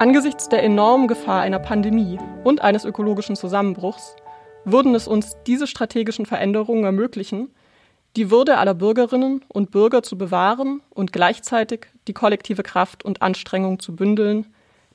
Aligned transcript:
Angesichts 0.00 0.48
der 0.48 0.62
enormen 0.62 1.08
Gefahr 1.08 1.42
einer 1.42 1.58
Pandemie 1.58 2.18
und 2.42 2.62
eines 2.62 2.86
ökologischen 2.86 3.36
Zusammenbruchs 3.36 4.16
würden 4.64 4.94
es 4.94 5.06
uns 5.06 5.36
diese 5.46 5.66
strategischen 5.66 6.24
Veränderungen 6.24 6.84
ermöglichen, 6.84 7.50
die 8.16 8.30
Würde 8.30 8.56
aller 8.56 8.74
Bürgerinnen 8.74 9.44
und 9.48 9.70
Bürger 9.70 10.02
zu 10.02 10.16
bewahren 10.16 10.80
und 10.90 11.12
gleichzeitig 11.12 11.86
die 12.08 12.12
kollektive 12.12 12.62
Kraft 12.62 13.04
und 13.04 13.22
Anstrengung 13.22 13.78
zu 13.78 13.94
bündeln, 13.94 14.46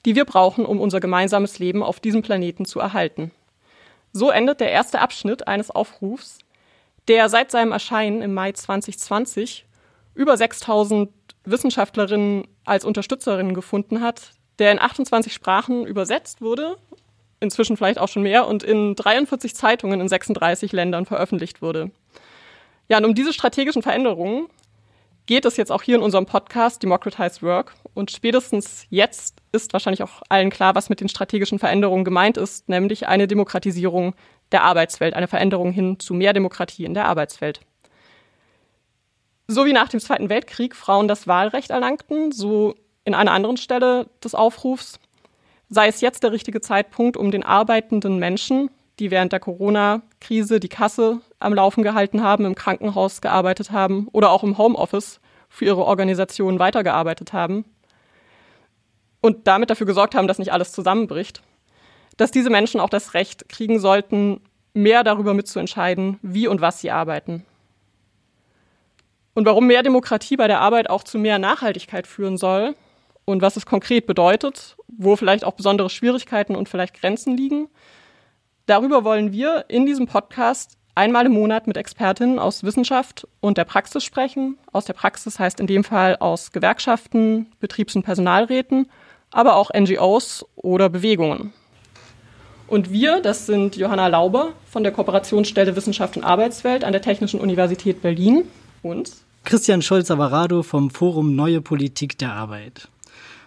die 0.06 0.16
wir 0.16 0.26
brauchen, 0.26 0.66
um 0.66 0.82
unser 0.82 1.00
gemeinsames 1.00 1.60
Leben 1.60 1.84
auf 1.84 2.00
diesem 2.00 2.22
Planeten 2.22 2.66
zu 2.66 2.80
erhalten. 2.80 3.32
So 4.12 4.32
endet 4.32 4.60
der 4.60 4.72
erste 4.72 5.02
Abschnitt 5.02 5.48
eines 5.48 5.72
Aufrufs, 5.72 6.40
der 7.08 7.30
seit 7.30 7.52
seinem 7.52 7.72
Erscheinen 7.72 8.22
im 8.22 8.34
Mai 8.34 8.52
2020 8.52 9.66
über 10.14 10.38
6000 10.38 11.10
Wissenschaftlerinnen 11.44 12.48
als 12.64 12.86
Unterstützerinnen 12.86 13.54
gefunden 13.54 14.02
hat, 14.02 14.32
der 14.60 14.72
in 14.72 14.80
28 14.80 15.34
Sprachen 15.34 15.86
übersetzt 15.86 16.42
wurde, 16.42 16.78
inzwischen 17.40 17.78
vielleicht 17.78 18.00
auch 18.00 18.08
schon 18.08 18.24
mehr, 18.24 18.48
und 18.48 18.64
in 18.64 18.96
43 18.96 19.56
Zeitungen 19.56 20.02
in 20.02 20.08
36 20.08 20.72
Ländern 20.72 21.06
veröffentlicht 21.06 21.62
wurde. 21.62 21.92
Ja, 22.88 22.98
und 22.98 23.06
um 23.06 23.16
diese 23.16 23.34
strategischen 23.34 23.82
Veränderungen 23.82 24.48
geht 25.26 25.46
es 25.46 25.58
jetzt 25.58 25.72
auch 25.72 25.82
hier 25.82 25.96
in 25.96 26.02
unserem 26.02 26.26
Podcast 26.26 26.84
Democratize 26.84 27.42
Work. 27.42 27.74
Und 27.94 28.12
spätestens 28.12 28.86
jetzt 28.90 29.42
ist 29.52 29.74
wahrscheinlich 29.74 30.04
auch 30.04 30.22
allen 30.30 30.50
klar, 30.50 30.76
was 30.76 30.90
mit 30.90 31.02
den 31.02 31.10
strategischen 31.10 31.60
Veränderungen 31.60 32.06
gemeint 32.06 32.38
ist, 32.38 32.70
nämlich 32.70 33.08
eine 33.08 33.28
Demokratisierung 33.28 34.14
der 34.52 34.64
Arbeitswelt, 34.64 35.14
eine 35.14 35.28
Veränderung 35.28 35.72
hin 35.72 36.00
zu 36.00 36.14
mehr 36.14 36.34
Demokratie 36.34 36.86
in 36.86 36.94
der 36.94 37.06
Arbeitswelt. 37.06 37.62
So 39.48 39.66
wie 39.66 39.74
nach 39.74 39.90
dem 39.90 40.00
Zweiten 40.00 40.30
Weltkrieg 40.30 40.76
Frauen 40.76 41.08
das 41.08 41.28
Wahlrecht 41.28 41.70
erlangten, 41.70 42.32
so 42.32 42.76
in 43.04 43.14
einer 43.14 43.32
anderen 43.32 43.58
Stelle 43.58 44.08
des 44.24 44.34
Aufrufs 44.34 45.00
sei 45.70 45.88
es 45.88 46.02
jetzt 46.02 46.24
der 46.24 46.32
richtige 46.32 46.62
Zeitpunkt, 46.62 47.18
um 47.18 47.32
den 47.32 47.44
arbeitenden 47.44 48.18
Menschen, 48.18 48.70
die 49.00 49.12
während 49.12 49.34
der 49.34 49.40
Corona-Krise 49.40 50.60
die 50.60 50.70
Kasse 50.70 51.22
am 51.40 51.54
Laufen 51.54 51.84
gehalten 51.84 52.24
haben, 52.24 52.46
im 52.46 52.56
Krankenhaus 52.56 53.22
gearbeitet 53.22 53.72
haben 53.72 54.08
oder 54.12 54.32
auch 54.32 54.44
im 54.44 54.58
Homeoffice 54.58 55.20
für 55.50 55.66
ihre 55.66 55.86
Organisation 55.86 56.60
weitergearbeitet 56.60 57.34
haben 57.34 57.66
und 59.22 59.48
damit 59.48 59.70
dafür 59.70 59.88
gesorgt 59.88 60.16
haben, 60.16 60.28
dass 60.28 60.40
nicht 60.40 60.54
alles 60.54 60.72
zusammenbricht, 60.72 61.42
dass 62.18 62.32
diese 62.32 62.50
Menschen 62.50 62.80
auch 62.80 62.90
das 62.90 63.14
Recht 63.14 63.50
kriegen 63.50 63.80
sollten, 63.80 64.42
mehr 64.74 65.04
darüber 65.04 65.34
mitzuentscheiden, 65.34 66.20
wie 66.22 66.48
und 66.48 66.62
was 66.62 66.80
sie 66.80 66.92
arbeiten. 66.92 67.46
Und 69.34 69.46
warum 69.46 69.68
mehr 69.68 69.84
Demokratie 69.84 70.38
bei 70.38 70.48
der 70.48 70.62
Arbeit 70.62 70.90
auch 70.90 71.04
zu 71.04 71.18
mehr 71.18 71.40
Nachhaltigkeit 71.40 72.08
führen 72.08 72.38
soll, 72.38 72.76
und 73.26 73.42
was 73.42 73.58
es 73.58 73.66
konkret 73.66 74.06
bedeutet, 74.06 74.78
wo 74.88 75.16
vielleicht 75.16 75.44
auch 75.44 75.54
besondere 75.54 75.90
Schwierigkeiten 75.90 76.56
und 76.56 76.70
vielleicht 76.70 77.00
Grenzen 77.02 77.36
liegen. 77.36 77.68
Darüber 78.68 79.04
wollen 79.04 79.32
wir 79.32 79.66
in 79.68 79.86
diesem 79.86 80.08
Podcast 80.08 80.78
einmal 80.94 81.26
im 81.26 81.34
Monat 81.34 81.68
mit 81.68 81.76
Expertinnen 81.76 82.40
aus 82.40 82.64
Wissenschaft 82.64 83.28
und 83.42 83.58
der 83.58 83.66
Praxis 83.66 84.04
sprechen. 84.04 84.58
Aus 84.72 84.86
der 84.86 84.94
Praxis 84.94 85.40
heißt 85.40 85.60
in 85.60 85.68
dem 85.68 85.84
Fall 85.84 86.16
aus 86.18 86.52
Gewerkschaften, 86.52 87.52
Betriebs- 87.60 87.96
und 87.96 88.04
Personalräten, 88.04 88.90
aber 89.32 89.56
auch 89.56 89.72
NGOs 89.74 90.46
oder 90.56 90.88
Bewegungen. 90.88 91.54
Und 92.68 92.92
wir, 92.92 93.22
das 93.22 93.46
sind 93.46 93.76
Johanna 93.76 94.08
Lauber 94.08 94.54
von 94.70 94.84
der 94.84 94.92
Kooperationsstelle 94.92 95.76
Wissenschaft 95.76 96.18
und 96.18 96.24
Arbeitswelt 96.24 96.84
an 96.84 96.94
der 96.94 97.02
Technischen 97.02 97.40
Universität 97.40 98.02
Berlin 98.02 98.44
und 98.82 99.12
Christian 99.44 99.84
Scholz-Avarado 99.84 100.64
vom 100.64 100.90
Forum 100.90 101.36
Neue 101.36 101.62
Politik 101.62 102.18
der 102.18 102.34
Arbeit. 102.34 102.88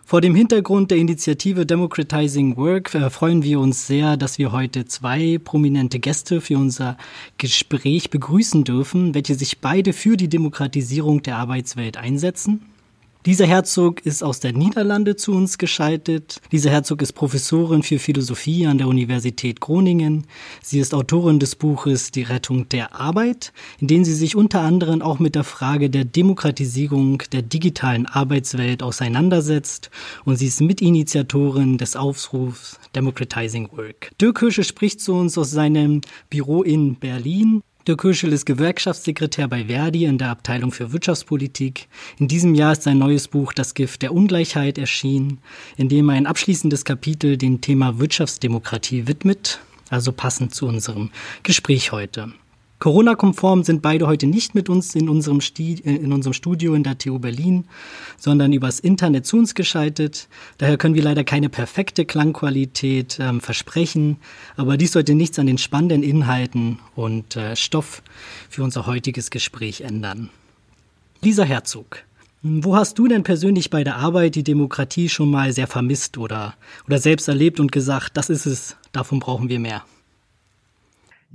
Vor 0.05 0.21
dem 0.21 0.35
Hintergrund 0.35 0.91
der 0.91 0.99
Initiative 0.99 1.67
Democratizing 1.67 2.57
Work 2.57 2.91
freuen 3.11 3.43
wir 3.43 3.59
uns 3.61 3.87
sehr, 3.89 4.17
dass 4.17 4.39
wir 4.39 4.53
heute 4.53 4.87
zwei 4.87 5.39
prominente 5.43 5.99
Gäste 5.99 6.41
für 6.41 6.57
unser 6.57 6.97
Gespräch 7.37 8.09
begrüßen 8.09 8.65
dürfen, 8.65 9.15
welche 9.15 9.34
sich 9.34 9.59
beide 9.59 9.93
für 9.93 10.17
die 10.17 10.28
Demokratisierung 10.28 11.23
der 11.23 11.37
Arbeitswelt 11.37 11.97
einsetzen. 11.99 12.62
Dieser 13.27 13.47
Herzog 13.47 14.06
ist 14.06 14.23
aus 14.23 14.39
der 14.39 14.53
Niederlande 14.53 15.17
zu 15.17 15.33
uns 15.33 15.59
geschaltet. 15.59 16.41
Dieser 16.53 16.71
Herzog 16.71 17.03
ist 17.03 17.15
Professorin 17.15 17.83
für 17.83 17.99
Philosophie 17.99 18.65
an 18.65 18.79
der 18.79 18.87
Universität 18.87 19.61
Groningen. 19.61 20.25
Sie 20.62 20.79
ist 20.79 20.95
Autorin 20.95 21.41
des 21.41 21.57
Buches 21.57 22.12
Die 22.12 22.23
Rettung 22.23 22.69
der 22.69 22.95
Arbeit, 22.95 23.53
in 23.81 23.89
dem 23.89 24.05
sie 24.05 24.15
sich 24.15 24.37
unter 24.37 24.61
anderem 24.61 25.03
auch 25.03 25.19
mit 25.19 25.34
der 25.34 25.43
Frage 25.43 25.91
der 25.91 26.05
Demokratisierung 26.05 27.25
der 27.33 27.43
digitalen 27.43 28.07
Arbeitswelt 28.07 28.84
auseinandersetzt. 28.84 29.91
Und 30.25 30.37
sie 30.37 30.47
ist 30.47 30.61
Mitinitiatorin 30.61 31.77
des 31.77 31.97
Aufrufs 31.97 32.78
Democratizing 32.95 33.69
Work. 33.73 34.12
Dirk 34.21 34.39
Hirsche 34.39 34.62
spricht 34.62 35.01
zu 35.01 35.15
uns 35.15 35.37
aus 35.37 35.51
seinem 35.51 36.03
Büro 36.31 36.62
in 36.62 36.95
Berlin. 36.95 37.62
Dirk 37.88 38.03
Köschel 38.03 38.34
ist 38.34 38.44
Gewerkschaftssekretär 38.44 39.49
bei 39.49 39.65
Verdi 39.65 40.04
in 40.04 40.19
der 40.19 40.28
Abteilung 40.28 40.72
für 40.72 40.93
Wirtschaftspolitik. 40.93 41.88
In 42.19 42.28
diesem 42.28 42.54
Jahr 42.54 42.72
ist 42.72 42.82
sein 42.82 42.99
neues 42.99 43.28
Buch 43.28 43.54
Das 43.54 43.72
Gift 43.72 44.03
der 44.03 44.12
Ungleichheit 44.12 44.76
erschienen, 44.76 45.38
in 45.78 45.88
dem 45.88 46.10
er 46.10 46.16
ein 46.16 46.27
abschließendes 46.27 46.84
Kapitel 46.84 47.38
dem 47.38 47.62
Thema 47.62 47.98
Wirtschaftsdemokratie 47.98 49.09
widmet, 49.09 49.60
also 49.88 50.12
passend 50.12 50.54
zu 50.54 50.66
unserem 50.66 51.09
Gespräch 51.44 51.91
heute. 51.91 52.31
Corona-konform 52.78 53.65
sind 53.65 53.83
beide 53.83 54.06
heute 54.06 54.28
nicht 54.28 54.55
mit 54.55 54.69
uns 54.69 54.94
in 54.94 55.09
unserem, 55.09 55.41
äh, 55.59 55.72
in 55.83 56.12
unserem 56.12 56.33
Studio 56.33 56.75
in 56.75 56.84
der 56.84 56.97
TU 56.97 57.19
Berlin, 57.19 57.65
sondern 58.16 58.53
übers 58.53 58.78
Internet 58.78 59.27
zu 59.27 59.37
uns 59.37 59.56
geschaltet. 59.56 60.28
Daher 60.59 60.77
können 60.77 60.94
wir 60.94 61.03
leider 61.03 61.25
keine 61.25 61.49
perfekte 61.49 62.05
Klangqualität 62.05 63.19
ähm, 63.21 63.41
versprechen, 63.41 64.19
aber 64.56 64.77
dies 64.77 64.93
sollte 64.93 65.15
nichts 65.15 65.41
an 65.41 65.47
den 65.47 65.59
spannenden 65.59 66.05
Inhalten 66.05 66.78
und 66.94 67.34
äh, 67.34 67.56
Stoff 67.56 68.03
für 68.49 68.62
unser 68.62 68.87
heutiges 68.87 69.31
Gespräch 69.31 69.81
ändern. 69.81 70.31
Lisa 71.21 71.43
Herzog, 71.43 72.05
wo 72.43 72.77
hast 72.77 72.97
du 72.97 73.09
denn 73.09 73.25
persönlich 73.25 73.71
bei 73.71 73.83
der 73.83 73.97
Arbeit 73.97 74.37
die 74.37 74.45
Demokratie 74.45 75.09
schon 75.09 75.33
mal 75.33 75.53
sehr 75.53 75.66
vermisst 75.66 76.16
oder, 76.16 76.55
oder 76.87 76.99
selbst 76.99 77.27
erlebt 77.27 77.59
und 77.59 77.72
gesagt, 77.72 78.16
das 78.16 78.31
ist 78.31 78.47
es, 78.47 78.77
davon 78.93 79.19
brauchen 79.19 79.49
wir 79.49 79.59
mehr? 79.59 79.83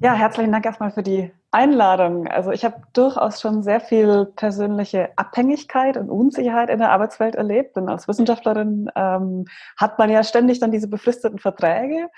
Ja, 0.02 0.16
herzlichen 0.16 0.52
Dank 0.52 0.66
erstmal 0.66 0.92
für 0.92 1.04
die 1.04 1.32
Einladung. 1.52 2.28
Also 2.28 2.52
ich 2.52 2.66
habe 2.66 2.82
durchaus 2.94 3.40
schon 3.40 3.62
sehr 3.62 3.80
viel 3.80 4.26
persönliche 4.26 5.10
Abhängigkeit 5.18 5.98
und 5.98 6.10
Unsicherheit 6.10 6.72
in 6.72 6.80
der 6.80 6.92
Arbeitswelt 6.92 7.36
erlebt. 7.36 7.76
Denn 7.76 7.90
als 7.90 8.08
Wissenschaftlerin 8.08 8.90
ähm, 8.96 9.46
hat 9.78 10.00
man 10.00 10.10
ja 10.10 10.24
ständig 10.24 10.60
dann 10.60 10.72
diese 10.72 10.88
befristeten 10.88 11.38
Verträge. 11.38 12.10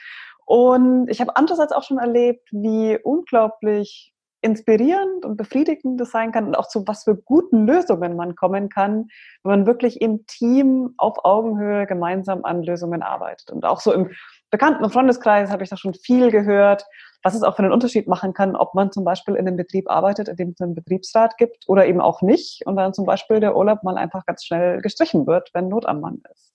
Und 0.45 1.09
ich 1.09 1.19
habe 1.19 1.35
andererseits 1.35 1.73
auch 1.73 1.83
schon 1.83 1.97
erlebt, 1.97 2.47
wie 2.51 2.97
unglaublich 3.03 4.13
inspirierend 4.41 5.25
und 5.25 5.37
befriedigend 5.37 5.99
das 5.99 6.11
sein 6.11 6.31
kann 6.31 6.45
und 6.45 6.55
auch 6.55 6.67
zu 6.67 6.87
was 6.87 7.03
für 7.03 7.15
guten 7.15 7.65
Lösungen 7.65 8.15
man 8.15 8.35
kommen 8.35 8.69
kann, 8.69 9.07
wenn 9.43 9.49
man 9.49 9.65
wirklich 9.65 10.01
im 10.01 10.27
Team 10.27 10.93
auf 10.97 11.25
Augenhöhe 11.25 11.87
gemeinsam 11.87 12.45
an 12.45 12.61
Lösungen 12.61 13.01
arbeitet. 13.01 13.49
Und 13.51 13.65
auch 13.65 13.81
so 13.81 13.91
im 13.91 14.11
Bekannten- 14.55 14.85
und 14.85 14.93
Freundeskreis 14.93 15.49
habe 15.49 15.65
ich 15.65 15.69
da 15.69 15.75
schon 15.75 15.93
viel 15.93 16.31
gehört, 16.31 16.85
was 17.23 17.35
es 17.35 17.43
auch 17.43 17.57
für 17.57 17.63
einen 17.63 17.73
Unterschied 17.73 18.07
machen 18.07 18.31
kann, 18.31 18.55
ob 18.55 18.73
man 18.73 18.89
zum 18.89 19.03
Beispiel 19.03 19.35
in 19.35 19.45
einem 19.45 19.57
Betrieb 19.57 19.89
arbeitet, 19.89 20.29
in 20.29 20.37
dem 20.37 20.49
es 20.51 20.61
einen 20.61 20.75
Betriebsrat 20.75 21.37
gibt 21.37 21.67
oder 21.67 21.85
eben 21.85 21.99
auch 21.99 22.21
nicht 22.21 22.65
und 22.65 22.77
dann 22.77 22.93
zum 22.93 23.05
Beispiel 23.05 23.41
der 23.41 23.57
Urlaub 23.57 23.83
mal 23.83 23.97
einfach 23.97 24.25
ganz 24.25 24.45
schnell 24.45 24.81
gestrichen 24.81 25.27
wird, 25.27 25.49
wenn 25.53 25.67
Not 25.67 25.85
am 25.85 25.99
Mann 25.99 26.21
ist. 26.31 26.53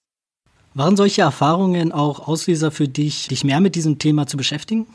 Waren 0.73 0.97
solche 0.97 1.21
Erfahrungen 1.21 1.93
auch 1.93 2.27
Auslöser 2.27 2.71
für 2.71 2.89
dich, 2.89 3.29
dich 3.29 3.45
mehr 3.45 3.61
mit 3.61 3.75
diesem 3.75 3.99
Thema 3.99 4.27
zu 4.27 4.39
beschäftigen? 4.39 4.87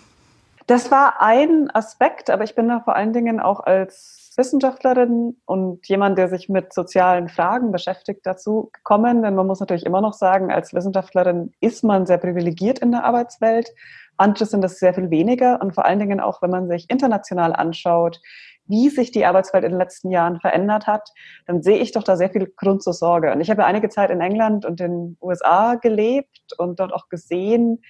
Das 0.65 0.89
war 0.89 1.21
ein 1.21 1.69
Aspekt, 1.75 2.31
aber 2.31 2.43
ich 2.43 2.55
bin 2.55 2.67
da 2.69 2.79
vor 2.79 2.95
allen 2.95 3.13
Dingen 3.13 3.39
auch 3.39 3.59
als 3.59 4.24
Wissenschaftlerin 4.37 5.37
und 5.45 5.87
jemand, 5.87 6.17
der 6.17 6.29
sich 6.29 6.49
mit 6.49 6.73
sozialen 6.73 7.29
Fragen 7.29 7.71
beschäftigt, 7.71 8.21
dazu 8.23 8.69
gekommen. 8.73 9.21
Denn 9.21 9.35
man 9.35 9.47
muss 9.47 9.59
natürlich 9.59 9.85
immer 9.85 10.01
noch 10.01 10.13
sagen, 10.13 10.51
als 10.51 10.73
Wissenschaftlerin 10.73 11.53
ist 11.61 11.83
man 11.83 12.05
sehr 12.05 12.17
privilegiert 12.17 12.79
in 12.79 12.91
der 12.91 13.03
Arbeitswelt. 13.03 13.69
Andere 14.17 14.45
sind 14.45 14.61
das 14.61 14.79
sehr 14.79 14.93
viel 14.93 15.09
weniger 15.09 15.61
und 15.61 15.73
vor 15.73 15.85
allen 15.85 15.99
Dingen 15.99 16.19
auch, 16.19 16.41
wenn 16.41 16.51
man 16.51 16.69
sich 16.69 16.89
international 16.89 17.53
anschaut, 17.53 18.21
wie 18.67 18.89
sich 18.89 19.11
die 19.11 19.25
Arbeitswelt 19.25 19.63
in 19.63 19.71
den 19.71 19.79
letzten 19.79 20.09
Jahren 20.09 20.39
verändert 20.39 20.87
hat, 20.87 21.09
dann 21.45 21.61
sehe 21.61 21.77
ich 21.77 21.91
doch 21.91 22.03
da 22.03 22.15
sehr 22.15 22.29
viel 22.29 22.51
Grund 22.55 22.81
zur 22.81 22.93
Sorge. 22.93 23.31
Und 23.31 23.41
ich 23.41 23.49
habe 23.49 23.65
einige 23.65 23.89
Zeit 23.89 24.09
in 24.09 24.21
England 24.21 24.65
und 24.65 24.79
den 24.79 25.17
USA 25.21 25.75
gelebt 25.75 26.53
und 26.57 26.79
dort 26.79 26.93
auch 26.93 27.09
gesehen, 27.09 27.81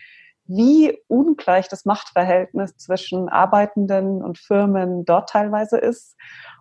wie 0.47 0.97
ungleich 1.07 1.67
das 1.69 1.85
Machtverhältnis 1.85 2.77
zwischen 2.77 3.29
Arbeitenden 3.29 4.23
und 4.23 4.37
Firmen 4.37 5.05
dort 5.05 5.29
teilweise 5.29 5.77
ist. 5.77 6.15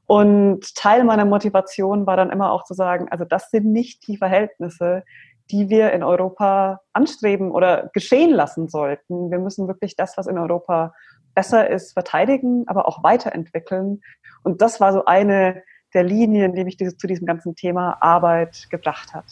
Und 0.06 0.74
Teil 0.74 1.04
meiner 1.04 1.24
Motivation 1.24 2.06
war 2.06 2.16
dann 2.16 2.30
immer 2.30 2.52
auch 2.52 2.64
zu 2.64 2.74
sagen, 2.74 3.08
also 3.10 3.24
das 3.24 3.50
sind 3.50 3.66
nicht 3.66 4.06
die 4.06 4.16
Verhältnisse, 4.16 5.04
die 5.50 5.68
wir 5.68 5.92
in 5.92 6.02
Europa 6.02 6.80
anstreben 6.92 7.50
oder 7.50 7.90
geschehen 7.92 8.30
lassen 8.30 8.68
sollten. 8.68 9.30
Wir 9.30 9.38
müssen 9.38 9.68
wirklich 9.68 9.96
das, 9.96 10.16
was 10.16 10.26
in 10.26 10.38
Europa 10.38 10.94
besser 11.34 11.68
ist, 11.68 11.92
verteidigen, 11.92 12.64
aber 12.66 12.86
auch 12.88 13.02
weiterentwickeln. 13.02 14.02
Und 14.42 14.62
das 14.62 14.80
war 14.80 14.92
so 14.92 15.04
eine 15.04 15.62
der 15.92 16.02
Linien, 16.02 16.54
die 16.54 16.64
mich 16.64 16.78
zu 16.78 17.06
diesem 17.06 17.26
ganzen 17.26 17.54
Thema 17.54 17.98
Arbeit 18.00 18.68
gebracht 18.70 19.14
hat. 19.14 19.24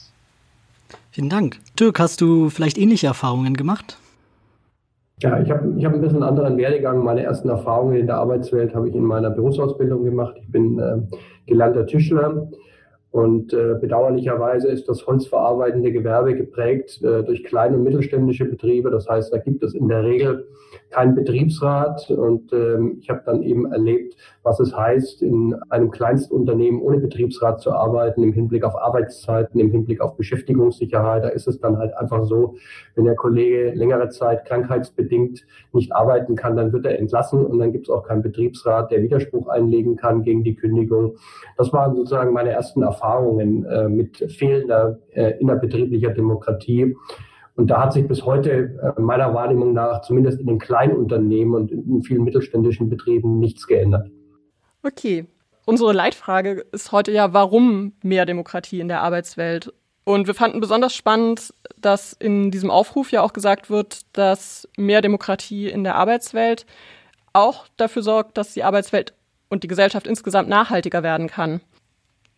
Vielen 1.11 1.31
Dank. 1.31 1.59
Türk, 1.77 1.99
hast 1.99 2.21
du 2.21 2.51
vielleicht 2.51 2.79
ähnliche 2.79 3.07
Erfahrungen 3.07 3.55
gemacht? 3.55 3.99
Ja, 5.23 5.41
ich 5.41 5.49
habe 5.53 5.73
ich 5.79 5.85
hab 5.85 5.95
ein 5.95 6.01
bisschen 6.01 6.17
einen 6.17 6.31
anderen 6.31 6.57
Werdegang. 6.57 7.05
Meine 7.05 7.23
ersten 7.23 7.49
Erfahrungen 7.49 7.95
in 7.97 8.07
der 8.07 8.17
Arbeitswelt 8.17 8.75
habe 8.75 8.89
ich 8.89 8.95
in 8.97 9.05
meiner 9.05 9.31
Berufsausbildung 9.31 10.03
gemacht. 10.03 10.35
Ich 10.41 10.51
bin 10.51 10.81
äh, 10.81 10.97
gelernter 11.47 11.87
Tischler 11.87 12.49
und 13.13 13.53
äh, 13.53 13.75
bedauerlicherweise 13.79 14.69
ist 14.69 14.89
das 14.89 15.07
holzverarbeitende 15.07 15.93
Gewerbe 15.93 16.35
geprägt 16.35 17.03
äh, 17.03 17.23
durch 17.23 17.45
kleine 17.45 17.77
und 17.77 17.83
mittelständische 17.83 18.47
Betriebe. 18.47 18.91
Das 18.91 19.07
heißt, 19.07 19.31
da 19.31 19.37
gibt 19.37 19.63
es 19.63 19.75
in 19.75 19.87
der 19.87 20.03
Regel 20.03 20.49
keinen 20.89 21.15
Betriebsrat. 21.15 22.11
Und 22.11 22.55
ähm, 22.55 22.97
ich 23.01 23.11
habe 23.11 23.21
dann 23.27 23.43
eben 23.43 23.71
erlebt, 23.71 24.17
was 24.45 24.61
es 24.61 24.75
heißt, 24.75 25.21
in 25.21 25.55
einem 25.69 25.91
Kleinstunternehmen 25.91 26.81
ohne 26.81 26.99
Betriebsrat 26.99 27.61
zu 27.61 27.73
arbeiten, 27.73 28.23
im 28.23 28.33
Hinblick 28.33 28.65
auf 28.65 28.77
Arbeitszeiten, 28.77 29.61
im 29.61 29.71
Hinblick 29.71 30.01
auf 30.01 30.17
Beschäftigungssicherheit. 30.17 31.23
Da 31.23 31.29
ist 31.29 31.47
es 31.47 31.61
dann 31.61 31.77
halt 31.77 31.95
einfach 31.95 32.25
so, 32.25 32.55
wenn 32.95 33.05
der 33.05 33.15
Kollege 33.15 33.73
längere 33.75 34.09
Zeit 34.09 34.47
krankheitsbedingt 34.47 35.45
nicht 35.75 35.95
arbeiten 35.95 36.35
kann, 36.35 36.57
dann 36.57 36.73
wird 36.73 36.87
er 36.87 36.99
entlassen 36.99 37.45
und 37.45 37.59
dann 37.59 37.73
gibt 37.73 37.89
es 37.89 37.91
auch 37.91 38.05
keinen 38.05 38.23
Betriebsrat, 38.23 38.91
der 38.91 39.03
Widerspruch 39.03 39.49
einlegen 39.49 39.97
kann 39.97 40.23
gegen 40.23 40.45
die 40.45 40.55
Kündigung. 40.55 41.17
Das 41.59 41.75
waren 41.75 41.95
sozusagen 41.95 42.33
meine 42.33 42.51
ersten 42.51 42.83
Erfahrungen 42.83 43.02
Erfahrungen 43.03 43.65
äh, 43.65 43.89
mit 43.89 44.19
fehlender 44.33 44.99
äh, 45.13 45.33
innerbetrieblicher 45.41 46.11
Demokratie. 46.11 46.97
Und 47.55 47.71
da 47.71 47.83
hat 47.83 47.93
sich 47.93 48.07
bis 48.07 48.25
heute 48.25 48.95
äh, 48.97 49.01
meiner 49.01 49.35
Wahrnehmung 49.35 49.73
nach, 49.75 50.03
zumindest 50.03 50.41
in 50.41 50.47
den 50.47 50.59
kleinen 50.59 50.97
Unternehmen 50.97 51.55
und 51.55 51.71
in 51.71 52.03
vielen 52.03 52.25
mittelständischen 52.25 52.89
Betrieben, 52.89 53.39
nichts 53.39 53.67
geändert. 53.67 54.09
Okay. 54.83 55.27
Unsere 55.65 55.93
Leitfrage 55.93 56.65
ist 56.73 56.91
heute 56.91 57.13
ja, 57.13 57.33
warum 57.33 57.93
mehr 58.03 58.27
Demokratie 58.27 58.81
in 58.81 58.89
der 58.89 59.03
Arbeitswelt? 59.03 59.73
Und 60.05 60.27
wir 60.27 60.35
fanden 60.35 60.61
besonders 60.61 60.93
spannend, 60.93 61.55
dass 61.77 62.13
in 62.13 62.51
diesem 62.51 62.71
Aufruf 62.71 63.13
ja 63.13 63.23
auch 63.23 63.33
gesagt 63.33 63.71
wird, 63.71 64.01
dass 64.13 64.69
mehr 64.77 65.01
Demokratie 65.01 65.69
in 65.69 65.85
der 65.85 65.95
Arbeitswelt 65.95 66.67
auch 67.33 67.67
dafür 67.77 68.03
sorgt, 68.03 68.37
dass 68.37 68.55
die 68.55 68.65
Arbeitswelt 68.65 69.15
und 69.49 69.63
die 69.63 69.69
Gesellschaft 69.69 70.09
insgesamt 70.09 70.49
nachhaltiger 70.49 71.05
werden 71.05 71.29
kann. 71.29 71.61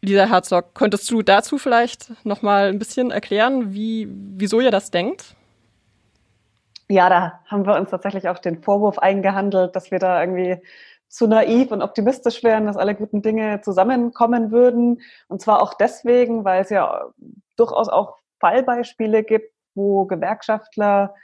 Lisa 0.04 0.26
Herzog, 0.26 0.74
könntest 0.74 1.10
du 1.10 1.22
dazu 1.22 1.58
vielleicht 1.58 2.12
noch 2.24 2.42
mal 2.42 2.68
ein 2.68 2.78
bisschen 2.78 3.10
erklären, 3.10 3.72
wie, 3.72 4.08
wieso 4.10 4.60
ihr 4.60 4.70
das 4.70 4.90
denkt? 4.90 5.34
Ja, 6.88 7.08
da 7.08 7.40
haben 7.46 7.66
wir 7.66 7.74
uns 7.76 7.90
tatsächlich 7.90 8.28
auch 8.28 8.38
den 8.38 8.62
Vorwurf 8.62 8.98
eingehandelt, 8.98 9.74
dass 9.74 9.90
wir 9.90 9.98
da 9.98 10.20
irgendwie 10.20 10.58
zu 11.08 11.26
naiv 11.26 11.70
und 11.70 11.80
optimistisch 11.80 12.42
wären, 12.42 12.66
dass 12.66 12.76
alle 12.76 12.94
guten 12.94 13.22
Dinge 13.22 13.60
zusammenkommen 13.62 14.50
würden. 14.50 15.00
Und 15.28 15.40
zwar 15.40 15.62
auch 15.62 15.74
deswegen, 15.74 16.44
weil 16.44 16.62
es 16.62 16.70
ja 16.70 17.06
durchaus 17.56 17.88
auch 17.88 18.18
Fallbeispiele 18.40 19.22
gibt, 19.22 19.54
wo 19.74 20.04
Gewerkschaftler 20.04 21.14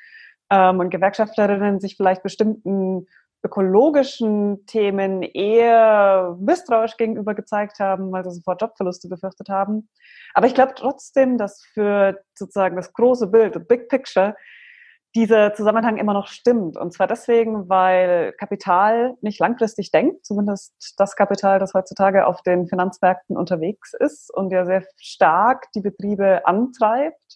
ähm, 0.48 0.80
und 0.80 0.90
Gewerkschaftlerinnen 0.90 1.80
sich 1.80 1.96
vielleicht 1.96 2.22
bestimmten 2.22 3.06
ökologischen 3.42 4.66
Themen 4.66 5.22
eher 5.22 6.36
misstrauisch 6.40 6.96
gegenüber 6.96 7.34
gezeigt 7.34 7.78
haben, 7.78 8.12
weil 8.12 8.24
sie 8.24 8.32
sofort 8.32 8.60
Jobverluste 8.60 9.08
befürchtet 9.08 9.48
haben. 9.48 9.88
Aber 10.34 10.46
ich 10.46 10.54
glaube 10.54 10.74
trotzdem, 10.76 11.38
dass 11.38 11.62
für 11.72 12.20
sozusagen 12.34 12.76
das 12.76 12.92
große 12.92 13.28
Bild, 13.28 13.54
the 13.54 13.60
big 13.60 13.88
picture, 13.88 14.34
dieser 15.14 15.54
Zusammenhang 15.54 15.96
immer 15.96 16.12
noch 16.12 16.28
stimmt. 16.28 16.76
Und 16.76 16.92
zwar 16.92 17.08
deswegen, 17.08 17.68
weil 17.68 18.32
Kapital 18.38 19.16
nicht 19.22 19.40
langfristig 19.40 19.90
denkt, 19.90 20.24
zumindest 20.24 20.94
das 20.98 21.16
Kapital, 21.16 21.58
das 21.58 21.74
heutzutage 21.74 22.26
auf 22.26 22.42
den 22.42 22.68
Finanzmärkten 22.68 23.36
unterwegs 23.36 23.92
ist 23.92 24.32
und 24.32 24.52
ja 24.52 24.64
sehr 24.64 24.84
stark 24.98 25.72
die 25.72 25.80
Betriebe 25.80 26.46
antreibt 26.46 27.29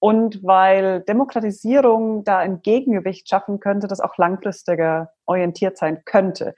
und 0.00 0.44
weil 0.44 1.00
Demokratisierung 1.00 2.24
da 2.24 2.38
ein 2.38 2.62
Gegengewicht 2.62 3.28
schaffen 3.28 3.60
könnte, 3.60 3.88
das 3.88 4.00
auch 4.00 4.16
langfristiger 4.16 5.12
orientiert 5.26 5.76
sein 5.76 6.02
könnte. 6.04 6.54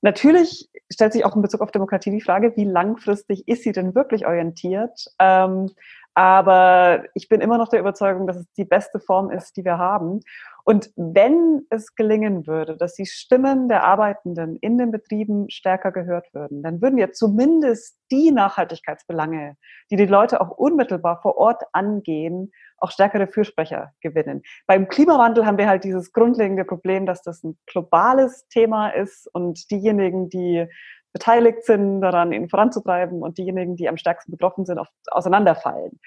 Natürlich 0.00 0.68
stellt 0.92 1.12
sich 1.12 1.24
auch 1.24 1.36
in 1.36 1.42
Bezug 1.42 1.60
auf 1.60 1.70
Demokratie 1.70 2.10
die 2.10 2.20
Frage, 2.20 2.56
wie 2.56 2.64
langfristig 2.64 3.46
ist 3.46 3.62
sie 3.62 3.72
denn 3.72 3.94
wirklich 3.94 4.26
orientiert? 4.26 5.06
Ähm, 5.20 5.70
aber 6.14 7.04
ich 7.14 7.28
bin 7.28 7.40
immer 7.40 7.56
noch 7.56 7.68
der 7.68 7.80
Überzeugung, 7.80 8.26
dass 8.26 8.36
es 8.36 8.52
die 8.52 8.64
beste 8.64 9.00
Form 9.00 9.30
ist, 9.30 9.56
die 9.56 9.64
wir 9.64 9.78
haben. 9.78 10.20
Und 10.64 10.90
wenn 10.96 11.66
es 11.70 11.94
gelingen 11.94 12.46
würde, 12.46 12.76
dass 12.76 12.94
die 12.94 13.06
Stimmen 13.06 13.68
der 13.68 13.82
Arbeitenden 13.82 14.56
in 14.56 14.78
den 14.78 14.92
Betrieben 14.92 15.50
stärker 15.50 15.90
gehört 15.90 16.32
würden, 16.32 16.62
dann 16.62 16.80
würden 16.80 16.96
wir 16.96 17.12
zumindest 17.12 17.98
die 18.12 18.30
Nachhaltigkeitsbelange, 18.30 19.56
die 19.90 19.96
die 19.96 20.06
Leute 20.06 20.40
auch 20.40 20.50
unmittelbar 20.50 21.20
vor 21.20 21.36
Ort 21.36 21.64
angehen, 21.72 22.52
auch 22.78 22.92
stärkere 22.92 23.26
Fürsprecher 23.26 23.92
gewinnen. 24.00 24.42
Beim 24.66 24.88
Klimawandel 24.88 25.46
haben 25.46 25.58
wir 25.58 25.68
halt 25.68 25.84
dieses 25.84 26.12
grundlegende 26.12 26.64
Problem, 26.64 27.06
dass 27.06 27.22
das 27.22 27.42
ein 27.42 27.58
globales 27.66 28.46
Thema 28.48 28.90
ist 28.90 29.28
und 29.32 29.70
diejenigen, 29.70 30.28
die 30.28 30.66
beteiligt 31.12 31.64
sind, 31.64 32.00
daran 32.00 32.32
ihn 32.32 32.48
voranzutreiben 32.48 33.22
und 33.22 33.36
diejenigen, 33.36 33.76
die 33.76 33.88
am 33.88 33.96
stärksten 33.96 34.30
betroffen 34.32 34.64
sind, 34.64 34.78
oft 34.78 34.92
auseinanderfallen. 35.10 36.00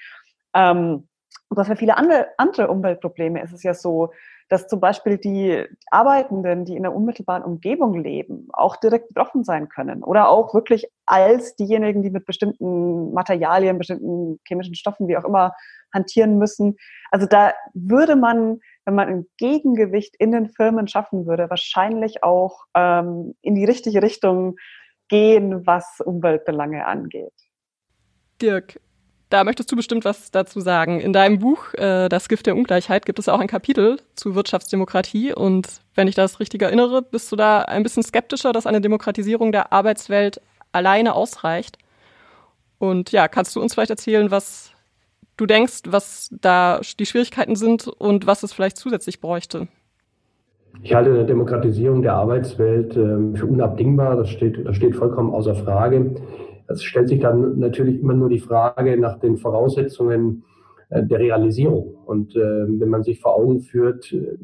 Ähm, 0.54 1.08
aber 1.50 1.66
für 1.66 1.76
viele 1.76 1.98
andere, 1.98 2.28
andere 2.38 2.70
Umweltprobleme 2.70 3.42
ist 3.42 3.54
es 3.54 3.64
ja 3.64 3.74
so, 3.74 4.12
dass 4.50 4.68
zum 4.68 4.80
Beispiel 4.80 5.18
die 5.18 5.66
Arbeitenden, 5.90 6.66
die 6.66 6.76
in 6.76 6.84
der 6.84 6.94
unmittelbaren 6.94 7.44
Umgebung 7.44 7.96
leben, 7.96 8.48
auch 8.54 8.76
direkt 8.76 9.08
betroffen 9.08 9.44
sein 9.44 9.70
können 9.70 10.04
oder 10.04 10.30
auch 10.30 10.54
wirklich 10.54 10.88
als 11.06 11.56
diejenigen, 11.56 12.04
die 12.04 12.12
mit 12.12 12.26
bestimmten 12.26 13.14
Materialien, 13.14 13.78
bestimmten 13.78 14.40
chemischen 14.48 14.76
Stoffen, 14.76 15.08
wie 15.08 15.18
auch 15.18 15.26
immer, 15.26 15.54
hantieren 15.94 16.38
müssen. 16.38 16.78
Also 17.10 17.26
da 17.26 17.54
würde 17.74 18.16
man, 18.16 18.60
wenn 18.86 18.96
man 18.96 19.08
ein 19.08 19.26
Gegengewicht 19.38 20.16
in 20.18 20.32
den 20.32 20.50
Firmen 20.50 20.88
schaffen 20.88 21.26
würde, 21.26 21.50
wahrscheinlich 21.50 22.24
auch 22.24 22.66
ähm, 22.76 23.34
in 23.42 23.56
die 23.56 23.66
richtige 23.66 24.02
Richtung 24.02 24.58
gehen, 25.08 25.66
was 25.66 26.02
Umweltbelange 26.04 26.86
angeht. 26.86 27.34
Dirk, 28.42 28.80
da 29.36 29.44
möchtest 29.44 29.70
du 29.70 29.76
bestimmt 29.76 30.06
was 30.06 30.32
dazu 30.32 30.62
sagen. 30.62 31.02
In 31.02 31.12
deinem 31.12 31.40
Buch 31.40 31.74
äh, 31.74 32.08
Das 32.08 32.30
Gift 32.30 32.46
der 32.46 32.56
Ungleichheit 32.56 33.06
gibt 33.06 33.20
es 33.20 33.28
auch 33.28 33.42
ein 33.42 33.50
Kapitel 33.50 33.98
zu 34.16 34.34
Wirtschaftsdemokratie. 34.34 35.34
Und 35.34 35.68
wenn 35.94 36.08
ich 36.08 36.16
das 36.16 36.40
richtig 36.40 36.62
erinnere, 36.62 37.02
bist 37.02 37.30
du 37.34 37.36
da 37.36 37.64
ein 37.64 37.84
bisschen 37.84 38.02
skeptischer, 38.02 38.54
dass 38.54 38.66
eine 38.66 38.80
Demokratisierung 38.80 39.52
der 39.52 39.74
Arbeitswelt 39.74 40.40
alleine 40.72 41.16
ausreicht. 41.16 41.78
Und 42.78 43.12
ja, 43.12 43.28
kannst 43.28 43.54
du 43.58 43.62
uns 43.62 43.74
vielleicht 43.74 43.90
erzählen, 43.90 44.32
was 44.32 44.72
du 45.36 45.46
denkst, 45.46 45.82
was 45.88 46.30
da 46.32 46.80
die 46.98 47.06
Schwierigkeiten 47.06 47.58
sind 47.58 47.90
und 47.90 48.28
was 48.28 48.42
es 48.44 48.54
vielleicht 48.54 48.78
zusätzlich 48.78 49.20
bräuchte? 49.20 49.68
Ich 50.82 50.94
halte 50.94 51.10
eine 51.10 51.26
Demokratisierung 51.26 52.04
der 52.04 52.14
Arbeitswelt 52.14 52.96
äh, 52.96 53.38
für 53.38 53.48
unabdingbar. 53.48 54.16
Das 54.16 54.30
steht, 54.30 54.66
das 54.66 54.78
steht 54.78 54.96
vollkommen 54.96 55.34
außer 55.34 55.56
Frage. 55.56 56.16
Es 56.68 56.84
stellt 56.84 57.10
sich 57.10 57.20
dann 57.20 57.60
natürlich 57.60 58.00
immer 58.00 58.14
nur 58.14 58.30
die 58.30 58.40
Frage 58.40 58.98
nach 58.98 59.20
den 59.20 59.38
Voraussetzungen 59.38 60.44
äh, 60.90 61.04
der 61.04 61.20
Realisierung. 61.20 61.96
Und 62.06 62.36
äh, 62.36 62.40
wenn 62.40 62.90
man 62.90 63.04
sich 63.04 63.20
vor 63.20 63.36
Augen 63.36 63.62
führt, 63.62 64.12
äh, 64.12 64.38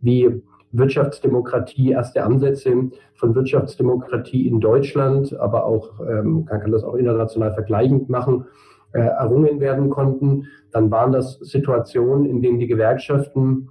wie 0.00 0.42
Wirtschaftsdemokratie, 0.72 1.90
erste 1.90 2.24
Ansätze 2.24 2.90
von 3.14 3.34
Wirtschaftsdemokratie 3.34 4.48
in 4.48 4.60
Deutschland, 4.60 5.38
aber 5.38 5.66
auch, 5.66 6.00
ähm, 6.00 6.44
man 6.48 6.60
kann 6.60 6.72
das 6.72 6.82
auch 6.82 6.94
international 6.94 7.52
vergleichend 7.52 8.08
machen, 8.08 8.46
errungen 8.94 9.58
werden 9.58 9.88
konnten, 9.88 10.48
dann 10.70 10.90
waren 10.90 11.12
das 11.12 11.38
Situationen, 11.38 12.26
in 12.26 12.42
denen 12.42 12.58
die 12.58 12.66
Gewerkschaften 12.66 13.70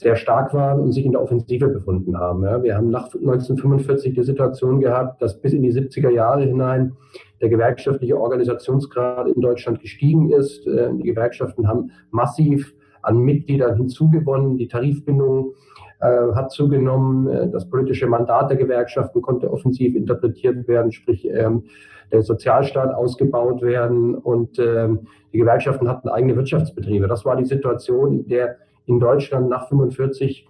sehr 0.00 0.16
stark 0.16 0.54
waren 0.54 0.80
und 0.80 0.92
sich 0.92 1.04
in 1.04 1.12
der 1.12 1.22
Offensive 1.22 1.68
befunden 1.68 2.18
haben. 2.18 2.42
Ja. 2.42 2.62
Wir 2.62 2.74
haben 2.74 2.88
nach 2.88 3.14
1945 3.14 4.14
die 4.14 4.22
Situation 4.22 4.80
gehabt, 4.80 5.20
dass 5.20 5.38
bis 5.38 5.52
in 5.52 5.62
die 5.62 5.72
70er 5.72 6.08
Jahre 6.08 6.44
hinein 6.44 6.96
der 7.42 7.50
gewerkschaftliche 7.50 8.18
Organisationsgrad 8.18 9.28
in 9.28 9.42
Deutschland 9.42 9.80
gestiegen 9.80 10.30
ist. 10.30 10.66
Äh, 10.66 10.88
die 10.94 11.02
Gewerkschaften 11.02 11.68
haben 11.68 11.90
massiv 12.10 12.74
an 13.02 13.18
Mitgliedern 13.18 13.76
hinzugewonnen. 13.76 14.56
Die 14.56 14.68
Tarifbindung 14.68 15.52
äh, 16.00 16.32
hat 16.34 16.50
zugenommen. 16.50 17.28
Äh, 17.28 17.50
das 17.50 17.68
politische 17.68 18.06
Mandat 18.06 18.48
der 18.48 18.56
Gewerkschaften 18.56 19.20
konnte 19.20 19.52
offensiv 19.52 19.94
interpretiert 19.94 20.66
werden, 20.66 20.92
sprich 20.92 21.28
ähm, 21.28 21.64
der 22.10 22.22
Sozialstaat 22.22 22.94
ausgebaut 22.94 23.60
werden 23.60 24.14
und 24.14 24.58
ähm, 24.58 25.00
die 25.34 25.38
Gewerkschaften 25.38 25.88
hatten 25.88 26.08
eigene 26.08 26.36
Wirtschaftsbetriebe. 26.36 27.06
Das 27.06 27.26
war 27.26 27.36
die 27.36 27.44
Situation, 27.44 28.20
in 28.20 28.28
der 28.28 28.56
in 28.90 29.00
Deutschland 29.00 29.48
nach 29.48 29.68
45 29.68 30.46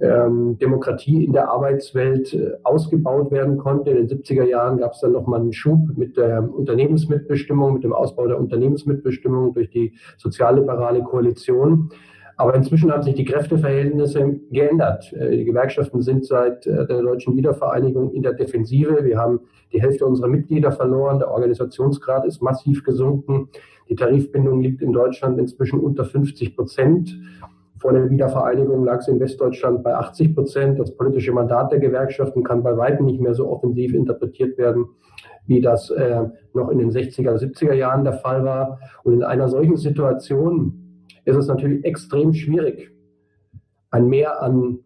ähm, 0.00 0.58
Demokratie 0.58 1.24
in 1.24 1.32
der 1.32 1.50
Arbeitswelt 1.50 2.34
äh, 2.34 2.52
ausgebaut 2.64 3.30
werden 3.30 3.58
konnte. 3.58 3.90
In 3.90 4.08
den 4.08 4.18
70er 4.18 4.44
Jahren 4.44 4.78
gab 4.78 4.92
es 4.92 5.00
dann 5.00 5.12
nochmal 5.12 5.40
einen 5.40 5.52
Schub 5.52 5.96
mit 5.96 6.16
der 6.16 6.42
Unternehmensmitbestimmung, 6.52 7.74
mit 7.74 7.84
dem 7.84 7.92
Ausbau 7.92 8.26
der 8.26 8.38
Unternehmensmitbestimmung 8.38 9.54
durch 9.54 9.70
die 9.70 9.92
sozialliberale 10.16 11.02
Koalition. 11.02 11.90
Aber 12.36 12.56
inzwischen 12.56 12.90
haben 12.90 13.04
sich 13.04 13.14
die 13.14 13.24
Kräfteverhältnisse 13.24 14.40
geändert. 14.50 15.12
Äh, 15.12 15.36
die 15.36 15.44
Gewerkschaften 15.44 16.02
sind 16.02 16.26
seit 16.26 16.66
äh, 16.66 16.86
der 16.86 17.02
deutschen 17.02 17.36
Wiedervereinigung 17.36 18.12
in 18.12 18.22
der 18.22 18.32
Defensive. 18.32 19.04
Wir 19.04 19.18
haben 19.18 19.40
die 19.72 19.80
Hälfte 19.80 20.06
unserer 20.06 20.28
Mitglieder 20.28 20.72
verloren. 20.72 21.20
Der 21.20 21.30
Organisationsgrad 21.30 22.26
ist 22.26 22.42
massiv 22.42 22.82
gesunken. 22.82 23.48
Die 23.88 23.94
Tarifbindung 23.96 24.60
liegt 24.60 24.82
in 24.82 24.92
Deutschland 24.92 25.38
inzwischen 25.38 25.78
unter 25.78 26.04
50 26.04 26.56
Prozent. 26.56 27.16
Vor 27.78 27.92
der 27.92 28.08
Wiedervereinigung 28.08 28.84
lag 28.84 29.00
es 29.00 29.08
in 29.08 29.20
Westdeutschland 29.20 29.82
bei 29.82 29.94
80 29.94 30.34
Prozent. 30.34 30.78
Das 30.78 30.94
politische 30.96 31.32
Mandat 31.32 31.72
der 31.72 31.80
Gewerkschaften 31.80 32.44
kann 32.44 32.62
bei 32.62 32.76
weitem 32.76 33.06
nicht 33.06 33.20
mehr 33.20 33.34
so 33.34 33.50
offensiv 33.50 33.94
interpretiert 33.94 34.56
werden, 34.58 34.86
wie 35.46 35.60
das 35.60 35.90
äh, 35.90 36.22
noch 36.54 36.70
in 36.70 36.78
den 36.78 36.90
60er, 36.90 37.36
70er 37.36 37.74
Jahren 37.74 38.04
der 38.04 38.14
Fall 38.14 38.44
war. 38.44 38.78
Und 39.02 39.14
in 39.14 39.22
einer 39.22 39.48
solchen 39.48 39.76
Situation 39.76 41.02
ist 41.24 41.36
es 41.36 41.46
natürlich 41.46 41.84
extrem 41.84 42.32
schwierig, 42.32 42.90
ein 43.90 44.08
Mehr 44.08 44.42
an 44.42 44.80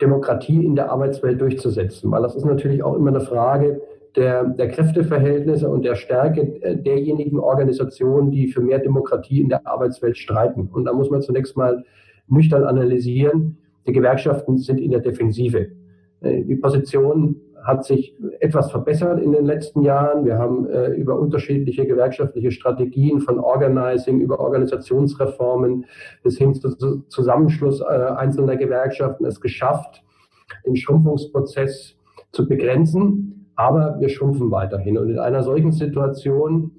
Demokratie 0.00 0.64
in 0.64 0.76
der 0.76 0.90
Arbeitswelt 0.90 1.40
durchzusetzen, 1.40 2.10
weil 2.10 2.22
das 2.22 2.34
ist 2.34 2.44
natürlich 2.44 2.82
auch 2.82 2.94
immer 2.94 3.10
eine 3.10 3.20
Frage 3.20 3.82
der, 4.16 4.44
der 4.44 4.68
Kräfteverhältnisse 4.68 5.68
und 5.68 5.84
der 5.84 5.94
Stärke 5.94 6.40
äh, 6.62 6.76
derjenigen 6.76 7.38
Organisationen, 7.38 8.30
die 8.30 8.48
für 8.48 8.60
mehr 8.60 8.78
Demokratie 8.78 9.40
in 9.40 9.48
der 9.48 9.66
Arbeitswelt 9.66 10.16
streiten. 10.16 10.68
Und 10.72 10.84
da 10.86 10.92
muss 10.92 11.10
man 11.10 11.22
zunächst 11.22 11.56
mal 11.56 11.84
nüchtern 12.30 12.64
analysieren, 12.64 13.58
die 13.86 13.92
Gewerkschaften 13.92 14.58
sind 14.58 14.78
in 14.78 14.90
der 14.90 15.00
Defensive. 15.00 15.68
Äh, 16.20 16.44
die 16.44 16.56
Position 16.56 17.36
hat 17.62 17.84
sich 17.84 18.16
etwas 18.40 18.70
verbessert 18.70 19.20
in 19.20 19.32
den 19.32 19.44
letzten 19.44 19.82
Jahren. 19.82 20.24
Wir 20.24 20.38
haben 20.38 20.66
äh, 20.68 20.88
über 20.92 21.18
unterschiedliche 21.18 21.86
gewerkschaftliche 21.86 22.50
Strategien 22.50 23.20
von 23.20 23.38
Organizing, 23.38 24.20
über 24.20 24.40
Organisationsreformen 24.40 25.84
bis 26.22 26.38
hin 26.38 26.54
zu 26.54 27.02
Zusammenschluss 27.08 27.80
äh, 27.80 27.84
einzelner 27.84 28.56
Gewerkschaften 28.56 29.26
es 29.26 29.40
geschafft, 29.40 30.02
den 30.66 30.76
Schrumpfungsprozess 30.76 31.96
zu 32.32 32.48
begrenzen. 32.48 33.50
Aber 33.56 33.96
wir 34.00 34.08
schrumpfen 34.08 34.50
weiterhin. 34.50 34.96
Und 34.96 35.10
in 35.10 35.18
einer 35.18 35.42
solchen 35.42 35.72
Situation 35.72 36.72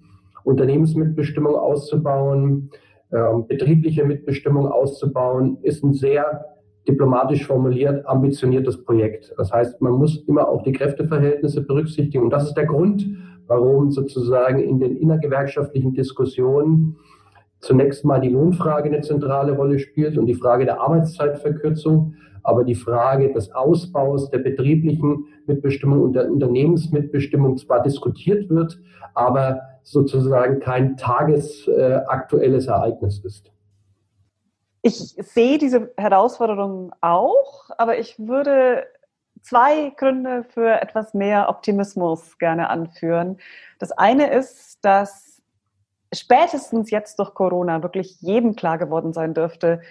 Unternehmensmitbestimmung 0.43 1.55
auszubauen, 1.55 2.71
äh, 3.11 3.41
betriebliche 3.47 4.05
Mitbestimmung 4.05 4.67
auszubauen, 4.67 5.57
ist 5.61 5.83
ein 5.83 5.93
sehr 5.93 6.45
diplomatisch 6.87 7.45
formuliert, 7.45 8.05
ambitioniertes 8.07 8.83
Projekt. 8.83 9.33
Das 9.37 9.51
heißt, 9.51 9.81
man 9.81 9.93
muss 9.93 10.23
immer 10.27 10.47
auch 10.47 10.63
die 10.63 10.71
Kräfteverhältnisse 10.71 11.61
berücksichtigen. 11.61 12.23
Und 12.23 12.31
das 12.31 12.45
ist 12.47 12.55
der 12.55 12.65
Grund, 12.65 13.05
warum 13.47 13.91
sozusagen 13.91 14.59
in 14.59 14.79
den 14.79 14.97
innergewerkschaftlichen 14.97 15.93
Diskussionen 15.93 16.97
zunächst 17.59 18.03
mal 18.03 18.19
die 18.19 18.29
Lohnfrage 18.29 18.89
eine 18.89 19.01
zentrale 19.01 19.51
Rolle 19.51 19.77
spielt 19.77 20.17
und 20.17 20.25
die 20.25 20.33
Frage 20.33 20.65
der 20.65 20.81
Arbeitszeitverkürzung, 20.81 22.15
aber 22.43 22.63
die 22.63 22.75
Frage 22.75 23.31
des 23.33 23.51
Ausbaus 23.53 24.31
der 24.31 24.39
betrieblichen 24.39 25.25
Mitbestimmung 25.45 26.01
und 26.01 26.13
der 26.13 26.31
Unternehmensmitbestimmung 26.31 27.57
zwar 27.57 27.83
diskutiert 27.83 28.49
wird, 28.49 28.79
aber 29.13 29.61
sozusagen 29.83 30.59
kein 30.59 30.97
tagesaktuelles 30.97 32.67
Ereignis 32.67 33.19
ist. 33.19 33.51
Ich 34.83 34.95
sehe 34.97 35.57
diese 35.57 35.91
Herausforderungen 35.97 36.91
auch, 37.01 37.69
aber 37.77 37.99
ich 37.99 38.17
würde 38.17 38.85
zwei 39.41 39.91
Gründe 39.95 40.43
für 40.43 40.81
etwas 40.81 41.13
mehr 41.13 41.49
Optimismus 41.49 42.37
gerne 42.39 42.69
anführen. 42.69 43.37
Das 43.79 43.91
eine 43.91 44.31
ist, 44.31 44.83
dass 44.83 45.41
spätestens 46.13 46.91
jetzt 46.91 47.19
durch 47.19 47.33
Corona 47.33 47.83
wirklich 47.83 48.19
jedem 48.21 48.55
klar 48.55 48.77
geworden 48.77 49.13
sein 49.13 49.33
dürfte, 49.33 49.81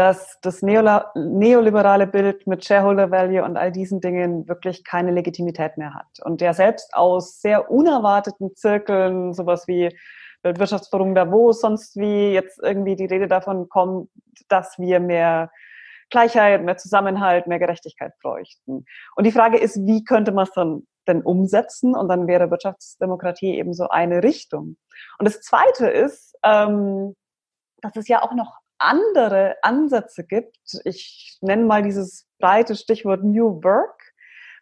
dass 0.00 0.38
das 0.40 0.62
neoliberale 0.62 2.06
Bild 2.06 2.46
mit 2.46 2.64
Shareholder 2.64 3.10
Value 3.10 3.44
und 3.44 3.58
all 3.58 3.70
diesen 3.70 4.00
Dingen 4.00 4.48
wirklich 4.48 4.82
keine 4.82 5.10
Legitimität 5.10 5.76
mehr 5.76 5.92
hat. 5.92 6.06
Und 6.24 6.40
der 6.40 6.54
selbst 6.54 6.94
aus 6.94 7.42
sehr 7.42 7.70
unerwarteten 7.70 8.56
Zirkeln, 8.56 9.34
sowas 9.34 9.68
wie 9.68 9.94
Weltwirtschaftsforum 10.42 11.14
Davos, 11.14 11.60
sonst 11.60 11.96
wie 11.96 12.32
jetzt 12.32 12.58
irgendwie 12.62 12.96
die 12.96 13.04
Rede 13.04 13.28
davon 13.28 13.68
kommt, 13.68 14.08
dass 14.48 14.78
wir 14.78 15.00
mehr 15.00 15.50
Gleichheit, 16.08 16.64
mehr 16.64 16.78
Zusammenhalt, 16.78 17.46
mehr 17.46 17.58
Gerechtigkeit 17.58 18.14
bräuchten. 18.22 18.86
Und 19.16 19.26
die 19.26 19.32
Frage 19.32 19.58
ist, 19.58 19.84
wie 19.84 20.02
könnte 20.02 20.32
man 20.32 20.44
es 20.44 20.52
dann 20.52 20.86
denn 21.06 21.20
umsetzen? 21.20 21.94
Und 21.94 22.08
dann 22.08 22.26
wäre 22.26 22.50
Wirtschaftsdemokratie 22.50 23.58
eben 23.58 23.74
so 23.74 23.90
eine 23.90 24.22
Richtung. 24.22 24.78
Und 25.18 25.28
das 25.28 25.42
Zweite 25.42 25.90
ist, 25.90 26.38
ähm, 26.42 27.14
dass 27.82 27.96
es 27.96 28.08
ja 28.08 28.22
auch 28.22 28.32
noch 28.32 28.59
andere 28.80 29.56
Ansätze 29.62 30.24
gibt. 30.24 30.58
Ich 30.84 31.38
nenne 31.40 31.64
mal 31.64 31.82
dieses 31.82 32.26
breite 32.38 32.74
Stichwort 32.74 33.22
New 33.22 33.62
Work, 33.62 34.12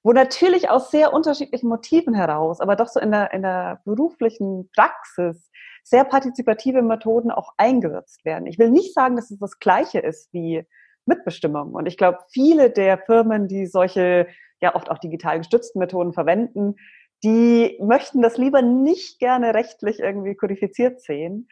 wo 0.03 0.13
natürlich 0.13 0.71
aus 0.71 0.91
sehr 0.91 1.13
unterschiedlichen 1.13 1.69
Motiven 1.69 2.15
heraus, 2.15 2.61
aber 2.61 2.77
doch 2.77 2.89
so 2.89 3.01
in 3.01 3.11
der, 3.11 3.33
in 3.33 3.43
der 3.43 3.81
beruflichen 3.85 4.71
Praxis 4.75 5.51
sehr 5.85 6.05
partizipative 6.05 6.83
Methoden 6.83 7.31
auch 7.31 7.55
eingesetzt 7.57 8.25
werden. 8.25 8.47
Ich 8.47 8.59
will 8.59 8.71
nicht 8.71 8.93
sagen, 8.93 9.17
dass 9.17 9.31
es 9.31 9.39
das 9.39 9.59
Gleiche 9.59 10.01
ist 10.01 10.33
wie 10.33 10.65
Mitbestimmung. 11.07 11.73
Und 11.73 11.87
ich 11.87 11.97
glaube, 11.97 12.19
viele 12.29 12.71
der 12.71 12.99
Firmen, 12.99 13.49
die 13.49 13.67
solche 13.67 14.27
ja 14.61 14.75
oft 14.75 14.91
auch 14.91 14.99
digital 14.99 15.39
gestützten 15.39 15.79
Methoden 15.79 16.13
verwenden, 16.13 16.77
die 17.25 17.77
möchten 17.81 18.23
das 18.23 18.37
lieber 18.37 18.63
nicht 18.63 19.19
gerne 19.19 19.55
rechtlich 19.55 19.99
irgendwie 19.99 20.37
kodifiziert 20.37 21.01
sehen. 21.01 21.49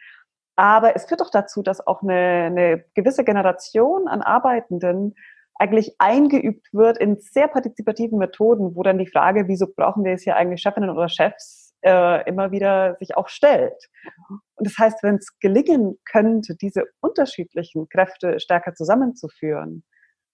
Aber 0.57 0.95
es 0.95 1.05
führt 1.05 1.21
doch 1.21 1.29
dazu, 1.29 1.61
dass 1.61 1.85
auch 1.85 2.01
eine, 2.01 2.47
eine 2.47 2.85
gewisse 2.95 3.23
Generation 3.23 4.07
an 4.07 4.21
Arbeitenden 4.21 5.15
eigentlich 5.55 5.95
eingeübt 5.99 6.73
wird 6.73 6.97
in 6.97 7.17
sehr 7.19 7.47
partizipativen 7.47 8.17
Methoden, 8.17 8.75
wo 8.75 8.83
dann 8.83 8.97
die 8.97 9.07
Frage, 9.07 9.47
wieso 9.47 9.67
brauchen 9.67 10.03
wir 10.03 10.11
jetzt 10.11 10.23
hier 10.23 10.35
eigentlich 10.35 10.61
Chefinnen 10.61 10.89
oder 10.89 11.09
Chefs, 11.09 11.75
äh, 11.81 12.27
immer 12.27 12.51
wieder 12.51 12.95
sich 12.95 13.15
auch 13.15 13.27
stellt. 13.27 13.87
Und 14.55 14.67
das 14.67 14.77
heißt, 14.77 15.03
wenn 15.03 15.15
es 15.15 15.37
gelingen 15.39 15.97
könnte, 16.05 16.55
diese 16.55 16.85
unterschiedlichen 17.01 17.87
Kräfte 17.89 18.39
stärker 18.39 18.73
zusammenzuführen, 18.73 19.83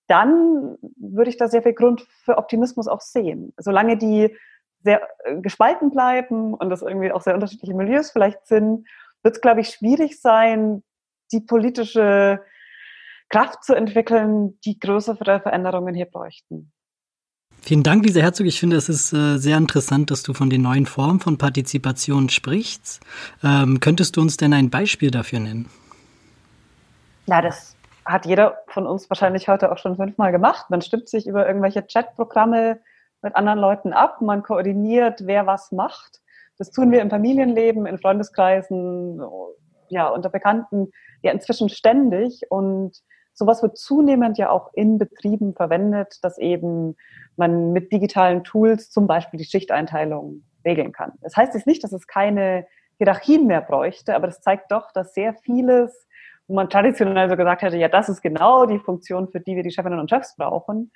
dann 0.08 0.78
würde 0.98 1.30
ich 1.30 1.38
da 1.38 1.48
sehr 1.48 1.64
viel 1.64 1.74
Grund 1.74 2.06
für 2.24 2.38
Optimismus 2.38 2.88
auch 2.88 3.02
sehen. 3.02 3.54
Solange 3.58 3.98
die 3.98 4.36
sehr 4.84 5.02
äh, 5.24 5.40
gespalten 5.42 5.92
bleiben 5.92 6.54
und 6.54 6.70
das 6.70 6.82
irgendwie 6.82 7.12
auch 7.12 7.22
sehr 7.22 7.34
unterschiedliche 7.34 7.74
Milieus 7.74 8.12
vielleicht 8.12 8.46
sind, 8.48 8.88
wird 9.24 9.36
es, 9.36 9.42
glaube 9.42 9.62
ich, 9.62 9.70
schwierig 9.70 10.22
sein, 10.22 10.84
die 11.32 11.42
politische 11.42 12.42
Kraft 13.30 13.64
zu 13.64 13.74
entwickeln, 13.74 14.60
die 14.64 14.78
größere 14.78 15.40
Veränderungen 15.42 15.96
hier 15.96 16.06
bräuchten. 16.06 16.72
Vielen 17.62 17.82
Dank, 17.82 18.06
Lisa 18.06 18.20
Herzog. 18.20 18.46
Ich 18.46 18.60
finde, 18.60 18.76
es 18.76 18.90
ist 18.90 19.14
äh, 19.14 19.38
sehr 19.38 19.58
interessant, 19.58 20.12
dass 20.12 20.22
du 20.22 20.34
von 20.34 20.50
den 20.50 20.62
neuen 20.62 20.86
Formen 20.86 21.22
von 21.22 21.38
Partizipation 21.38 22.28
sprichst. 22.28 23.00
Ähm, 23.42 23.80
könntest 23.80 24.18
du 24.18 24.22
uns 24.22 24.36
denn 24.36 24.54
ein 24.54 24.70
Beispiel 24.70 25.12
dafür 25.12 25.40
nennen? 25.40 25.70
Na, 27.26 27.42
das 27.42 27.78
hat 28.04 28.26
jeder 28.26 28.58
von 28.68 28.86
uns 28.86 29.10
wahrscheinlich 29.10 29.48
heute 29.48 29.72
auch 29.72 29.78
schon 29.78 29.96
fünfmal 29.96 30.34
gemacht. 30.34 30.70
Man 30.70 30.82
stimmt 30.82 31.08
sich 31.08 31.26
über 31.26 31.48
irgendwelche 31.48 31.84
Chatprogramme 31.84 32.82
mit 33.22 33.36
anderen 33.38 33.60
Leuten 33.60 33.94
ab, 33.94 34.22
man 34.22 34.44
koordiniert, 34.44 35.22
wer 35.26 35.48
was 35.48 35.72
macht. 35.72 36.20
Das 36.58 36.72
tun 36.72 36.92
wir 36.92 37.02
im 37.02 37.10
Familienleben, 37.10 37.86
in 37.86 37.98
Freundeskreisen, 37.98 39.22
ja, 39.90 40.10
unter 40.10 40.30
Bekannten 40.30 40.92
ja 41.22 41.32
inzwischen 41.32 41.70
ständig 41.70 42.42
und 42.50 43.02
sowas 43.34 43.64
wird 43.64 43.78
zunehmend 43.78 44.38
ja 44.38 44.50
auch 44.50 44.72
in 44.74 44.98
Betrieben 44.98 45.54
verwendet, 45.56 46.20
dass 46.22 46.38
eben 46.38 46.96
man 47.36 47.72
mit 47.72 47.92
digitalen 47.92 48.44
Tools 48.44 48.92
zum 48.92 49.08
Beispiel 49.08 49.40
die 49.40 49.46
Schichteinteilung 49.46 50.44
regeln 50.66 50.92
kann. 50.92 51.14
Das 51.22 51.36
heißt 51.36 51.54
jetzt 51.56 51.68
nicht, 51.68 51.84
dass 51.84 51.94
es 51.94 52.08
keine 52.08 52.68
Hierarchien 52.98 53.48
mehr 53.48 53.62
bräuchte, 53.62 54.16
aber 54.16 54.28
das 54.28 54.42
zeigt 54.42 54.72
doch, 54.72 54.92
dass 54.92 55.14
sehr 55.14 55.34
vieles, 55.34 56.08
wo 56.48 56.56
man 56.56 56.70
traditionell 56.70 57.30
so 57.30 57.36
gesagt 57.36 57.64
hätte, 57.64 57.78
ja, 57.78 57.88
das 57.88 58.10
ist 58.10 58.22
genau 58.22 58.66
die 58.66 58.80
Funktion, 58.80 59.30
für 59.30 59.40
die 59.40 59.56
wir 59.56 59.64
die 59.64 59.72
Chefinnen 59.72 60.00
und 60.00 60.10
Chefs 60.10 60.36
brauchen, 60.36 60.92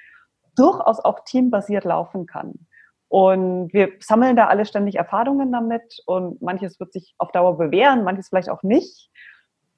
durchaus 0.56 1.00
auch 1.00 1.24
teambasiert 1.26 1.86
laufen 1.86 2.26
kann. 2.26 2.67
Und 3.10 3.72
wir 3.74 3.92
sammeln 4.00 4.36
da 4.36 4.48
alle 4.48 4.66
ständig 4.66 4.96
Erfahrungen 4.96 5.52
damit 5.52 6.02
und 6.06 6.42
manches 6.42 6.80
wird 6.80 6.92
sich 6.92 7.16
auf 7.18 7.32
Dauer 7.32 7.58
bewähren, 7.58 8.04
manches 8.04 8.30
vielleicht 8.30 8.50
auch 8.50 8.64
nicht. 8.64 9.10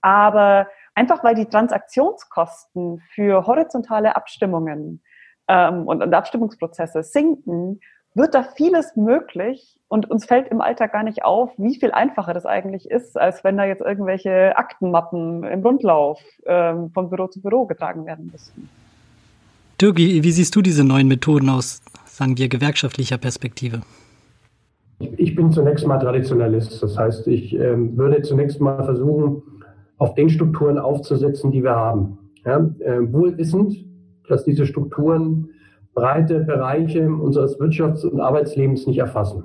Aber 0.01 0.67
einfach 0.95 1.23
weil 1.23 1.35
die 1.35 1.45
Transaktionskosten 1.45 3.01
für 3.13 3.45
horizontale 3.45 4.15
Abstimmungen 4.15 5.03
ähm, 5.47 5.87
und, 5.87 6.01
und 6.01 6.13
Abstimmungsprozesse 6.13 7.03
sinken, 7.03 7.81
wird 8.15 8.33
da 8.33 8.43
vieles 8.43 8.95
möglich 8.95 9.77
und 9.87 10.09
uns 10.09 10.25
fällt 10.25 10.47
im 10.49 10.61
Alltag 10.61 10.93
gar 10.93 11.03
nicht 11.03 11.23
auf, 11.23 11.51
wie 11.57 11.79
viel 11.79 11.91
einfacher 11.91 12.33
das 12.33 12.45
eigentlich 12.45 12.89
ist, 12.89 13.17
als 13.17 13.43
wenn 13.43 13.57
da 13.57 13.65
jetzt 13.65 13.81
irgendwelche 13.81 14.57
Aktenmappen 14.57 15.43
im 15.43 15.61
Rundlauf 15.61 16.21
ähm, 16.45 16.91
von 16.91 17.09
Büro 17.09 17.27
zu 17.27 17.41
Büro 17.41 17.65
getragen 17.65 18.05
werden 18.05 18.29
müssen. 18.31 18.69
Dirgi, 19.79 20.23
wie 20.23 20.31
siehst 20.31 20.55
du 20.55 20.61
diese 20.61 20.83
neuen 20.83 21.07
Methoden 21.07 21.49
aus, 21.49 21.81
sagen 22.19 22.37
wir, 22.37 22.49
gewerkschaftlicher 22.49 23.17
Perspektive? 23.17 23.81
Ich 25.17 25.35
bin 25.35 25.51
zunächst 25.53 25.87
mal 25.87 25.97
Traditionalist. 25.99 26.83
Das 26.83 26.97
heißt, 26.97 27.27
ich 27.27 27.55
ähm, 27.55 27.97
würde 27.97 28.21
zunächst 28.21 28.59
mal 28.59 28.83
versuchen, 28.83 29.41
auf 29.97 30.13
den 30.15 30.29
Strukturen 30.29 30.77
aufzusetzen, 30.77 31.51
die 31.51 31.63
wir 31.63 31.75
haben. 31.75 32.17
Ja, 32.45 32.57
äh, 32.79 33.13
wohl 33.13 33.37
wissend, 33.37 33.85
dass 34.27 34.43
diese 34.43 34.65
Strukturen 34.65 35.49
breite 35.93 36.41
Bereiche 36.41 37.09
unseres 37.09 37.57
Wirtschafts- 37.59 38.05
und 38.05 38.19
Arbeitslebens 38.19 38.85
nicht 38.85 38.99
erfassen. 38.99 39.43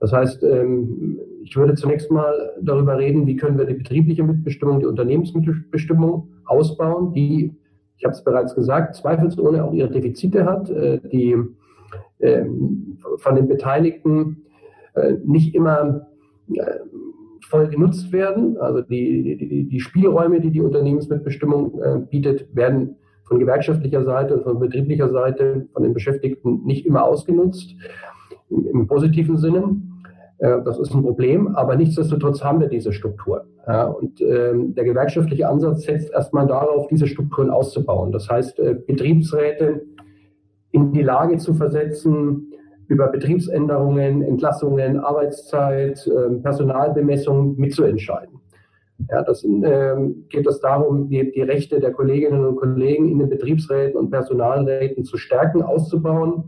Das 0.00 0.12
heißt, 0.12 0.42
ähm, 0.42 1.18
ich 1.44 1.56
würde 1.56 1.74
zunächst 1.74 2.10
mal 2.10 2.34
darüber 2.60 2.98
reden, 2.98 3.26
wie 3.26 3.36
können 3.36 3.58
wir 3.58 3.64
die 3.64 3.74
betriebliche 3.74 4.24
Mitbestimmung, 4.24 4.80
die 4.80 4.86
Unternehmensmitbestimmung 4.86 6.28
ausbauen, 6.46 7.12
die, 7.12 7.54
ich 7.96 8.04
habe 8.04 8.14
es 8.14 8.24
bereits 8.24 8.54
gesagt, 8.56 8.96
zweifelsohne 8.96 9.64
auch 9.64 9.72
ihre 9.72 9.90
Defizite 9.90 10.44
hat, 10.44 10.68
äh, 10.70 10.98
die 11.12 11.36
von 13.18 13.34
den 13.34 13.48
Beteiligten 13.48 14.44
äh, 14.94 15.14
nicht 15.24 15.54
immer 15.54 16.06
äh, 16.54 16.78
voll 17.48 17.68
genutzt 17.68 18.12
werden. 18.12 18.56
Also 18.58 18.82
die, 18.82 19.36
die, 19.36 19.68
die 19.68 19.80
Spielräume, 19.80 20.40
die 20.40 20.50
die 20.50 20.60
Unternehmensmitbestimmung 20.60 22.08
bietet, 22.08 22.54
werden 22.54 22.96
von 23.24 23.38
gewerkschaftlicher 23.38 24.04
Seite 24.04 24.36
und 24.36 24.44
von 24.44 24.58
betrieblicher 24.58 25.08
Seite 25.10 25.66
von 25.72 25.82
den 25.82 25.94
Beschäftigten 25.94 26.64
nicht 26.64 26.86
immer 26.86 27.04
ausgenutzt, 27.04 27.74
im 28.50 28.86
positiven 28.86 29.36
Sinne. 29.38 29.76
Äh, 30.38 30.60
das 30.64 30.78
ist 30.78 30.94
ein 30.94 31.02
Problem, 31.02 31.54
aber 31.56 31.76
nichtsdestotrotz 31.76 32.42
haben 32.42 32.60
wir 32.60 32.68
diese 32.68 32.92
Strukturen. 32.92 33.42
Ja, 33.66 33.86
und 33.86 34.20
ähm, 34.20 34.74
der 34.74 34.84
gewerkschaftliche 34.84 35.48
Ansatz 35.48 35.82
setzt 35.82 36.12
erstmal 36.12 36.46
darauf, 36.46 36.88
diese 36.88 37.06
Strukturen 37.06 37.48
auszubauen. 37.48 38.10
Das 38.10 38.28
heißt, 38.28 38.58
äh, 38.58 38.74
Betriebsräte 38.86 39.82
in 40.72 40.92
die 40.92 41.02
Lage 41.02 41.38
zu 41.38 41.54
versetzen, 41.54 42.52
über 42.88 43.08
Betriebsänderungen, 43.08 44.22
Entlassungen, 44.22 44.98
Arbeitszeit, 44.98 46.06
äh, 46.06 46.34
Personalbemessung 46.42 47.56
mitzuentscheiden. 47.56 48.40
Ja, 49.10 49.22
das 49.22 49.44
äh, 49.44 49.94
geht 50.28 50.46
es 50.46 50.60
darum, 50.60 51.08
die, 51.08 51.32
die 51.32 51.42
Rechte 51.42 51.80
der 51.80 51.92
Kolleginnen 51.92 52.44
und 52.44 52.56
Kollegen 52.56 53.08
in 53.08 53.18
den 53.18 53.28
Betriebsräten 53.28 53.98
und 53.98 54.10
Personalräten 54.10 55.04
zu 55.04 55.16
stärken, 55.16 55.62
auszubauen 55.62 56.44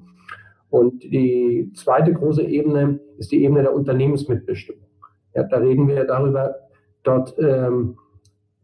und 0.74 1.04
die 1.04 1.70
zweite 1.76 2.12
große 2.12 2.42
Ebene 2.42 2.98
ist 3.16 3.30
die 3.30 3.44
Ebene 3.44 3.62
der 3.62 3.74
Unternehmensmitbestimmung. 3.74 4.88
Ja, 5.32 5.44
da 5.44 5.58
reden 5.58 5.86
wir 5.86 6.04
darüber, 6.04 6.56
dort 7.04 7.32
ähm, 7.38 7.96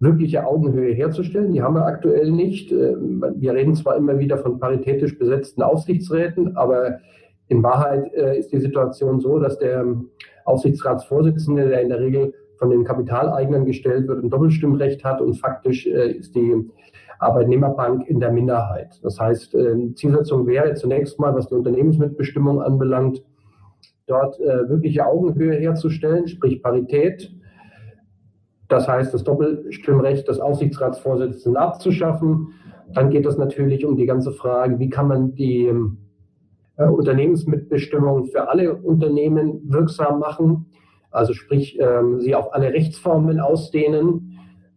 wirkliche 0.01 0.47
Augenhöhe 0.47 0.93
herzustellen. 0.95 1.53
Die 1.53 1.63
haben 1.63 1.75
wir 1.75 1.87
aktuell 1.87 2.31
nicht. 2.33 2.73
Ähm, 2.73 3.25
wir 3.37 3.55
reden 3.55 3.75
zwar 3.75 3.97
immer 3.97 4.19
wieder 4.19 4.39
von 4.39 4.59
paritätisch 4.59 5.19
besetzten 5.19 5.63
Aufsichtsräten, 5.63 6.57
aber 6.57 6.99
in 7.49 7.63
Wahrheit 7.63 8.13
äh, 8.15 8.39
ist 8.39 8.51
die 8.53 8.61
Situation 8.61 9.21
so, 9.21 9.39
dass 9.39 9.59
der 9.59 9.85
Aufsichtsratsvorsitzende, 10.45 11.69
der 11.69 11.83
in 11.83 11.91
der 11.91 12.01
Regel 12.01 12.35
von 12.57 12.71
den 12.71 12.85
Kapitaleignern 12.85 13.65
gestellt 13.65 14.09
wird, 14.09 14.23
ein 14.23 14.31
Doppelstimmrecht 14.31 15.05
hat 15.05 15.21
und 15.21 15.35
faktisch 15.35 15.87
äh, 15.87 16.13
ist 16.13 16.35
die 16.35 16.71
Arbeitnehmerbank 17.19 18.09
in 18.09 18.21
der 18.21 18.33
Minderheit. 18.33 18.99
Das 19.03 19.21
heißt, 19.21 19.55
äh, 19.55 19.95
Zielsetzung 19.95 20.47
wäre 20.47 20.75
zunächst 20.75 21.19
mal, 21.19 21.35
was 21.35 21.49
die 21.49 21.55
Unternehmensmitbestimmung 21.55 22.63
anbelangt, 22.63 23.23
dort 24.07 24.41
äh, 24.41 24.69
wirkliche 24.69 25.07
Augenhöhe 25.07 25.57
herzustellen, 25.57 26.27
sprich 26.27 26.63
Parität. 26.63 27.33
Das 28.71 28.87
heißt, 28.87 29.13
das 29.13 29.25
Doppelstimmrecht 29.25 30.29
des 30.29 30.39
Aufsichtsratsvorsitzenden 30.39 31.61
abzuschaffen. 31.61 32.55
Dann 32.95 33.11
geht 33.11 33.27
es 33.27 33.37
natürlich 33.37 33.85
um 33.85 33.97
die 33.97 34.07
ganze 34.07 34.31
Frage, 34.31 34.79
wie 34.79 34.89
kann 34.89 35.09
man 35.09 35.35
die 35.35 35.67
äh, 36.77 36.85
Unternehmensmitbestimmung 36.85 38.27
für 38.27 38.49
alle 38.49 38.77
Unternehmen 38.77 39.61
wirksam 39.65 40.21
machen, 40.21 40.67
also 41.11 41.33
sprich 41.33 41.79
ähm, 41.81 42.21
sie 42.21 42.37
auf 42.37 42.55
alle 42.55 42.73
Rechtsformen 42.73 43.41
ausdehnen 43.41 44.30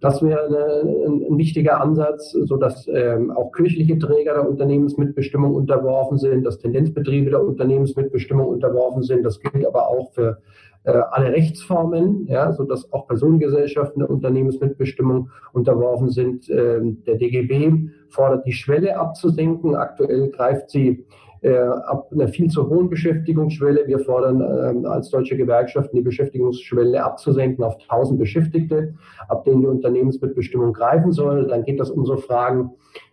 das 0.04 0.22
wäre 0.22 0.84
ein, 1.06 1.38
wichtiger 1.38 1.80
Ansatz, 1.80 2.32
sodass 2.32 2.90
ähm, 2.90 3.32
auch 3.32 3.54
kirchliche 3.54 3.98
Träger 3.98 4.34
der 4.34 4.50
Unternehmensmitbestimmung 4.50 5.56
unterworfen 5.56 6.18
sind, 6.18 6.44
dass 6.46 6.60
Tendenzbetriebe 6.60 7.30
der 7.30 7.42
Unternehmensmitbestimmung 7.42 8.46
unterworfen 8.46 9.02
sind. 9.02 9.24
Das 9.24 9.40
gilt 9.40 9.66
aber 9.66 9.88
auch 9.88 10.12
für 10.12 10.40
äh, 10.84 10.92
alle 10.92 11.32
Rechtsformen, 11.32 12.28
ja, 12.28 12.52
sodass 12.52 12.92
auch 12.92 13.08
Personengesellschaften 13.08 14.02
der 14.02 14.10
Unternehmensmitbestimmung 14.10 15.30
unterworfen 15.54 16.10
sind. 16.10 16.50
Ähm, 16.50 17.02
der 17.06 17.16
DGB 17.16 17.90
fordert 18.10 18.46
die 18.46 18.52
Schwelle 18.52 18.98
abzusenken. 18.98 19.74
Aktuell 19.74 20.32
greift 20.32 20.70
sie 20.70 21.06
äh, 21.44 21.58
ab 21.58 22.10
einer 22.12 22.30
viel 22.30 22.50
zu 22.50 22.70
hohen 22.70 22.90
Beschäftigungsschwelle. 22.90 23.86
Wir 23.86 24.00
fordern 24.00 24.42
äh, 24.42 24.88
als 24.88 25.10
deutsche 25.10 25.36
Gewerkschaften 25.36 25.98
die 25.98 26.02
Beschäftigungsschwelle 26.02 27.04
abzusenken 27.04 27.64
auf 27.64 27.76
1000 27.82 28.18
Beschäftigte, 28.18 28.94
ab 29.28 29.44
denen 29.44 29.62
die 29.62 29.68
Unternehmensmitbestimmung 29.68 30.74
greifen 30.74 31.12
soll. 31.12 31.48
Dann 31.48 31.64
geht 31.64 31.80
das 31.80 31.92
um 31.92 32.06
so 32.06 32.16
Fragen 32.18 32.72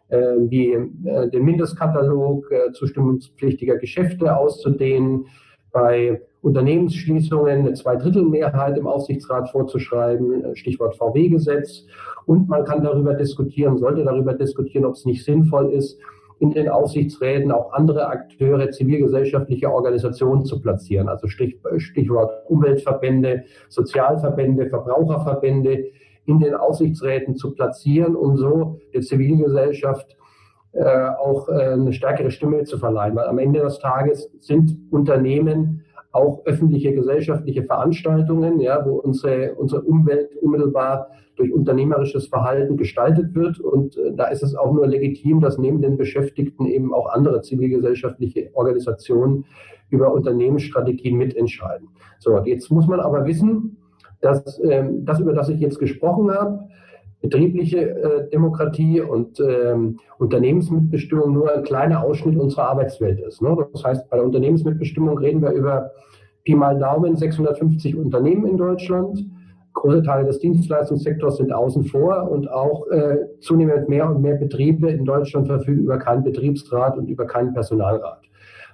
äh, 0.08 0.18
wie 0.38 0.72
äh, 0.72 1.28
den 1.30 1.44
Mindestkatalog 1.44 2.50
äh, 2.50 2.72
zustimmungspflichtiger 2.72 3.76
Geschäfte 3.76 4.36
auszudehnen, 4.36 5.26
bei 5.72 6.20
Unternehmensschließungen 6.42 7.60
eine 7.60 7.74
Zweidrittelmehrheit 7.74 8.78
im 8.78 8.86
Aufsichtsrat 8.86 9.50
vorzuschreiben, 9.50 10.44
äh, 10.44 10.56
Stichwort 10.56 10.96
VW-Gesetz. 10.96 11.86
Und 12.26 12.48
man 12.48 12.64
kann 12.64 12.82
darüber 12.82 13.14
diskutieren, 13.14 13.76
sollte 13.76 14.04
darüber 14.04 14.34
diskutieren, 14.34 14.84
ob 14.84 14.94
es 14.94 15.04
nicht 15.04 15.24
sinnvoll 15.24 15.72
ist, 15.72 15.98
in 16.40 16.50
den 16.50 16.68
Aufsichtsräten 16.70 17.52
auch 17.52 17.72
andere 17.74 18.08
Akteure, 18.08 18.70
zivilgesellschaftliche 18.70 19.70
Organisationen 19.70 20.44
zu 20.46 20.60
platzieren. 20.60 21.08
Also 21.08 21.28
Stichwort 21.28 22.32
Umweltverbände, 22.48 23.44
Sozialverbände, 23.68 24.68
Verbraucherverbände 24.68 25.84
in 26.24 26.40
den 26.40 26.54
Aufsichtsräten 26.54 27.36
zu 27.36 27.54
platzieren, 27.54 28.16
um 28.16 28.38
so 28.38 28.78
der 28.94 29.02
Zivilgesellschaft 29.02 30.16
äh, 30.72 31.08
auch 31.18 31.48
äh, 31.48 31.72
eine 31.72 31.92
stärkere 31.92 32.30
Stimme 32.30 32.64
zu 32.64 32.78
verleihen. 32.78 33.16
Weil 33.16 33.26
am 33.26 33.38
Ende 33.38 33.60
des 33.60 33.78
Tages 33.78 34.30
sind 34.38 34.78
Unternehmen 34.90 35.84
auch 36.12 36.44
öffentliche 36.44 36.92
gesellschaftliche 36.92 37.64
Veranstaltungen, 37.64 38.60
ja, 38.60 38.84
wo 38.84 38.96
unsere, 38.96 39.54
unsere 39.54 39.82
Umwelt 39.82 40.36
unmittelbar 40.40 41.08
durch 41.36 41.52
unternehmerisches 41.52 42.26
Verhalten 42.26 42.76
gestaltet 42.76 43.34
wird. 43.34 43.60
Und 43.60 43.96
äh, 43.96 44.12
da 44.14 44.26
ist 44.26 44.42
es 44.42 44.54
auch 44.54 44.72
nur 44.72 44.86
legitim, 44.86 45.40
dass 45.40 45.58
neben 45.58 45.80
den 45.80 45.96
Beschäftigten 45.96 46.66
eben 46.66 46.92
auch 46.92 47.08
andere 47.10 47.42
zivilgesellschaftliche 47.42 48.50
Organisationen 48.54 49.44
über 49.88 50.12
Unternehmensstrategien 50.12 51.16
mitentscheiden. 51.16 51.88
So, 52.18 52.38
jetzt 52.44 52.70
muss 52.70 52.86
man 52.86 53.00
aber 53.00 53.24
wissen, 53.24 53.76
dass 54.20 54.60
ähm, 54.62 55.04
das, 55.04 55.20
über 55.20 55.32
das 55.32 55.48
ich 55.48 55.60
jetzt 55.60 55.78
gesprochen 55.78 56.30
habe, 56.30 56.68
betriebliche 57.20 57.78
äh, 57.78 58.30
Demokratie 58.30 59.00
und 59.00 59.40
ähm, 59.40 59.98
Unternehmensmitbestimmung 60.18 61.32
nur 61.32 61.54
ein 61.54 61.62
kleiner 61.62 62.02
Ausschnitt 62.02 62.38
unserer 62.38 62.70
Arbeitswelt 62.70 63.20
ist. 63.20 63.42
Ne? 63.42 63.56
Das 63.72 63.84
heißt, 63.84 64.08
bei 64.08 64.16
der 64.16 64.24
Unternehmensmitbestimmung 64.24 65.18
reden 65.18 65.42
wir 65.42 65.52
über 65.52 65.90
Pi 66.44 66.54
mal 66.54 66.78
Daumen 66.78 67.16
650 67.16 67.96
Unternehmen 67.96 68.46
in 68.46 68.56
Deutschland. 68.56 69.26
Große 69.74 70.02
Teile 70.02 70.26
des 70.26 70.38
Dienstleistungssektors 70.40 71.36
sind 71.36 71.52
außen 71.52 71.84
vor 71.84 72.30
und 72.30 72.50
auch 72.50 72.88
äh, 72.88 73.18
zunehmend 73.40 73.88
mehr 73.88 74.08
und 74.08 74.22
mehr 74.22 74.34
Betriebe 74.34 74.90
in 74.90 75.04
Deutschland 75.04 75.46
verfügen 75.46 75.84
über 75.84 75.98
keinen 75.98 76.24
Betriebsrat 76.24 76.96
und 76.96 77.08
über 77.08 77.26
keinen 77.26 77.52
Personalrat. 77.52 78.29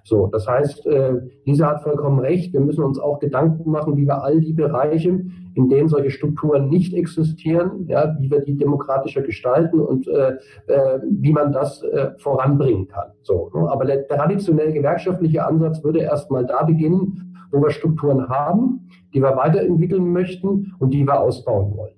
So, 0.06 0.28
das 0.28 0.46
heißt, 0.46 0.86
äh, 0.86 1.14
Lisa 1.46 1.66
hat 1.66 1.82
vollkommen 1.82 2.20
recht. 2.20 2.52
Wir 2.52 2.60
müssen 2.60 2.84
uns 2.84 2.96
auch 2.96 3.18
Gedanken 3.18 3.68
machen, 3.68 3.96
wie 3.96 4.06
wir 4.06 4.22
all 4.22 4.40
die 4.40 4.52
Bereiche, 4.52 5.08
in 5.54 5.68
denen 5.68 5.88
solche 5.88 6.12
Strukturen 6.12 6.68
nicht 6.68 6.94
existieren, 6.94 7.86
ja, 7.88 8.16
wie 8.20 8.30
wir 8.30 8.38
die 8.38 8.56
demokratischer 8.56 9.22
gestalten 9.22 9.80
und 9.80 10.06
äh, 10.06 10.36
äh, 10.68 11.00
wie 11.10 11.32
man 11.32 11.50
das 11.50 11.82
äh, 11.82 12.12
voranbringen 12.18 12.86
kann. 12.86 13.10
So, 13.22 13.50
ne? 13.52 13.68
Aber 13.68 13.84
der 13.84 14.06
traditionell 14.06 14.72
gewerkschaftliche 14.72 15.44
Ansatz 15.44 15.82
würde 15.82 15.98
erstmal 15.98 16.46
da 16.46 16.62
beginnen, 16.62 17.34
wo 17.50 17.60
wir 17.60 17.70
Strukturen 17.70 18.28
haben, 18.28 18.88
die 19.12 19.20
wir 19.20 19.34
weiterentwickeln 19.34 20.12
möchten 20.12 20.72
und 20.78 20.94
die 20.94 21.04
wir 21.04 21.18
ausbauen 21.18 21.76
wollen. 21.76 21.96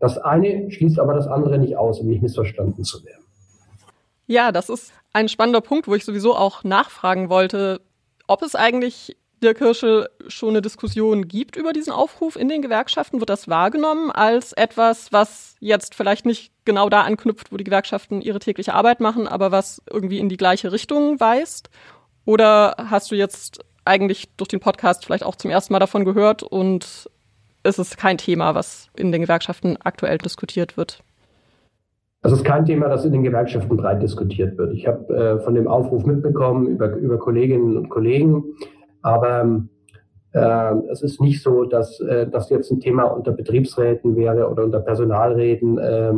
Das 0.00 0.16
eine 0.16 0.70
schließt 0.70 0.98
aber 0.98 1.12
das 1.12 1.28
andere 1.28 1.58
nicht 1.58 1.76
aus, 1.76 2.00
um 2.00 2.06
nicht 2.06 2.22
missverstanden 2.22 2.82
zu 2.82 3.04
werden. 3.04 3.22
Ja, 4.26 4.52
das 4.52 4.68
ist 4.68 4.92
ein 5.12 5.28
spannender 5.28 5.60
Punkt, 5.60 5.88
wo 5.88 5.94
ich 5.94 6.04
sowieso 6.04 6.36
auch 6.36 6.64
nachfragen 6.64 7.28
wollte, 7.28 7.80
ob 8.26 8.42
es 8.42 8.54
eigentlich 8.54 9.16
der 9.42 9.54
Kirche 9.54 10.08
schon 10.28 10.50
eine 10.50 10.62
Diskussion 10.62 11.26
gibt 11.26 11.56
über 11.56 11.72
diesen 11.72 11.92
Aufruf 11.92 12.36
in 12.36 12.48
den 12.48 12.62
Gewerkschaften. 12.62 13.20
Wird 13.20 13.30
das 13.30 13.48
wahrgenommen 13.48 14.10
als 14.10 14.52
etwas, 14.52 15.12
was 15.12 15.56
jetzt 15.60 15.94
vielleicht 15.94 16.24
nicht 16.24 16.52
genau 16.64 16.88
da 16.88 17.02
anknüpft, 17.02 17.52
wo 17.52 17.56
die 17.56 17.64
Gewerkschaften 17.64 18.20
ihre 18.20 18.38
tägliche 18.38 18.74
Arbeit 18.74 19.00
machen, 19.00 19.26
aber 19.26 19.50
was 19.50 19.82
irgendwie 19.90 20.18
in 20.18 20.28
die 20.28 20.36
gleiche 20.36 20.70
Richtung 20.70 21.18
weist? 21.18 21.70
Oder 22.24 22.76
hast 22.88 23.10
du 23.10 23.16
jetzt 23.16 23.64
eigentlich 23.84 24.28
durch 24.36 24.48
den 24.48 24.60
Podcast 24.60 25.04
vielleicht 25.04 25.24
auch 25.24 25.34
zum 25.34 25.50
ersten 25.50 25.72
Mal 25.72 25.80
davon 25.80 26.04
gehört 26.04 26.44
und 26.44 27.10
ist 27.64 27.78
es 27.78 27.96
kein 27.96 28.18
Thema, 28.18 28.54
was 28.54 28.88
in 28.96 29.10
den 29.10 29.22
Gewerkschaften 29.22 29.76
aktuell 29.82 30.18
diskutiert 30.18 30.76
wird? 30.76 31.02
Das 32.22 32.32
ist 32.32 32.44
kein 32.44 32.64
Thema, 32.64 32.88
das 32.88 33.04
in 33.04 33.12
den 33.12 33.24
Gewerkschaften 33.24 33.76
breit 33.76 34.02
diskutiert 34.02 34.56
wird. 34.56 34.74
Ich 34.74 34.86
habe 34.86 35.14
äh, 35.14 35.38
von 35.40 35.54
dem 35.54 35.68
Aufruf 35.68 36.06
mitbekommen 36.06 36.66
über, 36.66 36.94
über 36.96 37.18
Kolleginnen 37.18 37.76
und 37.76 37.88
Kollegen, 37.88 38.44
aber 39.02 39.64
äh, 40.32 40.74
es 40.90 41.02
ist 41.02 41.20
nicht 41.20 41.42
so, 41.42 41.64
dass 41.64 42.00
äh, 42.00 42.28
das 42.28 42.48
jetzt 42.48 42.70
ein 42.70 42.80
Thema 42.80 43.04
unter 43.04 43.32
Betriebsräten 43.32 44.16
wäre 44.16 44.48
oder 44.48 44.64
unter 44.64 44.80
Personalräten. 44.80 45.78
Äh, 45.78 46.12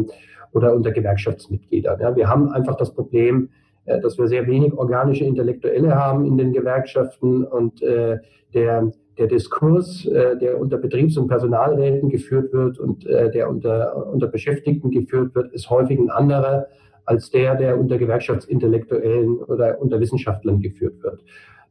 oder 0.54 0.72
unter 0.72 0.92
Gewerkschaftsmitgliedern. 0.92 2.00
Ja, 2.00 2.16
wir 2.16 2.28
haben 2.28 2.50
einfach 2.52 2.76
das 2.76 2.94
Problem, 2.94 3.50
äh, 3.84 4.00
dass 4.00 4.16
wir 4.16 4.28
sehr 4.28 4.46
wenig 4.46 4.72
organische 4.72 5.24
Intellektuelle 5.24 5.94
haben 5.94 6.24
in 6.24 6.38
den 6.38 6.52
Gewerkschaften 6.52 7.44
und 7.44 7.82
äh, 7.82 8.18
der, 8.54 8.92
der 9.18 9.27
Diskurs, 9.29 10.05
äh, 10.07 10.37
der 10.38 10.61
unter 10.61 10.79
Betriebs- 10.79 11.16
und 11.16 11.29
Personalräten 11.29 12.09
geführt 12.09 12.53
wird 12.53 12.79
und 12.79 13.07
äh, 13.07 13.31
der 13.31 13.48
unter, 13.48 14.12
unter 14.12 14.27
Beschäftigten 14.27 14.90
geführt 14.90 15.35
wird, 15.35 15.53
ist 15.53 15.70
häufig 15.70 15.98
ein 15.98 16.11
anderer 16.11 16.66
als 17.07 17.31
der, 17.31 17.55
der 17.55 17.79
unter 17.79 17.98
Gewerkschaftsintellektuellen 17.98 19.37
oder 19.37 19.81
unter 19.81 20.00
Wissenschaftlern 20.00 20.61
geführt 20.61 21.03
wird. 21.03 21.20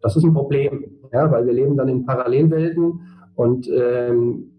Das 0.01 0.15
ist 0.15 0.23
ein 0.23 0.33
Problem, 0.33 0.85
ja, 1.11 1.31
weil 1.31 1.45
wir 1.45 1.53
leben 1.53 1.75
dann 1.75 1.87
in 1.87 2.05
Parallelwelten 2.05 3.01
und 3.35 3.69
ähm, 3.69 4.51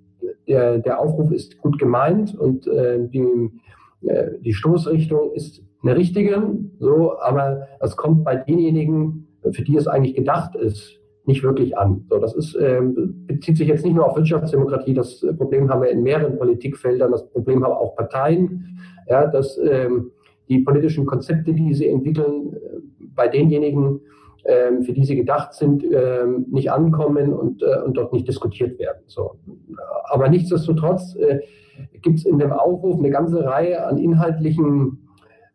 der, 0.48 0.78
der 0.78 0.98
Aufruf 0.98 1.30
ist 1.32 1.58
gut 1.58 1.78
gemeint 1.78 2.34
und 2.38 2.66
äh, 2.66 3.06
die, 3.08 3.50
äh, 4.06 4.30
die 4.40 4.52
Stoßrichtung 4.52 5.32
ist 5.32 5.62
eine 5.82 5.96
richtige, 5.96 6.42
so, 6.78 7.18
aber 7.20 7.68
es 7.80 7.96
kommt 7.96 8.24
bei 8.24 8.36
denjenigen, 8.36 9.28
für 9.52 9.62
die 9.62 9.76
es 9.76 9.86
eigentlich 9.86 10.16
gedacht 10.16 10.56
ist, 10.56 10.98
nicht 11.26 11.42
wirklich 11.42 11.76
an. 11.76 12.04
So, 12.08 12.18
das 12.18 12.34
ist, 12.34 12.56
ähm, 12.60 13.24
bezieht 13.26 13.56
sich 13.56 13.68
jetzt 13.68 13.84
nicht 13.84 13.94
nur 13.94 14.06
auf 14.06 14.16
Wirtschaftsdemokratie, 14.16 14.94
das 14.94 15.24
Problem 15.38 15.70
haben 15.70 15.82
wir 15.82 15.90
in 15.90 16.02
mehreren 16.02 16.38
Politikfeldern, 16.38 17.10
das 17.10 17.28
Problem 17.30 17.64
haben 17.64 17.72
auch 17.72 17.96
Parteien, 17.96 18.78
ja, 19.08 19.26
dass 19.26 19.58
ähm, 19.58 20.10
die 20.48 20.60
politischen 20.60 21.06
Konzepte, 21.06 21.52
die 21.52 21.74
sie 21.74 21.88
entwickeln, 21.88 22.52
äh, 22.54 23.04
bei 23.14 23.28
denjenigen, 23.28 24.00
ähm, 24.44 24.82
für 24.82 24.92
die 24.92 25.04
sie 25.04 25.16
gedacht 25.16 25.54
sind, 25.54 25.84
ähm, 25.84 26.46
nicht 26.50 26.70
ankommen 26.70 27.32
und, 27.32 27.62
äh, 27.62 27.82
und 27.84 27.96
dort 27.96 28.12
nicht 28.12 28.28
diskutiert 28.28 28.78
werden. 28.78 29.02
So. 29.06 29.36
Aber 30.04 30.28
nichtsdestotrotz 30.28 31.16
äh, 31.16 31.40
gibt 32.02 32.18
es 32.18 32.26
in 32.26 32.38
dem 32.38 32.52
Aufruf 32.52 32.98
eine 32.98 33.10
ganze 33.10 33.44
Reihe 33.44 33.86
an 33.86 33.96
inhaltlichen 33.96 35.08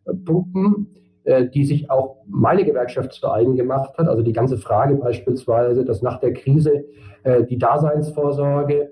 äh, 0.05 0.13
Punkten, 0.13 0.88
äh, 0.95 0.98
die 1.25 1.65
sich 1.65 1.91
auch 1.91 2.17
meine 2.25 2.63
Gewerkschaft 2.63 3.13
zu 3.13 3.29
eigen 3.29 3.55
gemacht 3.55 3.97
hat. 3.97 4.08
Also 4.08 4.23
die 4.23 4.34
ganze 4.34 4.58
Frage 4.58 4.95
beispielsweise, 4.95 5.86
dass 5.86 6.01
nach 6.01 6.19
der 6.19 6.34
Krise 6.34 6.86
äh, 7.23 7.43
die 7.43 7.58
Daseinsvorsorge 7.58 8.91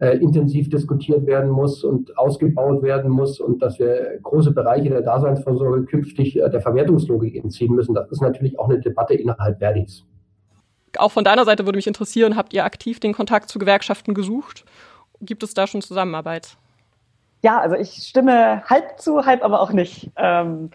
äh, 0.00 0.18
intensiv 0.18 0.68
diskutiert 0.68 1.26
werden 1.26 1.50
muss 1.50 1.84
und 1.84 2.16
ausgebaut 2.18 2.82
werden 2.82 3.10
muss 3.10 3.40
und 3.40 3.62
dass 3.62 3.78
wir 3.78 4.18
große 4.22 4.52
Bereiche 4.52 4.88
der 4.88 5.02
Daseinsvorsorge 5.02 5.84
künftig 5.84 6.36
äh, 6.36 6.48
der 6.50 6.60
Verwertungslogik 6.60 7.36
entziehen 7.36 7.74
müssen. 7.74 7.94
Das 7.94 8.10
ist 8.10 8.20
natürlich 8.20 8.58
auch 8.58 8.68
eine 8.68 8.80
Debatte 8.80 9.14
innerhalb 9.14 9.58
Verdis. 9.58 10.04
Auch 10.98 11.10
von 11.10 11.24
deiner 11.24 11.44
Seite 11.44 11.66
würde 11.66 11.76
mich 11.76 11.86
interessieren, 11.88 12.36
habt 12.36 12.52
ihr 12.54 12.64
aktiv 12.64 13.00
den 13.00 13.12
Kontakt 13.12 13.48
zu 13.48 13.58
Gewerkschaften 13.58 14.14
gesucht? 14.14 14.64
Gibt 15.20 15.42
es 15.42 15.54
da 15.54 15.66
schon 15.66 15.82
Zusammenarbeit? 15.82 16.56
Ja, 17.42 17.60
also 17.60 17.76
ich 17.76 17.90
stimme 17.90 18.62
halb 18.64 18.98
zu, 18.98 19.26
halb 19.26 19.42
aber 19.42 19.60
auch 19.60 19.72
nicht. 19.72 20.10
Ähm, 20.16 20.70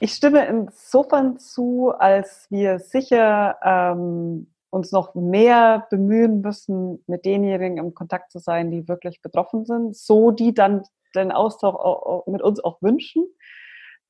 ich 0.00 0.12
stimme 0.12 0.46
insofern 0.46 1.38
zu, 1.38 1.92
als 1.96 2.46
wir 2.50 2.78
sicher 2.78 3.56
ähm, 3.62 4.48
uns 4.70 4.92
noch 4.92 5.14
mehr 5.14 5.86
bemühen 5.90 6.40
müssen, 6.40 7.02
mit 7.06 7.24
denjenigen 7.24 7.78
im 7.78 7.94
Kontakt 7.94 8.30
zu 8.30 8.38
sein, 8.38 8.70
die 8.70 8.88
wirklich 8.88 9.22
betroffen 9.22 9.64
sind, 9.64 9.96
so 9.96 10.30
die 10.30 10.54
dann 10.54 10.82
den 11.14 11.32
Austausch 11.32 12.24
mit 12.26 12.42
uns 12.42 12.62
auch 12.62 12.82
wünschen. 12.82 13.26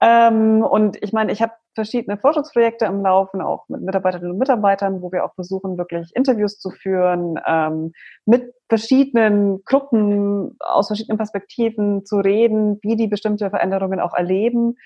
Ähm, 0.01 0.63
und 0.63 1.03
ich 1.03 1.13
meine, 1.13 1.33
ich 1.33 1.41
habe 1.41 1.53
verschiedene 1.75 2.19
Forschungsprojekte 2.19 2.85
im 2.85 3.03
Laufen, 3.03 3.41
auch 3.41 3.69
mit 3.69 3.83
Mitarbeiterinnen 3.83 4.33
und 4.33 4.39
Mitarbeitern, 4.39 5.01
wo 5.01 5.11
wir 5.13 5.25
auch 5.25 5.35
versuchen, 5.35 5.79
wirklich 5.79 6.11
Interviews 6.15 6.59
zu 6.59 6.71
führen, 6.71 7.39
ähm, 7.47 7.93
mit 8.27 8.53
verschiedenen 8.69 9.63
Gruppen 9.65 10.57
aus 10.61 10.89
verschiedenen 10.89 11.17
Perspektiven 11.17 12.05
zu 12.05 12.17
reden, 12.17 12.79
wie 12.83 12.97
die 12.97 13.07
bestimmte 13.07 13.49
Veränderungen 13.51 14.01
auch 14.01 14.15
erleben. 14.15 14.77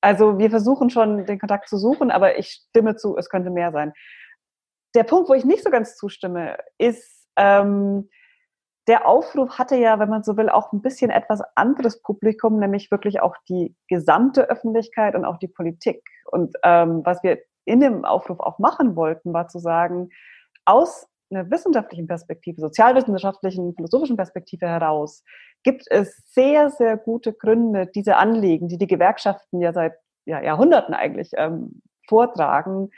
Also 0.00 0.38
wir 0.38 0.50
versuchen 0.50 0.90
schon, 0.90 1.26
den 1.26 1.38
Kontakt 1.38 1.68
zu 1.68 1.78
suchen, 1.78 2.10
aber 2.10 2.38
ich 2.38 2.64
stimme 2.68 2.96
zu, 2.96 3.16
es 3.16 3.28
könnte 3.28 3.50
mehr 3.50 3.72
sein. 3.72 3.92
Der 4.94 5.04
Punkt, 5.04 5.28
wo 5.28 5.34
ich 5.34 5.44
nicht 5.44 5.64
so 5.64 5.70
ganz 5.70 5.96
zustimme, 5.96 6.58
ist, 6.78 7.28
ähm, 7.36 8.08
der 8.86 9.06
Aufruf 9.06 9.58
hatte 9.58 9.76
ja, 9.76 9.98
wenn 9.98 10.08
man 10.08 10.22
so 10.22 10.36
will, 10.36 10.48
auch 10.48 10.72
ein 10.72 10.80
bisschen 10.80 11.10
etwas 11.10 11.42
anderes 11.56 12.02
Publikum, 12.02 12.58
nämlich 12.58 12.90
wirklich 12.90 13.20
auch 13.20 13.34
die 13.48 13.74
gesamte 13.88 14.48
Öffentlichkeit 14.48 15.14
und 15.16 15.24
auch 15.24 15.38
die 15.38 15.48
Politik. 15.48 16.02
Und 16.30 16.56
ähm, 16.62 17.02
was 17.04 17.22
wir 17.22 17.38
in 17.64 17.80
dem 17.80 18.04
Aufruf 18.04 18.38
auch 18.38 18.58
machen 18.58 18.94
wollten, 18.94 19.32
war 19.32 19.48
zu 19.48 19.58
sagen, 19.58 20.10
aus 20.64 21.08
einer 21.30 21.50
wissenschaftlichen 21.50 22.06
Perspektive, 22.06 22.60
sozialwissenschaftlichen, 22.60 23.74
philosophischen 23.74 24.16
Perspektive 24.16 24.66
heraus, 24.66 25.22
gibt 25.62 25.84
es 25.90 26.16
sehr, 26.32 26.70
sehr 26.70 26.96
gute 26.96 27.32
Gründe, 27.32 27.86
diese 27.86 28.16
Anliegen, 28.16 28.68
die 28.68 28.78
die 28.78 28.86
Gewerkschaften 28.86 29.60
ja 29.60 29.72
seit 29.72 29.94
ja, 30.24 30.40
Jahrhunderten 30.40 30.94
eigentlich 30.94 31.30
ähm, 31.36 31.82
vortragen, 32.08 32.90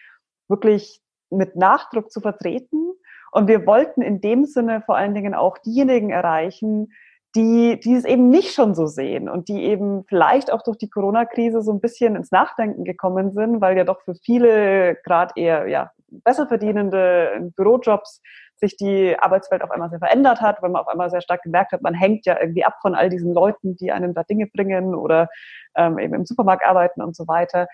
wirklich 0.49 1.01
mit 1.31 1.57
Nachdruck 1.57 2.11
zu 2.11 2.21
vertreten. 2.21 2.93
Und 3.33 3.49
wir 3.49 3.67
wollten 3.67 4.03
in 4.03 4.21
dem 4.21 4.45
Sinne 4.45 4.83
vor 4.85 4.97
allen 4.97 5.15
Dingen 5.15 5.35
auch 5.35 5.59
diejenigen 5.59 6.11
erreichen, 6.11 6.93
die, 7.35 7.79
die 7.81 7.95
es 7.95 8.05
eben 8.05 8.31
nicht 8.31 8.55
schon 8.55 8.75
so 8.75 8.87
sehen 8.87 9.29
und 9.29 9.49
die 9.49 9.63
eben 9.63 10.05
vielleicht 10.09 10.51
auch 10.51 10.63
durch 10.63 10.79
die 10.79 10.89
Corona-Krise 10.89 11.63
so 11.63 11.73
ein 11.73 11.81
bisschen 11.81 12.17
ins 12.17 12.31
Nachdenken 12.31 12.85
gekommen 12.85 13.33
sind, 13.33 13.61
weil 13.61 13.77
ja 13.77 13.85
doch 13.85 14.01
für 14.03 14.15
viele 14.15 14.97
gerade 15.05 15.35
eher 15.37 15.69
ja, 15.69 15.91
besser 16.11 16.47
verdienende 16.47 17.53
Bürojobs 17.57 18.23
sich 18.57 18.77
die 18.77 19.17
Arbeitswelt 19.19 19.63
auf 19.63 19.71
einmal 19.71 19.91
sehr 19.91 19.99
verändert 20.01 20.41
hat, 20.41 20.63
weil 20.63 20.71
man 20.71 20.83
auf 20.83 20.89
einmal 20.89 21.11
sehr 21.11 21.21
stark 21.21 21.43
gemerkt 21.43 21.73
hat, 21.73 21.83
man 21.83 21.95
hängt 21.95 22.27
ja 22.27 22.41
irgendwie 22.41 22.65
ab 22.65 22.75
von 22.83 22.95
all 22.95 23.09
diesen 23.09 23.33
Leuten, 23.33 23.77
die 23.77 23.93
einem 23.93 24.15
da 24.15 24.25
Dinge 24.25 24.47
bringen 24.47 24.95
oder 24.95 25.29
ähm, 25.77 25.99
eben 25.99 26.15
im 26.15 26.27
Supermarkt 26.27 26.67
arbeiten 26.67 27.03
und 27.03 27.15
so 27.15 27.29
weiter. 27.29 27.69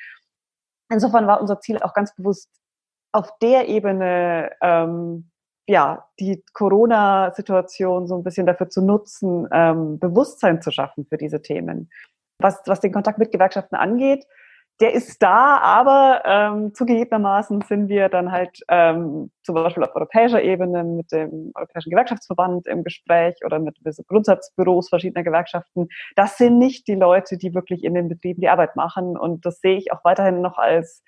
Insofern 0.91 1.27
war 1.27 1.41
unser 1.41 1.61
Ziel 1.61 1.79
auch 1.79 1.95
ganz 1.95 2.15
bewusst, 2.15 2.51
auf 3.13 3.31
der 3.39 3.69
Ebene 3.69 4.51
ähm, 4.61 5.31
ja 5.67 6.07
die 6.21 6.45
Corona-Situation 6.53 8.07
so 8.07 8.17
ein 8.17 8.25
bisschen 8.25 8.47
dafür 8.47 8.69
zu 8.69 8.83
nutzen, 8.83 9.49
ähm, 9.53 9.99
Bewusstsein 9.99 10.61
zu 10.61 10.71
schaffen 10.71 11.07
für 11.07 11.17
diese 11.17 11.41
Themen. 11.41 11.91
Was, 12.39 12.63
was 12.67 12.81
den 12.81 12.93
Kontakt 12.93 13.19
mit 13.19 13.31
Gewerkschaften 13.31 13.77
angeht, 13.77 14.27
der 14.81 14.93
ist 14.93 15.23
da, 15.23 15.59
aber 15.59 16.23
ähm, 16.25 16.75
zugegebenermaßen 16.75 17.61
sind 17.63 17.89
wir 17.89 18.09
dann 18.09 18.33
halt 18.33 18.59
ähm, 18.69 19.31
zum 19.45 19.55
Beispiel 19.55 19.85
auf 19.85 19.95
europäischer 19.95 20.43
Ebene 20.43 20.83
mit 20.83 21.13
dem 21.13 21.53
Europäischen 21.55 21.91
Gewerkschaftsverband 21.91 22.67
im 22.67 22.83
Gespräch 22.83 23.37
oder 23.45 23.61
mit 23.61 23.79
Grundsatzbüros 24.09 24.89
verschiedener 24.89 25.23
Gewerkschaften. 25.23 25.89
Das 26.17 26.39
sind 26.39 26.59
nicht 26.59 26.89
die 26.89 26.97
Leute, 26.97 27.39
die 27.39 27.55
wirklich 27.55 27.85
in 27.85 27.95
den 27.95 28.09
Betrieben 28.09 28.41
die 28.41 28.49
Arbeit 28.49 28.75
machen. 28.75 29.17
Und 29.17 29.47
das 29.47 29.61
sehe 29.61 29.77
ich 29.77 29.93
auch 29.93 30.05
weiterhin 30.05 30.41
noch 30.41 30.59
als 30.59 31.05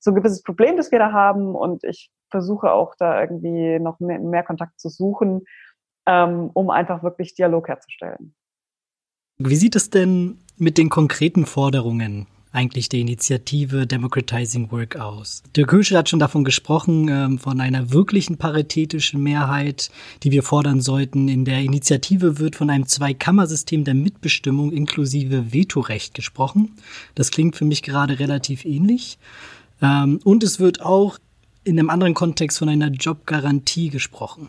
so 0.00 0.10
ein 0.10 0.14
gewisses 0.14 0.42
Problem, 0.42 0.78
das 0.78 0.90
wir 0.90 0.98
da 0.98 1.12
haben. 1.12 1.54
Und 1.54 1.84
ich 1.84 2.10
versuche 2.30 2.72
auch 2.72 2.94
da 2.98 3.20
irgendwie 3.20 3.78
noch 3.78 4.00
mehr, 4.00 4.20
mehr 4.20 4.42
Kontakt 4.42 4.80
zu 4.80 4.88
suchen, 4.88 5.42
ähm, 6.06 6.50
um 6.54 6.70
einfach 6.70 7.02
wirklich 7.02 7.34
Dialog 7.34 7.68
herzustellen. 7.68 8.34
Wie 9.36 9.56
sieht 9.56 9.76
es 9.76 9.90
denn 9.90 10.38
mit 10.56 10.78
den 10.78 10.88
konkreten 10.88 11.44
Forderungen 11.44 12.26
eigentlich 12.52 12.88
der 12.88 13.00
Initiative 13.00 13.86
Democratizing 13.86 14.70
Work 14.70 14.96
aus? 14.96 15.42
Dirk 15.56 15.72
Höschel 15.72 15.96
hat 15.96 16.08
schon 16.08 16.18
davon 16.18 16.44
gesprochen, 16.44 17.08
ähm, 17.08 17.38
von 17.38 17.60
einer 17.60 17.92
wirklichen 17.92 18.36
paritätischen 18.36 19.22
Mehrheit, 19.22 19.90
die 20.22 20.30
wir 20.30 20.42
fordern 20.42 20.80
sollten. 20.80 21.28
In 21.28 21.44
der 21.44 21.60
Initiative 21.60 22.38
wird 22.38 22.56
von 22.56 22.70
einem 22.70 22.86
Zweikammersystem 22.86 23.84
der 23.84 23.94
Mitbestimmung 23.94 24.72
inklusive 24.72 25.52
Vetorecht 25.52 26.14
gesprochen. 26.14 26.76
Das 27.14 27.30
klingt 27.30 27.56
für 27.56 27.64
mich 27.64 27.82
gerade 27.82 28.18
relativ 28.18 28.64
ähnlich. 28.64 29.18
Ähm, 29.80 30.20
und 30.24 30.44
es 30.44 30.60
wird 30.60 30.82
auch 30.82 31.18
in 31.64 31.78
einem 31.78 31.90
anderen 31.90 32.14
Kontext 32.14 32.58
von 32.58 32.68
einer 32.68 32.88
Jobgarantie 32.88 33.88
gesprochen. 33.88 34.48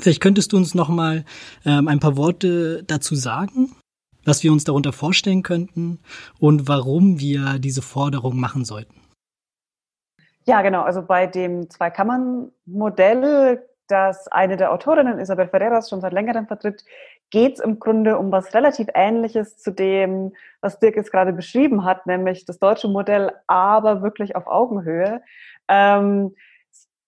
Vielleicht 0.00 0.20
könntest 0.20 0.52
du 0.52 0.56
uns 0.56 0.74
noch 0.74 0.88
mal 0.88 1.24
ähm, 1.64 1.86
ein 1.88 2.00
paar 2.00 2.16
Worte 2.16 2.82
dazu 2.84 3.14
sagen, 3.14 3.70
was 4.24 4.42
wir 4.42 4.52
uns 4.52 4.64
darunter 4.64 4.92
vorstellen 4.92 5.42
könnten 5.42 6.00
und 6.38 6.68
warum 6.68 7.20
wir 7.20 7.58
diese 7.58 7.82
Forderung 7.82 8.38
machen 8.38 8.64
sollten. 8.64 8.94
Ja, 10.46 10.62
genau. 10.62 10.82
Also 10.82 11.02
bei 11.02 11.26
dem 11.26 11.70
Zweikammern-Modell, 11.70 13.62
das 13.88 14.28
eine 14.28 14.56
der 14.56 14.72
Autorinnen, 14.72 15.18
Isabel 15.18 15.48
Ferreras, 15.48 15.88
schon 15.88 16.00
seit 16.00 16.12
längerem 16.12 16.46
vertritt, 16.46 16.84
geht 17.30 17.54
es 17.54 17.60
im 17.60 17.78
Grunde 17.78 18.18
um 18.18 18.30
was 18.30 18.54
relativ 18.54 18.88
Ähnliches 18.94 19.56
zu 19.56 19.72
dem, 19.72 20.32
was 20.60 20.78
Dirk 20.78 20.96
jetzt 20.96 21.10
gerade 21.10 21.32
beschrieben 21.32 21.84
hat, 21.84 22.06
nämlich 22.06 22.44
das 22.44 22.58
deutsche 22.58 22.88
Modell, 22.88 23.32
aber 23.46 24.02
wirklich 24.02 24.36
auf 24.36 24.46
Augenhöhe. 24.46 25.22
Ähm, 25.68 26.34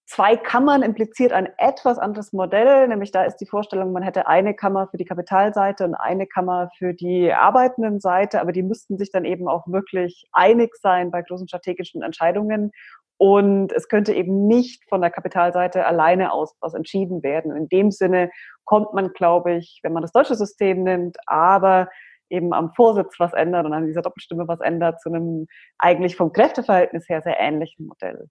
zwei 0.07 0.37
Kammern 0.37 0.83
impliziert 0.83 1.33
ein 1.33 1.49
etwas 1.59 1.99
anderes 1.99 2.33
Modell, 2.33 2.87
nämlich 2.89 3.11
da 3.11 3.25
ist 3.25 3.37
die 3.39 3.47
Vorstellung, 3.47 3.93
man 3.93 4.05
hätte 4.05 4.27
eine 4.29 4.55
Kammer 4.55 4.89
für 4.89 4.97
die 4.97 5.05
Kapitalseite 5.05 5.85
und 5.85 5.95
eine 5.95 6.27
Kammer 6.27 6.71
für 6.79 6.95
die 6.95 7.33
arbeitenden 7.33 8.01
Seite, 8.01 8.41
aber 8.41 8.53
die 8.53 8.63
müssten 8.63 8.99
sich 8.99 9.11
dann 9.11 9.25
eben 9.25 9.49
auch 9.49 9.67
wirklich 9.67 10.27
einig 10.33 10.77
sein 10.77 11.11
bei 11.11 11.23
großen 11.23 11.49
strategischen 11.49 12.03
Entscheidungen. 12.03 12.71
Und 13.19 13.73
es 13.73 13.89
könnte 13.89 14.13
eben 14.13 14.47
nicht 14.47 14.85
von 14.89 15.01
der 15.01 15.11
Kapitalseite 15.11 15.87
alleine 15.87 16.33
aus 16.33 16.55
was 16.61 16.75
entschieden 16.75 17.23
werden. 17.23 17.57
In 17.57 17.69
dem 17.69 17.91
Sinne 17.91 18.31
kommt 18.65 18.93
man, 18.93 19.13
glaube 19.13 19.55
ich, 19.55 19.81
wenn 19.83 19.95
man 19.95 20.03
das 20.03 20.13
deutsche 20.13 20.35
System 20.35 20.83
nimmt, 20.83 21.17
aber 21.27 21.89
eben 22.31 22.53
am 22.53 22.73
Vorsitz 22.75 23.15
was 23.19 23.33
ändert 23.33 23.67
und 23.67 23.73
an 23.73 23.87
dieser 23.87 24.03
Doppelstimme 24.03 24.49
was 24.49 24.61
ändert, 24.61 25.01
zu 25.01 25.11
einem 25.11 25.47
eigentlich 25.79 26.17
vom 26.17 26.33
Kräfteverhältnis 26.33 27.09
her 27.09 27.23
sehr 27.23 27.39
ähnlichen 27.39 27.87
Modell. 27.87 28.29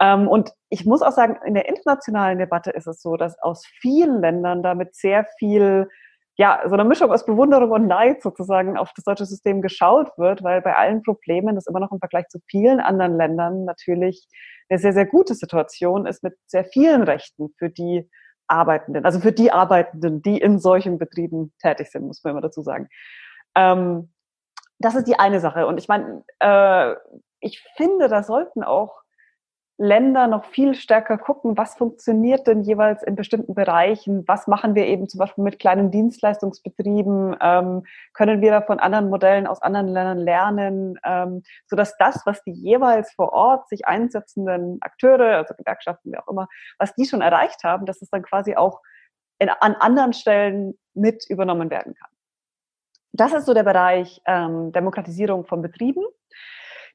Ähm, 0.00 0.28
und 0.28 0.52
ich 0.68 0.84
muss 0.84 1.02
auch 1.02 1.12
sagen, 1.12 1.38
in 1.44 1.54
der 1.54 1.68
internationalen 1.68 2.38
Debatte 2.38 2.70
ist 2.70 2.86
es 2.86 3.00
so, 3.00 3.16
dass 3.16 3.38
aus 3.40 3.66
vielen 3.80 4.20
Ländern 4.20 4.62
damit 4.62 4.94
sehr 4.94 5.26
viel 5.38 5.88
ja, 6.38 6.62
so 6.66 6.74
eine 6.74 6.84
Mischung 6.84 7.10
aus 7.10 7.24
Bewunderung 7.24 7.70
und 7.70 7.86
Neid 7.86 8.22
sozusagen 8.22 8.76
auf 8.76 8.92
das 8.94 9.04
deutsche 9.04 9.24
System 9.24 9.62
geschaut 9.62 10.10
wird, 10.18 10.42
weil 10.42 10.60
bei 10.60 10.76
allen 10.76 11.02
Problemen 11.02 11.54
das 11.54 11.66
immer 11.66 11.80
noch 11.80 11.92
im 11.92 11.98
Vergleich 11.98 12.28
zu 12.28 12.40
vielen 12.50 12.78
anderen 12.78 13.16
Ländern 13.16 13.64
natürlich 13.64 14.28
eine 14.68 14.78
sehr, 14.78 14.92
sehr 14.92 15.06
gute 15.06 15.34
Situation 15.34 16.06
ist 16.06 16.22
mit 16.22 16.34
sehr 16.46 16.64
vielen 16.64 17.02
Rechten 17.02 17.54
für 17.58 17.70
die 17.70 18.10
Arbeitenden, 18.48 19.04
also 19.04 19.18
für 19.18 19.32
die 19.32 19.50
Arbeitenden, 19.50 20.22
die 20.22 20.38
in 20.38 20.58
solchen 20.58 20.98
Betrieben 20.98 21.52
tätig 21.60 21.90
sind, 21.90 22.06
muss 22.06 22.22
man 22.22 22.32
immer 22.32 22.42
dazu 22.42 22.62
sagen. 22.62 22.88
Ähm, 23.56 24.10
das 24.78 24.94
ist 24.94 25.08
die 25.08 25.18
eine 25.18 25.40
Sache. 25.40 25.66
Und 25.66 25.78
ich 25.78 25.88
meine, 25.88 26.22
äh, 26.40 26.94
ich 27.40 27.62
finde, 27.76 28.08
da 28.08 28.22
sollten 28.22 28.62
auch 28.62 29.02
Länder 29.78 30.26
noch 30.26 30.46
viel 30.46 30.74
stärker 30.74 31.18
gucken, 31.18 31.58
was 31.58 31.74
funktioniert 31.74 32.46
denn 32.46 32.62
jeweils 32.62 33.02
in 33.02 33.14
bestimmten 33.14 33.54
Bereichen, 33.54 34.26
was 34.26 34.46
machen 34.46 34.74
wir 34.74 34.86
eben 34.86 35.06
zum 35.06 35.18
Beispiel 35.18 35.44
mit 35.44 35.58
kleinen 35.58 35.90
Dienstleistungsbetrieben, 35.90 37.36
ähm, 37.42 37.84
können 38.14 38.40
wir 38.40 38.52
da 38.52 38.62
von 38.62 38.78
anderen 38.80 39.10
Modellen 39.10 39.46
aus 39.46 39.60
anderen 39.60 39.88
Ländern 39.88 40.18
lernen, 40.18 40.98
ähm, 41.04 41.42
sodass 41.66 41.94
das, 41.98 42.22
was 42.24 42.42
die 42.44 42.52
jeweils 42.52 43.12
vor 43.12 43.34
Ort 43.34 43.68
sich 43.68 43.86
einsetzenden 43.86 44.78
Akteure, 44.80 45.36
also 45.36 45.52
Gewerkschaften, 45.54 46.12
wie 46.12 46.18
auch 46.18 46.28
immer, 46.28 46.48
was 46.78 46.94
die 46.94 47.04
schon 47.04 47.20
erreicht 47.20 47.62
haben, 47.62 47.84
dass 47.84 48.00
es 48.00 48.08
dann 48.08 48.22
quasi 48.22 48.56
auch 48.56 48.80
in, 49.38 49.50
an 49.50 49.74
anderen 49.74 50.14
Stellen 50.14 50.78
mit 50.94 51.26
übernommen 51.28 51.68
werden 51.68 51.94
kann. 51.94 52.15
Das 53.16 53.32
ist 53.32 53.46
so 53.46 53.54
der 53.54 53.62
Bereich 53.62 54.20
ähm, 54.26 54.72
Demokratisierung 54.72 55.46
von 55.46 55.62
Betrieben. 55.62 56.04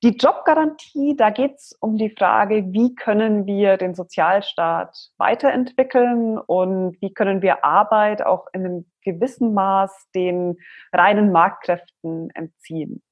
Die 0.03 0.17
Jobgarantie, 0.17 1.15
da 1.15 1.29
geht 1.29 1.55
es 1.55 1.77
um 1.79 1.97
die 1.97 2.09
Frage, 2.09 2.65
wie 2.71 2.95
können 2.95 3.45
wir 3.45 3.77
den 3.77 3.93
Sozialstaat 3.93 4.95
weiterentwickeln 5.17 6.37
und 6.39 6.97
wie 7.01 7.13
können 7.13 7.41
wir 7.41 7.63
Arbeit 7.63 8.25
auch 8.25 8.47
in 8.53 8.65
einem 8.65 8.91
gewissen 9.03 9.53
Maß 9.53 10.09
den 10.13 10.57
reinen 10.91 11.31
Marktkräften 11.31 12.29
entziehen. 12.31 13.03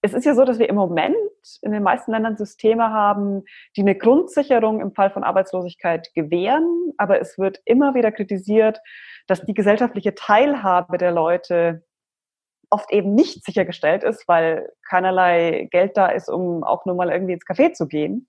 Es 0.00 0.14
ist 0.14 0.24
ja 0.24 0.34
so, 0.34 0.44
dass 0.44 0.58
wir 0.58 0.68
im 0.68 0.74
Moment 0.74 1.16
in 1.60 1.72
den 1.72 1.82
meisten 1.82 2.12
Ländern 2.12 2.36
Systeme 2.36 2.90
haben, 2.90 3.44
die 3.76 3.82
eine 3.82 3.94
Grundsicherung 3.94 4.80
im 4.80 4.94
Fall 4.94 5.10
von 5.10 5.24
Arbeitslosigkeit 5.24 6.12
gewähren, 6.14 6.92
aber 6.96 7.20
es 7.20 7.38
wird 7.38 7.60
immer 7.66 7.94
wieder 7.94 8.10
kritisiert, 8.10 8.80
dass 9.26 9.44
die 9.44 9.54
gesellschaftliche 9.54 10.14
Teilhabe 10.14 10.98
der 10.98 11.12
Leute 11.12 11.84
oft 12.72 12.90
eben 12.90 13.14
nicht 13.14 13.44
sichergestellt 13.44 14.02
ist, 14.02 14.26
weil 14.26 14.72
keinerlei 14.88 15.68
Geld 15.70 15.96
da 15.96 16.06
ist, 16.06 16.28
um 16.28 16.64
auch 16.64 16.86
nur 16.86 16.94
mal 16.94 17.10
irgendwie 17.10 17.34
ins 17.34 17.44
Café 17.44 17.72
zu 17.72 17.86
gehen. 17.86 18.28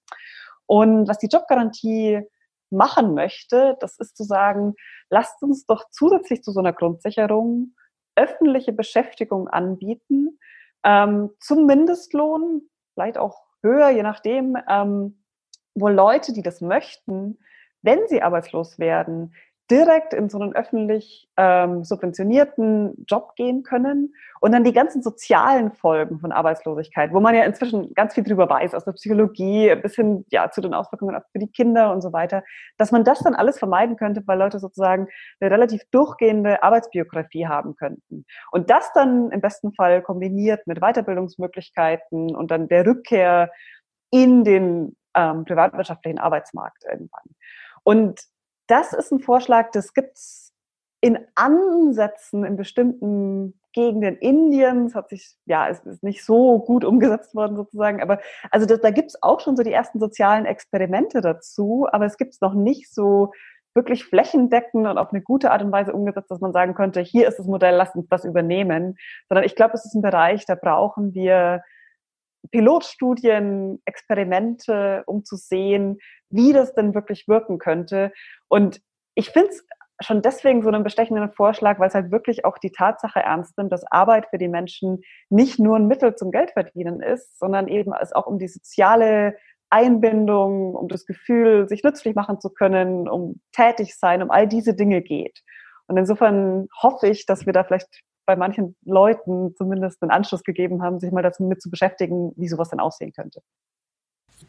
Und 0.65 1.07
was 1.07 1.17
die 1.17 1.27
Jobgarantie 1.27 2.21
machen 2.69 3.13
möchte, 3.13 3.77
das 3.79 3.97
ist 3.99 4.17
zu 4.17 4.23
sagen, 4.23 4.75
lasst 5.09 5.41
uns 5.43 5.65
doch 5.65 5.85
zusätzlich 5.91 6.43
zu 6.43 6.51
so 6.51 6.59
einer 6.59 6.73
Grundsicherung 6.73 7.73
öffentliche 8.15 8.73
Beschäftigung 8.73 9.47
anbieten, 9.47 10.39
ähm, 10.83 11.31
zum 11.39 11.65
Mindestlohn, 11.65 12.61
vielleicht 12.93 13.17
auch 13.17 13.41
höher, 13.61 13.89
je 13.89 14.03
nachdem, 14.03 14.57
ähm, 14.69 15.23
wo 15.73 15.87
Leute, 15.87 16.33
die 16.33 16.43
das 16.43 16.61
möchten, 16.61 17.39
wenn 17.81 18.07
sie 18.07 18.21
arbeitslos 18.21 18.77
werden, 18.77 19.33
direkt 19.71 20.13
in 20.13 20.29
so 20.29 20.39
einen 20.39 20.53
öffentlich 20.53 21.29
ähm, 21.37 21.83
subventionierten 21.83 23.05
Job 23.07 23.35
gehen 23.35 23.63
können 23.63 24.13
und 24.41 24.51
dann 24.51 24.65
die 24.65 24.73
ganzen 24.73 25.01
sozialen 25.01 25.71
Folgen 25.71 26.19
von 26.19 26.33
Arbeitslosigkeit, 26.33 27.13
wo 27.13 27.21
man 27.21 27.33
ja 27.33 27.43
inzwischen 27.43 27.93
ganz 27.93 28.13
viel 28.13 28.25
drüber 28.25 28.49
weiß, 28.49 28.75
aus 28.75 28.83
der 28.83 28.91
Psychologie 28.91 29.73
bis 29.75 29.95
hin 29.95 30.25
ja, 30.29 30.51
zu 30.51 30.59
den 30.59 30.73
Auswirkungen 30.73 31.15
für 31.31 31.39
die 31.39 31.47
Kinder 31.47 31.93
und 31.93 32.01
so 32.01 32.11
weiter, 32.11 32.43
dass 32.77 32.91
man 32.91 33.05
das 33.05 33.19
dann 33.19 33.35
alles 33.35 33.57
vermeiden 33.57 33.95
könnte, 33.95 34.21
weil 34.25 34.37
Leute 34.37 34.59
sozusagen 34.59 35.07
eine 35.39 35.49
relativ 35.49 35.81
durchgehende 35.91 36.61
Arbeitsbiografie 36.61 37.47
haben 37.47 37.75
könnten. 37.75 38.25
Und 38.51 38.69
das 38.69 38.91
dann 38.93 39.31
im 39.31 39.39
besten 39.39 39.73
Fall 39.73 40.01
kombiniert 40.01 40.67
mit 40.67 40.81
Weiterbildungsmöglichkeiten 40.81 42.35
und 42.35 42.51
dann 42.51 42.67
der 42.67 42.85
Rückkehr 42.85 43.49
in 44.11 44.43
den 44.43 44.97
ähm, 45.15 45.45
privatwirtschaftlichen 45.45 46.19
Arbeitsmarkt 46.19 46.83
irgendwann. 46.83 47.23
Und 47.83 48.19
das 48.67 48.93
ist 48.93 49.11
ein 49.11 49.19
Vorschlag, 49.19 49.71
das 49.71 49.93
gibt's 49.93 50.53
in 51.01 51.19
Ansätzen 51.35 52.45
in 52.45 52.55
bestimmten 52.55 53.59
Gegenden 53.73 54.17
Indiens, 54.17 54.95
hat 54.95 55.09
sich, 55.09 55.35
ja, 55.45 55.67
es 55.67 55.79
ist 55.79 56.03
nicht 56.03 56.23
so 56.23 56.59
gut 56.59 56.85
umgesetzt 56.85 57.35
worden 57.35 57.57
sozusagen, 57.57 58.01
aber 58.01 58.19
also 58.51 58.65
das, 58.65 58.79
da 58.79 58.91
gibt's 58.91 59.21
auch 59.21 59.41
schon 59.41 59.57
so 59.57 59.63
die 59.63 59.73
ersten 59.73 59.99
sozialen 59.99 60.45
Experimente 60.45 61.19
dazu, 61.19 61.87
aber 61.91 62.05
es 62.05 62.17
gibt's 62.17 62.39
noch 62.39 62.53
nicht 62.53 62.93
so 62.93 63.33
wirklich 63.75 64.05
flächendeckend 64.05 64.87
und 64.87 64.97
auf 64.97 65.11
eine 65.11 65.21
gute 65.21 65.51
Art 65.51 65.63
und 65.63 65.71
Weise 65.71 65.93
umgesetzt, 65.93 66.29
dass 66.29 66.39
man 66.39 66.53
sagen 66.53 66.75
könnte, 66.75 67.01
hier 67.01 67.27
ist 67.27 67.39
das 67.39 67.47
Modell, 67.47 67.75
lasst 67.75 67.95
uns 67.95 68.07
das 68.07 68.23
übernehmen, 68.23 68.97
sondern 69.27 69.45
ich 69.45 69.55
glaube, 69.55 69.73
es 69.73 69.85
ist 69.85 69.95
ein 69.95 70.01
Bereich, 70.01 70.45
da 70.45 70.55
brauchen 70.55 71.13
wir 71.13 71.63
Pilotstudien, 72.51 73.81
Experimente, 73.85 75.03
um 75.05 75.23
zu 75.23 75.35
sehen, 75.35 75.97
wie 76.29 76.53
das 76.53 76.73
denn 76.73 76.93
wirklich 76.93 77.27
wirken 77.27 77.57
könnte. 77.57 78.11
Und 78.53 78.81
ich 79.15 79.31
finde 79.31 79.49
es 79.49 79.65
schon 79.99 80.21
deswegen 80.21 80.61
so 80.61 80.69
einen 80.69 80.83
bestechenden 80.83 81.31
Vorschlag, 81.31 81.79
weil 81.79 81.87
es 81.87 81.95
halt 81.95 82.11
wirklich 82.11 82.45
auch 82.45 82.59
die 82.59 82.71
Tatsache 82.71 83.19
ernst 83.19 83.57
nimmt, 83.57 83.71
dass 83.71 83.83
Arbeit 83.91 84.27
für 84.27 84.37
die 84.37 84.47
Menschen 84.47 85.01
nicht 85.31 85.57
nur 85.57 85.75
ein 85.75 85.87
Mittel 85.87 86.13
zum 86.13 86.29
Geldverdienen 86.29 87.01
ist, 87.01 87.39
sondern 87.39 87.67
eben 87.67 87.93
es 87.99 88.13
auch 88.13 88.27
um 88.27 88.37
die 88.37 88.47
soziale 88.47 89.35
Einbindung, 89.71 90.75
um 90.75 90.87
das 90.87 91.07
Gefühl, 91.07 91.67
sich 91.67 91.83
nützlich 91.83 92.13
machen 92.13 92.39
zu 92.39 92.51
können, 92.51 93.09
um 93.09 93.41
tätig 93.53 93.97
sein, 93.97 94.21
um 94.21 94.29
all 94.29 94.47
diese 94.47 94.75
Dinge 94.75 95.01
geht. 95.01 95.41
Und 95.87 95.97
insofern 95.97 96.67
hoffe 96.79 97.07
ich, 97.07 97.25
dass 97.25 97.47
wir 97.47 97.53
da 97.53 97.63
vielleicht 97.63 98.03
bei 98.27 98.35
manchen 98.35 98.75
Leuten 98.85 99.55
zumindest 99.55 99.99
einen 100.03 100.11
Anschluss 100.11 100.43
gegeben 100.43 100.83
haben, 100.83 100.99
sich 100.99 101.11
mal 101.11 101.23
dazu 101.23 101.41
mit 101.41 101.59
zu 101.59 101.71
beschäftigen, 101.71 102.33
wie 102.35 102.47
sowas 102.47 102.69
denn 102.69 102.79
aussehen 102.79 103.13
könnte. 103.13 103.41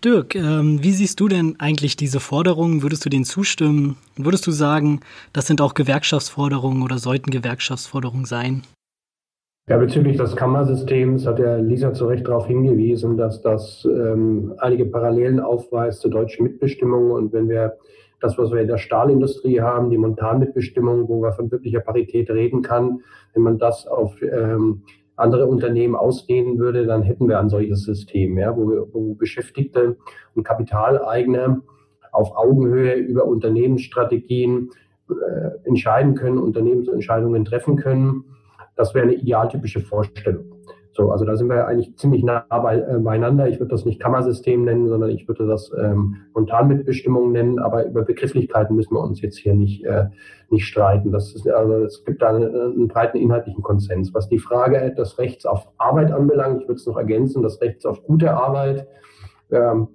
Dirk, 0.03 0.35
ähm, 0.35 0.83
wie 0.83 0.93
siehst 0.93 1.21
du 1.21 1.29
denn 1.29 1.57
eigentlich 1.59 1.97
diese 1.97 2.21
Forderungen? 2.21 2.83
Würdest 2.83 3.05
du 3.05 3.11
denen 3.11 3.25
zustimmen? 3.25 3.97
Würdest 4.17 4.47
du 4.47 4.51
sagen, 4.51 5.01
das 5.33 5.47
sind 5.47 5.61
auch 5.61 5.75
Gewerkschaftsforderungen 5.75 6.83
oder 6.83 6.99
sollten 6.99 7.31
Gewerkschaftsforderungen 7.31 8.25
sein? 8.25 8.63
Ja, 9.69 9.79
bezüglich 9.79 10.19
des 10.19 10.37
Kammersystems 10.37 11.27
hat 11.27 11.39
der 11.39 11.59
Lisa 11.59 11.95
zu 11.95 12.07
Recht 12.07 12.27
darauf 12.27 12.47
hingewiesen, 12.47 13.17
dass 13.17 13.41
das 13.41 13.87
ähm, 13.87 14.53
einige 14.59 14.85
Parallelen 14.85 15.41
aufweist 15.41 16.03
zur 16.03 16.11
deutschen 16.11 16.45
Mitbestimmung. 16.45 17.11
Und 17.13 17.33
wenn 17.33 17.49
wir 17.49 17.79
das, 18.21 18.37
was 18.37 18.51
wir 18.51 18.61
in 18.61 18.69
der 18.69 18.79
Stahlindustrie 18.79 19.61
haben, 19.61 19.91
die 19.91 19.99
Montanmitbestimmung, 19.99 21.09
wo 21.09 21.21
man 21.21 21.33
von 21.33 21.51
wirklicher 21.51 21.81
Parität 21.81 22.31
reden 22.31 22.63
kann, 22.63 23.01
wenn 23.33 23.43
man 23.43 23.59
das 23.59 23.87
auf 23.87 24.21
ähm, 24.23 24.83
andere 25.17 25.47
Unternehmen 25.47 25.95
ausdehnen 25.95 26.59
würde, 26.59 26.87
dann 26.87 27.03
hätten 27.03 27.29
wir 27.29 27.39
ein 27.39 27.49
solches 27.49 27.85
System, 27.85 28.39
ja, 28.39 28.57
wo, 28.57 28.89
wo 28.93 29.15
Beschäftigte 29.15 29.97
und 30.35 30.45
Kapitaleigner 30.45 31.63
auf 32.13 32.37
Augenhöhe 32.37 32.95
über 32.95 33.25
Unternehmensstrategien 33.25 34.71
äh, 35.09 35.67
entscheiden 35.69 36.15
können, 36.15 36.39
Unternehmensentscheidungen 36.39 37.45
treffen 37.45 37.77
können. 37.77 38.25
Das 38.77 38.95
wäre 38.95 39.05
eine 39.05 39.15
idealtypische 39.15 39.81
Vorstellung. 39.81 40.54
So, 40.95 41.11
also 41.11 41.25
da 41.25 41.35
sind 41.35 41.49
wir 41.49 41.67
eigentlich 41.67 41.97
ziemlich 41.97 42.23
nah 42.23 42.47
äh, 42.49 42.99
beieinander. 42.99 43.49
Ich 43.49 43.59
würde 43.59 43.73
das 43.73 43.85
nicht 43.85 44.01
Kammersystem 44.01 44.65
nennen, 44.65 44.89
sondern 44.89 45.11
ich 45.11 45.27
würde 45.27 45.45
das 45.45 45.73
ähm, 45.77 46.19
Montanmitbestimmung 46.35 47.33
nennen. 47.33 47.59
Aber 47.59 47.85
über 47.85 48.03
Begrifflichkeiten 48.03 48.77
müssen 48.77 48.95
wir 48.95 49.03
uns 49.03 49.21
jetzt 49.21 49.37
hier 49.37 49.55
nicht, 49.55 49.85
äh, 49.85 50.07
nicht 50.51 50.67
streiten. 50.67 51.11
Das 51.11 51.35
ist, 51.35 51.49
also 51.49 51.85
es 51.85 52.05
gibt 52.05 52.23
da 52.23 52.29
einen, 52.29 52.55
einen 52.55 52.87
breiten 52.87 53.19
inhaltlichen 53.19 53.65
Konsens. 53.65 54.15
Was 54.15 54.29
die 54.29 54.39
Frage 54.39 54.95
des 54.95 55.19
Rechts 55.19 55.47
auf 55.47 55.67
Arbeit 55.79 56.13
anbelangt, 56.13 56.63
ich 56.63 56.69
würde 56.69 56.79
es 56.79 56.87
noch 56.87 56.97
ergänzen, 56.97 57.43
das 57.43 57.61
Rechts 57.61 57.85
auf 57.85 58.05
gute 58.05 58.33
Arbeit. 58.33 58.87
Ähm, 59.51 59.89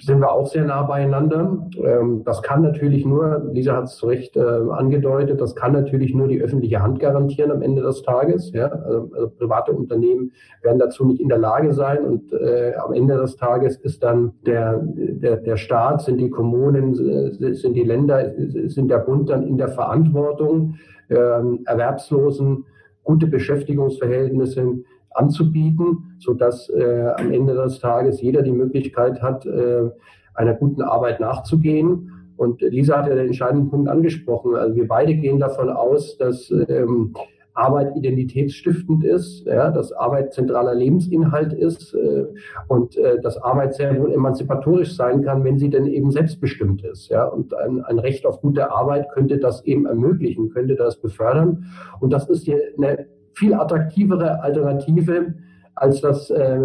sind 0.00 0.20
wir 0.20 0.30
auch 0.30 0.46
sehr 0.46 0.64
nah 0.64 0.82
beieinander. 0.82 1.68
Ähm, 1.76 2.22
das 2.24 2.42
kann 2.42 2.62
natürlich 2.62 3.04
nur, 3.04 3.50
Lisa 3.52 3.76
hat 3.76 3.84
es 3.84 3.96
zu 3.96 4.06
Recht 4.06 4.36
äh, 4.36 4.40
angedeutet, 4.40 5.40
das 5.40 5.56
kann 5.56 5.72
natürlich 5.72 6.14
nur 6.14 6.28
die 6.28 6.40
öffentliche 6.40 6.80
Hand 6.80 7.00
garantieren 7.00 7.50
am 7.50 7.62
Ende 7.62 7.82
des 7.82 8.02
Tages. 8.02 8.52
Ja? 8.52 8.66
Also, 8.66 9.10
also 9.12 9.30
private 9.30 9.72
Unternehmen 9.72 10.32
werden 10.62 10.78
dazu 10.78 11.04
nicht 11.04 11.20
in 11.20 11.28
der 11.28 11.38
Lage 11.38 11.72
sein 11.72 12.04
und 12.04 12.32
äh, 12.32 12.74
am 12.76 12.92
Ende 12.92 13.16
des 13.16 13.36
Tages 13.36 13.76
ist 13.76 14.02
dann 14.02 14.32
der, 14.46 14.80
der, 14.84 15.38
der 15.38 15.56
Staat, 15.56 16.02
sind 16.02 16.18
die 16.18 16.30
Kommunen, 16.30 16.94
sind 16.94 17.74
die 17.74 17.82
Länder, 17.82 18.32
sind 18.66 18.90
der 18.90 18.98
Bund 18.98 19.30
dann 19.30 19.42
in 19.42 19.58
der 19.58 19.68
Verantwortung, 19.68 20.76
äh, 21.08 21.14
Erwerbslosen 21.14 22.66
gute 23.04 23.26
Beschäftigungsverhältnisse 23.26 24.84
anzubieten, 25.14 26.16
sodass 26.18 26.68
äh, 26.70 27.12
am 27.16 27.32
Ende 27.32 27.54
des 27.54 27.78
Tages 27.80 28.20
jeder 28.20 28.42
die 28.42 28.52
Möglichkeit 28.52 29.22
hat, 29.22 29.46
äh, 29.46 29.90
einer 30.34 30.54
guten 30.54 30.82
Arbeit 30.82 31.20
nachzugehen. 31.20 32.10
Und 32.36 32.60
Lisa 32.62 32.98
hat 32.98 33.08
ja 33.08 33.14
den 33.14 33.26
entscheidenden 33.26 33.70
Punkt 33.70 33.88
angesprochen. 33.88 34.56
Also 34.56 34.74
wir 34.74 34.88
beide 34.88 35.14
gehen 35.14 35.38
davon 35.38 35.68
aus, 35.68 36.16
dass 36.16 36.50
ähm, 36.50 37.14
Arbeit 37.54 37.96
identitätsstiftend 37.96 39.04
ist, 39.04 39.46
ja, 39.46 39.70
dass 39.70 39.92
Arbeit 39.92 40.32
zentraler 40.32 40.74
Lebensinhalt 40.74 41.52
ist 41.52 41.94
äh, 41.94 42.24
und 42.68 42.96
äh, 42.96 43.20
dass 43.20 43.36
Arbeit 43.36 43.74
sehr 43.74 43.98
wohl 44.00 44.12
emanzipatorisch 44.12 44.96
sein 44.96 45.22
kann, 45.22 45.44
wenn 45.44 45.58
sie 45.58 45.68
denn 45.68 45.86
eben 45.86 46.10
selbstbestimmt 46.10 46.82
ist. 46.84 47.10
Ja, 47.10 47.26
und 47.26 47.54
ein, 47.54 47.84
ein 47.84 47.98
Recht 47.98 48.24
auf 48.24 48.40
gute 48.40 48.72
Arbeit 48.72 49.10
könnte 49.12 49.38
das 49.38 49.64
eben 49.64 49.86
ermöglichen, 49.86 50.50
könnte 50.50 50.76
das 50.76 50.98
befördern. 50.98 51.66
Und 52.00 52.12
das 52.12 52.28
ist 52.30 52.44
hier 52.44 52.58
eine 52.78 53.06
viel 53.34 53.54
attraktivere 53.54 54.42
Alternative 54.42 55.34
als 55.74 56.00
das 56.00 56.30
äh, 56.30 56.60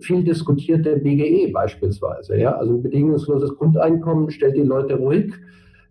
viel 0.00 0.24
diskutierte 0.24 0.96
BGE 0.96 1.52
beispielsweise. 1.52 2.36
Ja? 2.38 2.56
Also 2.56 2.74
ein 2.74 2.82
bedingungsloses 2.82 3.56
Grundeinkommen 3.56 4.30
stellt 4.30 4.56
die 4.56 4.62
Leute 4.62 4.96
ruhig, 4.96 5.32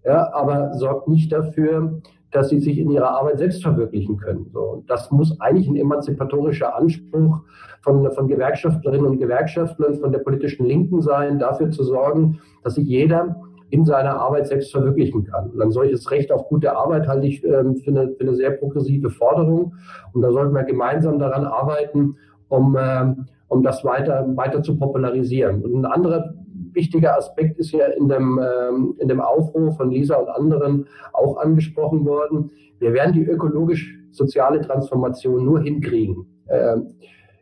ja, 0.04 0.34
aber 0.34 0.74
sorgt 0.74 1.08
nicht 1.08 1.32
dafür, 1.32 2.02
dass 2.32 2.50
sie 2.50 2.60
sich 2.60 2.80
in 2.80 2.90
ihrer 2.90 3.12
Arbeit 3.12 3.40
selbst 3.40 3.62
verwirklichen 3.62 4.18
können. 4.18 4.50
So, 4.54 4.84
das 4.88 5.12
muss 5.12 5.40
eigentlich 5.42 5.68
ein 5.68 5.76
emanzipatorischer 5.76 6.76
Anspruch 6.76 7.42
von, 7.82 8.10
von 8.12 8.28
Gewerkschaftlerinnen 8.28 9.06
und 9.06 9.20
Gewerkschaftlern, 9.20 9.96
von 9.96 10.12
der 10.12 10.20
politischen 10.20 10.66
Linken 10.66 11.02
sein, 11.02 11.40
dafür 11.40 11.72
zu 11.72 11.84
sorgen, 11.84 12.40
dass 12.64 12.76
sich 12.76 12.88
jeder 12.88 13.36
in 13.72 13.86
seiner 13.86 14.20
Arbeit 14.20 14.48
selbst 14.48 14.72
verwirklichen 14.72 15.24
kann. 15.24 15.50
Und 15.50 15.62
ein 15.62 15.72
solches 15.72 16.12
Recht 16.12 16.32
auf 16.32 16.48
gute 16.50 16.76
Arbeit 16.76 17.08
halte 17.08 17.26
ich 17.28 17.44
ähm, 17.44 17.78
für, 17.78 17.92
eine, 17.92 18.14
für 18.14 18.22
eine 18.22 18.36
sehr 18.36 18.52
progressive 18.52 19.10
Forderung. 19.10 19.76
Und 20.14 20.22
da 20.22 20.32
sollten 20.32 20.54
wir 20.54 20.64
gemeinsam 20.64 21.20
daran 21.20 21.46
arbeiten, 21.46 22.18
um, 22.50 22.78
ähm, 22.80 23.26
um 23.48 23.64
das 23.64 23.84
weiter, 23.86 24.28
weiter 24.36 24.62
zu 24.62 24.78
popularisieren. 24.78 25.64
Und 25.64 25.74
ein 25.76 25.86
anderer 25.86 26.34
wichtiger 26.74 27.18
Aspekt 27.18 27.58
ist 27.60 27.72
ja 27.72 27.86
in 27.88 28.10
dem, 28.10 28.40
ähm, 28.40 28.96
in 29.00 29.08
dem 29.08 29.22
Aufruf 29.22 29.78
von 29.78 29.90
Lisa 29.90 30.16
und 30.16 30.30
anderen 30.30 30.88
auch 31.14 31.38
angesprochen 31.38 32.06
worden. 32.06 32.52
Wir 32.80 32.94
werden 32.94 33.14
die 33.14 33.24
ökologisch-soziale 33.24 34.62
Transformation 34.62 35.46
nur 35.46 35.62
hinkriegen, 35.62 36.26
äh, 36.48 36.78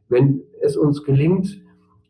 wenn 0.10 0.44
es 0.62 0.78
uns 0.78 1.04
gelingt, 1.04 1.60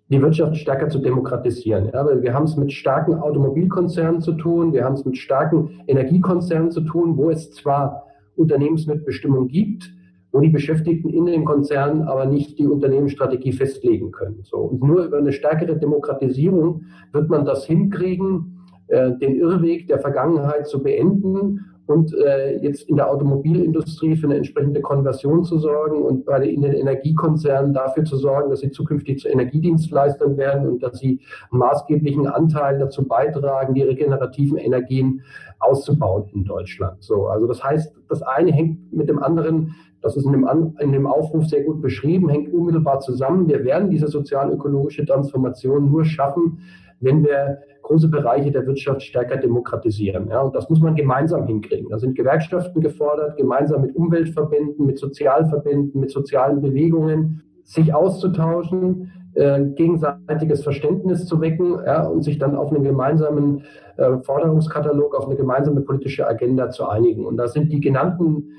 die 0.09 0.21
Wirtschaft 0.21 0.57
stärker 0.57 0.89
zu 0.89 0.99
demokratisieren. 0.99 1.89
Ja, 1.93 2.21
wir 2.21 2.33
haben 2.33 2.45
es 2.45 2.57
mit 2.57 2.73
starken 2.73 3.15
Automobilkonzernen 3.15 4.21
zu 4.21 4.33
tun, 4.33 4.73
wir 4.73 4.83
haben 4.83 4.95
es 4.95 5.05
mit 5.05 5.17
starken 5.17 5.81
Energiekonzernen 5.87 6.71
zu 6.71 6.81
tun, 6.81 7.15
wo 7.15 7.29
es 7.29 7.51
zwar 7.51 8.07
Unternehmensmitbestimmung 8.35 9.47
gibt, 9.47 9.91
wo 10.31 10.39
die 10.39 10.49
Beschäftigten 10.49 11.09
in 11.09 11.25
den 11.25 11.45
Konzernen 11.45 12.03
aber 12.03 12.25
nicht 12.25 12.57
die 12.57 12.67
Unternehmensstrategie 12.67 13.51
festlegen 13.51 14.11
können. 14.11 14.39
So. 14.43 14.57
Und 14.57 14.83
nur 14.83 15.05
über 15.05 15.17
eine 15.17 15.31
stärkere 15.31 15.77
Demokratisierung 15.77 16.85
wird 17.11 17.29
man 17.29 17.45
das 17.45 17.65
hinkriegen, 17.65 18.65
äh, 18.87 19.11
den 19.17 19.35
Irrweg 19.35 19.87
der 19.87 19.99
Vergangenheit 19.99 20.67
zu 20.67 20.81
beenden 20.81 21.65
und 21.89 22.13
äh, 22.13 22.57
jetzt 22.57 22.87
in 22.87 22.97
der 22.97 23.09
Automobilindustrie 23.09 24.15
für 24.15 24.27
eine 24.27 24.37
entsprechende 24.37 24.79
Konversion 24.79 25.43
zu 25.43 25.57
sorgen 25.57 26.03
und 26.03 26.23
bei 26.23 26.37
den, 26.37 26.53
in 26.53 26.61
den 26.61 26.73
Energiekonzernen 26.73 27.73
dafür 27.73 28.05
zu 28.05 28.15
sorgen, 28.15 28.51
dass 28.51 28.59
sie 28.59 28.69
zukünftig 28.69 29.19
zu 29.19 29.27
Energiedienstleistern 29.27 30.37
werden 30.37 30.69
und 30.69 30.83
dass 30.83 30.99
sie 30.99 31.19
maßgeblichen 31.49 32.27
Anteil 32.27 32.77
dazu 32.77 33.07
beitragen, 33.07 33.73
die 33.73 33.81
regenerativen 33.81 34.57
Energien 34.57 35.23
auszubauen 35.57 36.29
in 36.31 36.43
Deutschland. 36.43 37.03
So, 37.03 37.25
also 37.25 37.47
das 37.47 37.63
heißt, 37.63 37.91
das 38.07 38.21
eine 38.21 38.51
hängt 38.51 38.93
mit 38.93 39.09
dem 39.09 39.17
anderen, 39.17 39.73
das 40.01 40.15
ist 40.15 40.25
in 40.25 40.33
dem, 40.33 40.47
An 40.47 40.75
in 40.79 40.91
dem 40.91 41.07
Aufruf 41.07 41.47
sehr 41.47 41.63
gut 41.63 41.81
beschrieben, 41.81 42.29
hängt 42.29 42.53
unmittelbar 42.53 42.99
zusammen. 42.99 43.47
Wir 43.47 43.65
werden 43.65 43.89
diese 43.89 44.07
sozial-ökologische 44.07 45.07
Transformation 45.07 45.89
nur 45.89 46.05
schaffen, 46.05 46.59
wenn 46.99 47.23
wir 47.23 47.57
große 47.89 48.07
Bereiche 48.07 48.51
der 48.51 48.67
Wirtschaft 48.67 49.01
stärker 49.01 49.37
demokratisieren. 49.37 50.29
Ja, 50.29 50.41
und 50.41 50.55
das 50.55 50.69
muss 50.69 50.79
man 50.79 50.95
gemeinsam 50.95 51.47
hinkriegen. 51.47 51.89
Da 51.89 51.97
sind 51.97 52.15
Gewerkschaften 52.15 52.81
gefordert, 52.81 53.35
gemeinsam 53.35 53.81
mit 53.81 53.95
Umweltverbänden, 53.95 54.85
mit 54.85 54.99
Sozialverbänden, 54.99 55.99
mit 55.99 56.11
sozialen 56.11 56.61
Bewegungen 56.61 57.41
sich 57.63 57.91
auszutauschen, 57.91 59.11
äh, 59.33 59.65
gegenseitiges 59.75 60.63
Verständnis 60.63 61.25
zu 61.25 61.41
wecken 61.41 61.79
ja, 61.83 62.05
und 62.05 62.21
sich 62.21 62.37
dann 62.37 62.55
auf 62.55 62.71
einen 62.71 62.83
gemeinsamen 62.83 63.63
äh, 63.97 64.17
Forderungskatalog, 64.17 65.15
auf 65.15 65.25
eine 65.25 65.35
gemeinsame 65.35 65.81
politische 65.81 66.27
Agenda 66.27 66.69
zu 66.69 66.87
einigen. 66.87 67.25
Und 67.25 67.37
da 67.37 67.47
sind 67.47 67.71
die 67.71 67.79
genannten, 67.79 68.51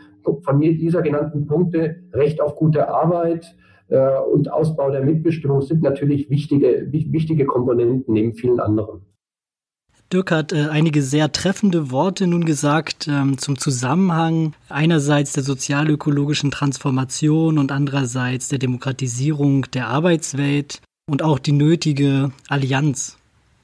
von 0.43 0.59
mir 0.59 0.77
dieser 0.77 1.03
genannten 1.03 1.47
Punkte, 1.47 1.97
Recht 2.12 2.40
auf 2.40 2.57
gute 2.57 2.88
Arbeit, 2.88 3.55
äh, 3.90 4.19
und 4.33 4.53
Ausbau 4.53 4.90
der 4.90 5.05
Mitbestimmung 5.05 5.62
sind 5.62 5.83
natürlich 5.83 6.31
wichtige, 6.31 6.88
wichtige 6.90 7.47
Komponenten 7.47 8.14
neben 8.14 8.35
vielen 8.35 8.59
anderen. 8.59 9.03
Dirk 10.12 10.33
hat 10.33 10.53
äh, 10.53 10.68
einige 10.68 11.03
sehr 11.03 11.31
treffende 11.31 11.92
Worte 11.92 12.27
nun 12.27 12.44
gesagt 12.44 13.07
ähm, 13.09 13.38
zum 13.38 13.59
Zusammenhang 13.59 14.55
einerseits 14.68 15.33
der 15.35 15.44
sozialökologischen 15.44 16.51
Transformation 16.51 17.59
und 17.59 17.70
andererseits 17.70 18.49
der 18.49 18.59
Demokratisierung 18.59 19.70
der 19.70 19.87
Arbeitswelt 19.87 20.81
und 21.09 21.23
auch 21.23 21.38
die 21.38 21.53
nötige 21.53 22.33
Allianz 22.49 23.18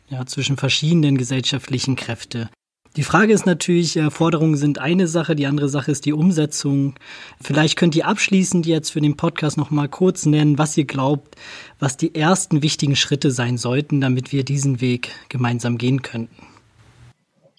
ja, 0.09 0.25
zwischen 0.25 0.57
verschiedenen 0.57 1.19
gesellschaftlichen 1.19 1.97
Kräften. 1.97 2.49
Die 2.97 3.03
Frage 3.03 3.35
ist 3.35 3.45
natürlich, 3.45 3.99
äh, 3.99 4.11
Forderungen 4.11 4.57
sind 4.57 4.79
eine 4.79 5.07
Sache, 5.07 5.37
die 5.37 5.47
andere 5.47 5.69
Sache 5.69 5.91
ist 5.91 6.07
die 6.07 6.15
Umsetzung. 6.15 6.95
Vielleicht 7.43 7.77
könnt 7.77 7.95
ihr 7.95 8.07
abschließend 8.07 8.65
jetzt 8.65 8.91
für 8.91 9.03
den 9.03 9.19
Podcast 9.19 9.59
noch 9.59 9.71
mal 9.71 9.87
kurz 9.87 10.25
nennen, 10.25 10.59
was 10.59 10.75
ihr 10.79 10.87
glaubt, 10.87 11.37
was 11.79 11.99
die 11.99 12.15
ersten 12.15 12.63
wichtigen 12.63 12.97
Schritte 12.97 13.31
sein 13.31 13.59
sollten, 13.59 14.01
damit 14.01 14.33
wir 14.33 14.45
diesen 14.45 14.81
Weg 14.81 15.11
gemeinsam 15.29 15.77
gehen 15.77 16.01
könnten. 16.01 16.47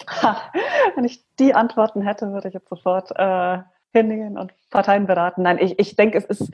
Ha, 0.08 0.41
wenn 0.95 1.04
ich 1.04 1.23
die 1.38 1.54
Antworten 1.54 2.02
hätte, 2.02 2.34
würde 2.34 2.47
ich 2.47 2.56
jetzt 2.56 2.69
sofort 2.69 3.12
äh, 3.15 3.60
hingehen 3.93 4.39
und 4.39 4.54
Parteien 4.71 5.06
beraten. 5.06 5.43
Nein, 5.43 5.60
ich, 5.60 5.78
ich 5.78 5.95
denke, 5.95 6.17
es 6.17 6.26
ist 6.26 6.52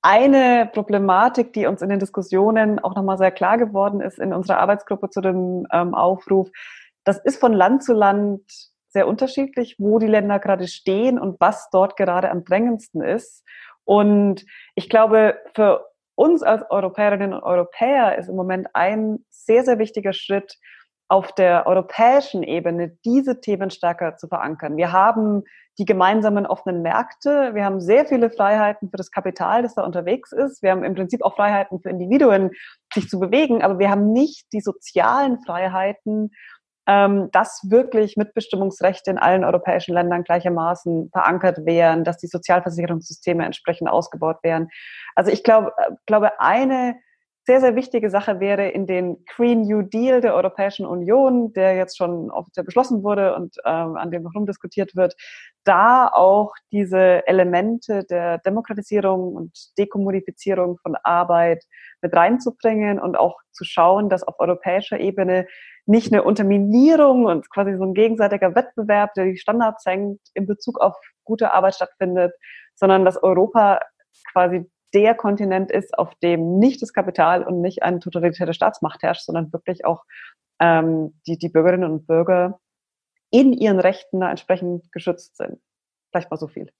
eine 0.00 0.70
Problematik, 0.72 1.52
die 1.52 1.66
uns 1.66 1.82
in 1.82 1.90
den 1.90 2.00
Diskussionen 2.00 2.78
auch 2.78 2.96
nochmal 2.96 3.18
sehr 3.18 3.30
klar 3.30 3.58
geworden 3.58 4.00
ist 4.00 4.18
in 4.18 4.32
unserer 4.32 4.58
Arbeitsgruppe 4.58 5.10
zu 5.10 5.20
dem 5.20 5.66
ähm, 5.70 5.94
Aufruf, 5.94 6.50
das 7.04 7.18
ist 7.18 7.40
von 7.40 7.52
Land 7.52 7.84
zu 7.84 7.92
Land 7.92 8.42
sehr 8.88 9.08
unterschiedlich, 9.08 9.76
wo 9.78 9.98
die 9.98 10.06
Länder 10.06 10.38
gerade 10.38 10.68
stehen 10.68 11.18
und 11.18 11.40
was 11.40 11.70
dort 11.70 11.96
gerade 11.96 12.30
am 12.30 12.44
drängendsten 12.44 13.02
ist. 13.02 13.44
Und 13.84 14.44
ich 14.74 14.88
glaube, 14.88 15.38
für 15.54 15.86
uns 16.14 16.42
als 16.42 16.62
Europäerinnen 16.70 17.32
und 17.32 17.42
Europäer 17.42 18.18
ist 18.18 18.28
im 18.28 18.36
Moment 18.36 18.68
ein 18.74 19.24
sehr, 19.30 19.64
sehr 19.64 19.78
wichtiger 19.78 20.12
Schritt, 20.12 20.58
auf 21.12 21.34
der 21.34 21.66
europäischen 21.66 22.42
Ebene 22.42 22.96
diese 23.04 23.42
Themen 23.42 23.68
stärker 23.68 24.16
zu 24.16 24.28
verankern. 24.28 24.78
Wir 24.78 24.92
haben 24.92 25.42
die 25.78 25.84
gemeinsamen 25.84 26.46
offenen 26.46 26.80
Märkte. 26.80 27.54
Wir 27.54 27.66
haben 27.66 27.80
sehr 27.80 28.06
viele 28.06 28.30
Freiheiten 28.30 28.88
für 28.88 28.96
das 28.96 29.10
Kapital, 29.10 29.62
das 29.62 29.74
da 29.74 29.84
unterwegs 29.84 30.32
ist. 30.32 30.62
Wir 30.62 30.70
haben 30.70 30.84
im 30.84 30.94
Prinzip 30.94 31.22
auch 31.22 31.36
Freiheiten 31.36 31.80
für 31.80 31.90
Individuen, 31.90 32.52
sich 32.94 33.10
zu 33.10 33.20
bewegen, 33.20 33.62
aber 33.62 33.78
wir 33.78 33.90
haben 33.90 34.12
nicht 34.12 34.46
die 34.54 34.62
sozialen 34.62 35.38
Freiheiten 35.42 36.30
ähm, 36.86 37.30
dass 37.30 37.60
wirklich 37.68 38.16
Mitbestimmungsrechte 38.16 39.10
in 39.10 39.18
allen 39.18 39.44
europäischen 39.44 39.94
Ländern 39.94 40.24
gleichermaßen 40.24 41.10
verankert 41.12 41.64
wären, 41.64 42.04
dass 42.04 42.18
die 42.18 42.26
Sozialversicherungssysteme 42.26 43.44
entsprechend 43.44 43.88
ausgebaut 43.88 44.38
wären. 44.42 44.68
Also 45.14 45.30
ich 45.30 45.44
glaube, 45.44 45.72
äh, 45.78 45.92
glaube 46.06 46.40
eine 46.40 46.96
sehr, 47.44 47.60
sehr 47.60 47.74
wichtige 47.74 48.08
Sache 48.08 48.38
wäre 48.38 48.68
in 48.68 48.86
den 48.86 49.24
Green 49.26 49.62
New 49.62 49.82
Deal 49.82 50.20
der 50.20 50.34
Europäischen 50.34 50.86
Union, 50.86 51.52
der 51.52 51.74
jetzt 51.74 51.96
schon 51.96 52.30
offiziell 52.30 52.64
beschlossen 52.64 53.02
wurde 53.02 53.34
und 53.34 53.56
ähm, 53.64 53.96
an 53.96 54.12
dem 54.12 54.22
noch 54.22 54.34
rumdiskutiert 54.34 54.94
wird, 54.94 55.16
da 55.64 56.08
auch 56.08 56.52
diese 56.70 57.26
Elemente 57.26 58.04
der 58.04 58.38
Demokratisierung 58.38 59.34
und 59.34 59.76
Dekommodifizierung 59.76 60.78
von 60.78 60.96
Arbeit 61.02 61.64
mit 62.00 62.14
reinzubringen 62.14 63.00
und 63.00 63.16
auch 63.16 63.38
zu 63.50 63.64
schauen, 63.64 64.08
dass 64.08 64.22
auf 64.22 64.38
europäischer 64.38 65.00
Ebene 65.00 65.46
nicht 65.86 66.12
eine 66.12 66.22
Unterminierung 66.22 67.24
und 67.24 67.50
quasi 67.50 67.76
so 67.76 67.84
ein 67.84 67.94
gegenseitiger 67.94 68.54
Wettbewerb, 68.54 69.14
der 69.14 69.26
die 69.26 69.36
Standards 69.36 69.82
senkt, 69.82 70.20
in 70.34 70.46
Bezug 70.46 70.80
auf 70.80 70.94
gute 71.24 71.52
Arbeit 71.52 71.74
stattfindet, 71.74 72.32
sondern 72.74 73.04
dass 73.04 73.22
Europa 73.22 73.80
quasi 74.32 74.70
der 74.94 75.14
Kontinent 75.14 75.70
ist, 75.70 75.96
auf 75.98 76.14
dem 76.22 76.58
nicht 76.58 76.82
das 76.82 76.92
Kapital 76.92 77.44
und 77.44 77.60
nicht 77.60 77.82
eine 77.82 77.98
totalitäre 77.98 78.54
Staatsmacht 78.54 79.02
herrscht, 79.02 79.24
sondern 79.24 79.52
wirklich 79.52 79.84
auch 79.84 80.04
ähm, 80.60 81.18
die, 81.26 81.38
die 81.38 81.48
Bürgerinnen 81.48 81.90
und 81.90 82.06
Bürger 82.06 82.60
in 83.30 83.52
ihren 83.52 83.80
Rechten 83.80 84.20
da 84.20 84.30
entsprechend 84.30 84.92
geschützt 84.92 85.36
sind. 85.36 85.58
Vielleicht 86.10 86.30
mal 86.30 86.36
so 86.36 86.46
viel. 86.46 86.70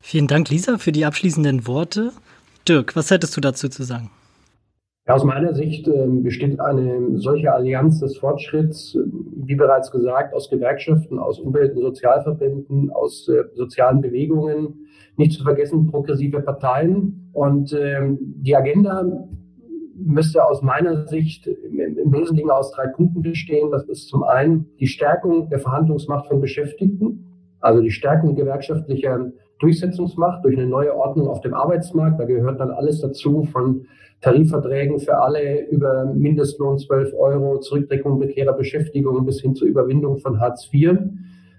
Vielen 0.00 0.28
Dank, 0.28 0.48
Lisa, 0.48 0.78
für 0.78 0.92
die 0.92 1.04
abschließenden 1.04 1.66
Worte. 1.66 2.12
Dirk, 2.68 2.94
was 2.94 3.10
hättest 3.10 3.36
du 3.36 3.40
dazu 3.40 3.68
zu 3.68 3.82
sagen? 3.82 4.10
Ja, 5.08 5.14
aus 5.14 5.24
meiner 5.24 5.54
Sicht 5.54 5.88
äh, 5.88 6.06
besteht 6.06 6.60
eine 6.60 7.16
solche 7.18 7.50
Allianz 7.50 8.00
des 8.00 8.18
Fortschritts, 8.18 8.94
wie 9.36 9.54
bereits 9.54 9.90
gesagt, 9.90 10.34
aus 10.34 10.50
Gewerkschaften, 10.50 11.18
aus 11.18 11.40
Umwelt- 11.40 11.74
und 11.74 11.80
Sozialverbänden, 11.80 12.90
aus 12.90 13.26
äh, 13.28 13.44
sozialen 13.54 14.02
Bewegungen, 14.02 14.86
nicht 15.16 15.32
zu 15.32 15.42
vergessen 15.42 15.90
progressive 15.90 16.42
Parteien. 16.42 17.30
Und 17.32 17.72
ähm, 17.72 18.18
die 18.20 18.54
Agenda 18.54 19.02
müsste 19.96 20.44
aus 20.44 20.60
meiner 20.60 21.06
Sicht 21.06 21.46
im, 21.46 21.80
im 21.80 22.12
Wesentlichen 22.12 22.50
aus 22.50 22.70
drei 22.72 22.88
Punkten 22.88 23.22
bestehen. 23.22 23.70
Das 23.70 23.84
ist 23.84 24.08
zum 24.08 24.24
einen 24.24 24.66
die 24.78 24.88
Stärkung 24.88 25.48
der 25.48 25.60
Verhandlungsmacht 25.60 26.26
von 26.26 26.42
Beschäftigten, 26.42 27.24
also 27.60 27.80
die 27.80 27.90
Stärkung 27.92 28.36
gewerkschaftlicher 28.36 29.32
Durchsetzungsmacht 29.58 30.44
durch 30.44 30.56
eine 30.56 30.66
neue 30.66 30.94
Ordnung 30.94 31.28
auf 31.28 31.40
dem 31.40 31.54
Arbeitsmarkt. 31.54 32.20
Da 32.20 32.26
gehört 32.26 32.60
dann 32.60 32.70
alles 32.70 33.00
dazu 33.00 33.44
von 33.44 33.86
Tarifverträgen 34.20 34.98
für 34.98 35.18
alle 35.18 35.66
über 35.68 36.06
Mindestlohn 36.06 36.78
12 36.78 37.14
Euro, 37.14 37.60
Zurückdeckung 37.60 38.18
prekärer 38.18 38.52
Beschäftigung 38.52 39.24
bis 39.24 39.40
hin 39.40 39.54
zur 39.54 39.68
Überwindung 39.68 40.18
von 40.18 40.40
Hartz 40.40 40.68
IV. 40.72 40.98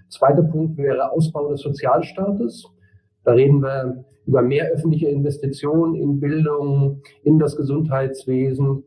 Zweiter 0.08 0.42
Punkt 0.42 0.76
wäre 0.76 1.10
Ausbau 1.10 1.50
des 1.50 1.60
Sozialstaates. 1.60 2.66
Da 3.24 3.32
reden 3.32 3.62
wir 3.62 4.04
über 4.26 4.42
mehr 4.42 4.70
öffentliche 4.70 5.08
Investitionen 5.08 5.94
in 5.94 6.20
Bildung, 6.20 7.00
in 7.22 7.38
das 7.38 7.56
Gesundheitswesen, 7.56 8.84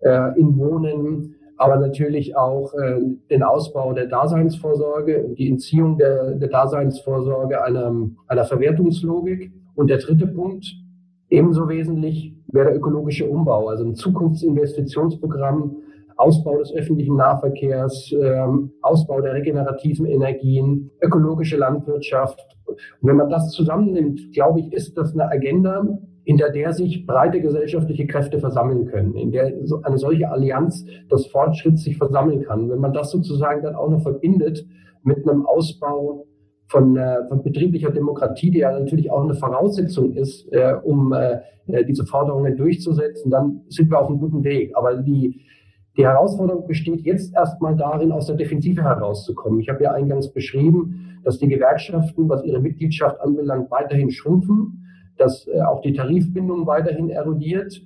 äh, 0.00 0.38
in 0.38 0.56
Wohnen, 0.56 1.34
aber 1.56 1.76
natürlich 1.76 2.36
auch 2.36 2.72
äh, 2.74 3.00
den 3.30 3.42
Ausbau 3.42 3.92
der 3.92 4.06
Daseinsvorsorge, 4.06 5.34
die 5.36 5.48
Entziehung 5.48 5.98
der, 5.98 6.32
der 6.32 6.48
Daseinsvorsorge 6.48 7.62
einer, 7.62 7.92
einer 8.28 8.44
Verwertungslogik. 8.44 9.50
Und 9.74 9.90
der 9.90 9.98
dritte 9.98 10.26
Punkt, 10.26 10.66
ebenso 11.28 11.68
wesentlich, 11.68 12.35
wäre 12.48 12.66
der 12.66 12.76
ökologische 12.76 13.28
Umbau, 13.28 13.68
also 13.68 13.84
ein 13.84 13.94
Zukunftsinvestitionsprogramm, 13.94 15.76
Ausbau 16.16 16.58
des 16.58 16.72
öffentlichen 16.74 17.16
Nahverkehrs, 17.16 18.12
ähm, 18.12 18.72
Ausbau 18.80 19.20
der 19.20 19.34
regenerativen 19.34 20.06
Energien, 20.06 20.90
ökologische 21.02 21.56
Landwirtschaft. 21.56 22.40
Und 22.66 22.78
wenn 23.08 23.16
man 23.16 23.28
das 23.28 23.50
zusammennimmt, 23.50 24.32
glaube 24.32 24.60
ich, 24.60 24.72
ist 24.72 24.96
das 24.96 25.12
eine 25.12 25.30
Agenda, 25.30 25.86
hinter 26.24 26.50
der 26.50 26.72
sich 26.72 27.06
breite 27.06 27.40
gesellschaftliche 27.40 28.06
Kräfte 28.06 28.40
versammeln 28.40 28.86
können, 28.86 29.14
in 29.14 29.30
der 29.30 29.52
eine 29.82 29.98
solche 29.98 30.28
Allianz 30.28 30.84
des 31.10 31.26
Fortschritts 31.26 31.84
sich 31.84 31.98
versammeln 31.98 32.42
kann. 32.42 32.68
Wenn 32.68 32.80
man 32.80 32.92
das 32.92 33.12
sozusagen 33.12 33.62
dann 33.62 33.76
auch 33.76 33.88
noch 33.88 34.02
verbindet 34.02 34.66
mit 35.04 35.18
einem 35.28 35.46
Ausbau 35.46 36.26
von, 36.68 36.96
äh, 36.96 37.26
von 37.28 37.42
betrieblicher 37.42 37.90
Demokratie, 37.90 38.50
die 38.50 38.58
ja 38.58 38.78
natürlich 38.78 39.10
auch 39.10 39.22
eine 39.22 39.34
Voraussetzung 39.34 40.12
ist, 40.14 40.50
äh, 40.52 40.74
um 40.82 41.12
äh, 41.12 41.40
diese 41.84 42.06
Forderungen 42.06 42.56
durchzusetzen, 42.56 43.30
dann 43.30 43.62
sind 43.68 43.90
wir 43.90 44.00
auf 44.00 44.08
einem 44.08 44.18
guten 44.18 44.44
Weg. 44.44 44.72
Aber 44.76 44.96
die, 44.96 45.42
die 45.96 46.04
Herausforderung 46.04 46.66
besteht 46.66 47.00
jetzt 47.02 47.34
erstmal 47.34 47.76
darin, 47.76 48.12
aus 48.12 48.26
der 48.26 48.36
Defensive 48.36 48.82
herauszukommen. 48.82 49.60
Ich 49.60 49.68
habe 49.68 49.82
ja 49.82 49.92
eingangs 49.92 50.32
beschrieben, 50.32 51.20
dass 51.24 51.38
die 51.38 51.48
Gewerkschaften, 51.48 52.28
was 52.28 52.44
ihre 52.44 52.60
Mitgliedschaft 52.60 53.20
anbelangt, 53.20 53.70
weiterhin 53.70 54.10
schrumpfen 54.10 54.82
dass 55.16 55.46
äh, 55.46 55.60
auch 55.62 55.80
die 55.80 55.92
Tarifbindung 55.92 56.66
weiterhin 56.66 57.10
erodiert, 57.10 57.82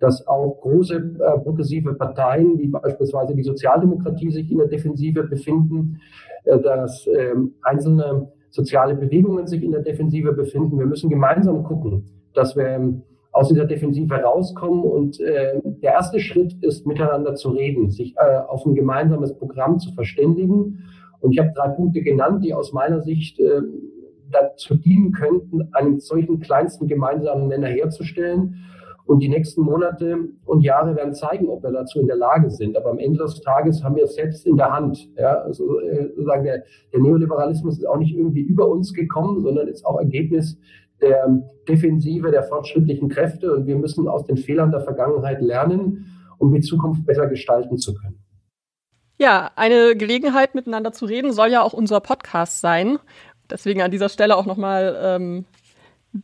dass 0.00 0.26
auch 0.26 0.60
große 0.62 0.96
äh, 0.96 1.38
progressive 1.40 1.94
Parteien, 1.94 2.58
wie 2.58 2.68
beispielsweise 2.68 3.34
die 3.34 3.42
Sozialdemokratie, 3.42 4.30
sich 4.30 4.50
in 4.50 4.58
der 4.58 4.66
Defensive 4.66 5.24
befinden, 5.24 6.00
äh, 6.44 6.58
dass 6.58 7.06
ähm, 7.06 7.54
einzelne 7.62 8.28
soziale 8.50 8.94
Bewegungen 8.94 9.46
sich 9.46 9.62
in 9.62 9.72
der 9.72 9.82
Defensive 9.82 10.32
befinden. 10.32 10.78
Wir 10.78 10.86
müssen 10.86 11.08
gemeinsam 11.08 11.62
gucken, 11.62 12.06
dass 12.34 12.56
wir 12.56 12.66
ähm, 12.66 13.02
aus 13.32 13.48
dieser 13.48 13.66
Defensive 13.66 14.14
rauskommen. 14.14 14.82
Und 14.82 15.20
äh, 15.20 15.60
der 15.64 15.92
erste 15.92 16.18
Schritt 16.18 16.56
ist, 16.62 16.86
miteinander 16.86 17.34
zu 17.34 17.50
reden, 17.50 17.90
sich 17.90 18.14
äh, 18.16 18.38
auf 18.48 18.66
ein 18.66 18.74
gemeinsames 18.74 19.36
Programm 19.36 19.78
zu 19.78 19.92
verständigen. 19.92 20.84
Und 21.20 21.32
ich 21.32 21.38
habe 21.38 21.52
drei 21.54 21.68
Punkte 21.68 22.02
genannt, 22.02 22.44
die 22.44 22.54
aus 22.54 22.72
meiner 22.72 23.02
Sicht 23.02 23.38
äh, 23.38 23.60
dazu 24.30 24.76
dienen 24.76 25.12
könnten, 25.12 25.68
einen 25.72 26.00
solchen 26.00 26.40
kleinsten 26.40 26.88
gemeinsamen 26.88 27.48
Nenner 27.48 27.68
herzustellen. 27.68 28.56
Und 29.10 29.18
die 29.18 29.28
nächsten 29.28 29.62
Monate 29.62 30.28
und 30.44 30.60
Jahre 30.60 30.94
werden 30.94 31.14
zeigen, 31.14 31.48
ob 31.48 31.64
wir 31.64 31.72
dazu 31.72 31.98
in 31.98 32.06
der 32.06 32.14
Lage 32.14 32.48
sind. 32.48 32.76
Aber 32.76 32.90
am 32.90 32.98
Ende 33.00 33.18
des 33.18 33.40
Tages 33.40 33.82
haben 33.82 33.96
wir 33.96 34.04
es 34.04 34.14
selbst 34.14 34.46
in 34.46 34.56
der 34.56 34.72
Hand. 34.72 35.10
Ja, 35.16 35.32
also 35.40 35.80
äh, 35.80 36.10
sozusagen 36.14 36.44
der, 36.44 36.62
der 36.92 37.00
Neoliberalismus 37.00 37.78
ist 37.78 37.86
auch 37.86 37.96
nicht 37.96 38.14
irgendwie 38.14 38.42
über 38.42 38.68
uns 38.68 38.94
gekommen, 38.94 39.40
sondern 39.40 39.66
ist 39.66 39.84
auch 39.84 39.98
Ergebnis 39.98 40.56
der 41.02 41.42
Defensive 41.68 42.30
der 42.30 42.44
fortschrittlichen 42.44 43.08
Kräfte. 43.08 43.52
Und 43.52 43.66
wir 43.66 43.74
müssen 43.74 44.06
aus 44.06 44.26
den 44.26 44.36
Fehlern 44.36 44.70
der 44.70 44.82
Vergangenheit 44.82 45.40
lernen, 45.40 46.06
um 46.38 46.54
die 46.54 46.60
Zukunft 46.60 47.04
besser 47.04 47.26
gestalten 47.26 47.78
zu 47.78 47.94
können. 47.94 48.22
Ja, 49.18 49.50
eine 49.56 49.96
Gelegenheit, 49.96 50.54
miteinander 50.54 50.92
zu 50.92 51.04
reden, 51.06 51.32
soll 51.32 51.48
ja 51.48 51.62
auch 51.62 51.72
unser 51.72 51.98
Podcast 51.98 52.60
sein. 52.60 53.00
Deswegen 53.50 53.82
an 53.82 53.90
dieser 53.90 54.08
Stelle 54.08 54.36
auch 54.36 54.46
nochmal 54.46 54.96
ähm, 55.02 55.46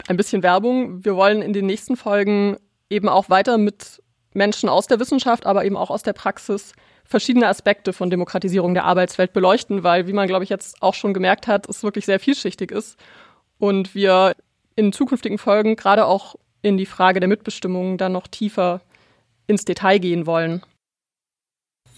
ein 0.06 0.16
bisschen 0.16 0.44
Werbung. 0.44 1.04
Wir 1.04 1.16
wollen 1.16 1.42
in 1.42 1.52
den 1.52 1.66
nächsten 1.66 1.96
Folgen 1.96 2.58
eben 2.90 3.08
auch 3.08 3.30
weiter 3.30 3.58
mit 3.58 4.02
Menschen 4.32 4.68
aus 4.68 4.86
der 4.86 5.00
Wissenschaft, 5.00 5.46
aber 5.46 5.64
eben 5.64 5.76
auch 5.76 5.90
aus 5.90 6.02
der 6.02 6.12
Praxis 6.12 6.72
verschiedene 7.04 7.48
Aspekte 7.48 7.92
von 7.92 8.10
Demokratisierung 8.10 8.74
der 8.74 8.84
Arbeitswelt 8.84 9.32
beleuchten, 9.32 9.82
weil, 9.82 10.06
wie 10.06 10.12
man, 10.12 10.26
glaube 10.26 10.44
ich, 10.44 10.50
jetzt 10.50 10.82
auch 10.82 10.94
schon 10.94 11.14
gemerkt 11.14 11.46
hat, 11.46 11.68
es 11.68 11.82
wirklich 11.82 12.04
sehr 12.04 12.20
vielschichtig 12.20 12.70
ist 12.70 12.98
und 13.58 13.94
wir 13.94 14.34
in 14.74 14.92
zukünftigen 14.92 15.38
Folgen 15.38 15.76
gerade 15.76 16.04
auch 16.04 16.36
in 16.62 16.76
die 16.76 16.86
Frage 16.86 17.20
der 17.20 17.28
Mitbestimmung 17.28 17.96
dann 17.96 18.12
noch 18.12 18.26
tiefer 18.26 18.80
ins 19.46 19.64
Detail 19.64 19.98
gehen 19.98 20.26
wollen. 20.26 20.62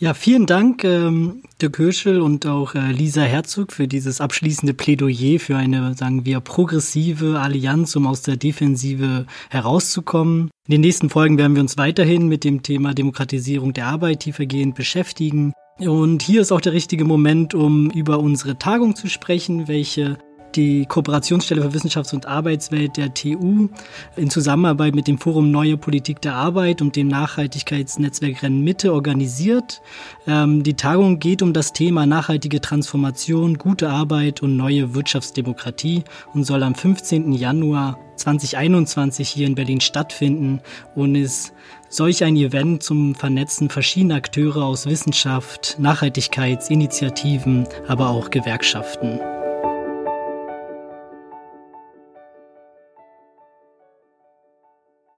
Ja, 0.00 0.14
vielen 0.14 0.46
Dank, 0.46 0.84
ähm, 0.84 1.42
Dirk 1.60 1.78
Höschel 1.78 2.20
und 2.20 2.46
auch 2.46 2.76
äh, 2.76 2.92
Lisa 2.92 3.22
Herzog 3.22 3.72
für 3.72 3.88
dieses 3.88 4.20
abschließende 4.20 4.72
Plädoyer 4.72 5.40
für 5.40 5.56
eine, 5.56 5.94
sagen 5.94 6.24
wir, 6.24 6.38
progressive 6.38 7.40
Allianz, 7.40 7.96
um 7.96 8.06
aus 8.06 8.22
der 8.22 8.36
Defensive 8.36 9.26
herauszukommen. 9.50 10.50
In 10.68 10.72
den 10.72 10.82
nächsten 10.82 11.10
Folgen 11.10 11.36
werden 11.36 11.56
wir 11.56 11.62
uns 11.62 11.78
weiterhin 11.78 12.28
mit 12.28 12.44
dem 12.44 12.62
Thema 12.62 12.94
Demokratisierung 12.94 13.72
der 13.72 13.86
Arbeit 13.86 14.20
tiefergehend 14.20 14.76
beschäftigen. 14.76 15.52
Und 15.80 16.22
hier 16.22 16.42
ist 16.42 16.52
auch 16.52 16.60
der 16.60 16.74
richtige 16.74 17.04
Moment, 17.04 17.54
um 17.54 17.90
über 17.90 18.20
unsere 18.20 18.56
Tagung 18.56 18.94
zu 18.94 19.08
sprechen, 19.08 19.66
welche 19.66 20.18
die 20.54 20.86
Kooperationsstelle 20.86 21.62
für 21.62 21.76
Wissenschafts- 21.76 22.14
und 22.14 22.26
Arbeitswelt 22.26 22.96
der 22.96 23.14
TU 23.14 23.68
in 24.16 24.30
Zusammenarbeit 24.30 24.94
mit 24.94 25.08
dem 25.08 25.18
Forum 25.18 25.50
Neue 25.50 25.76
Politik 25.76 26.20
der 26.20 26.34
Arbeit 26.34 26.82
und 26.82 26.96
dem 26.96 27.08
Nachhaltigkeitsnetzwerk 27.08 28.42
Rennen 28.42 28.62
Mitte 28.62 28.92
organisiert. 28.92 29.80
Ähm, 30.26 30.62
die 30.62 30.74
Tagung 30.74 31.18
geht 31.18 31.42
um 31.42 31.52
das 31.52 31.72
Thema 31.72 32.06
nachhaltige 32.06 32.60
Transformation, 32.60 33.58
gute 33.58 33.90
Arbeit 33.90 34.42
und 34.42 34.56
neue 34.56 34.94
Wirtschaftsdemokratie 34.94 36.04
und 36.34 36.44
soll 36.44 36.62
am 36.62 36.74
15. 36.74 37.32
Januar 37.32 37.98
2021 38.16 39.28
hier 39.28 39.46
in 39.46 39.54
Berlin 39.54 39.80
stattfinden 39.80 40.60
und 40.94 41.14
ist 41.14 41.52
solch 41.88 42.24
ein 42.24 42.36
Event 42.36 42.82
zum 42.82 43.14
Vernetzen 43.14 43.70
verschiedener 43.70 44.16
Akteure 44.16 44.64
aus 44.64 44.86
Wissenschaft, 44.86 45.76
Nachhaltigkeitsinitiativen, 45.78 47.66
aber 47.86 48.10
auch 48.10 48.30
Gewerkschaften. 48.30 49.20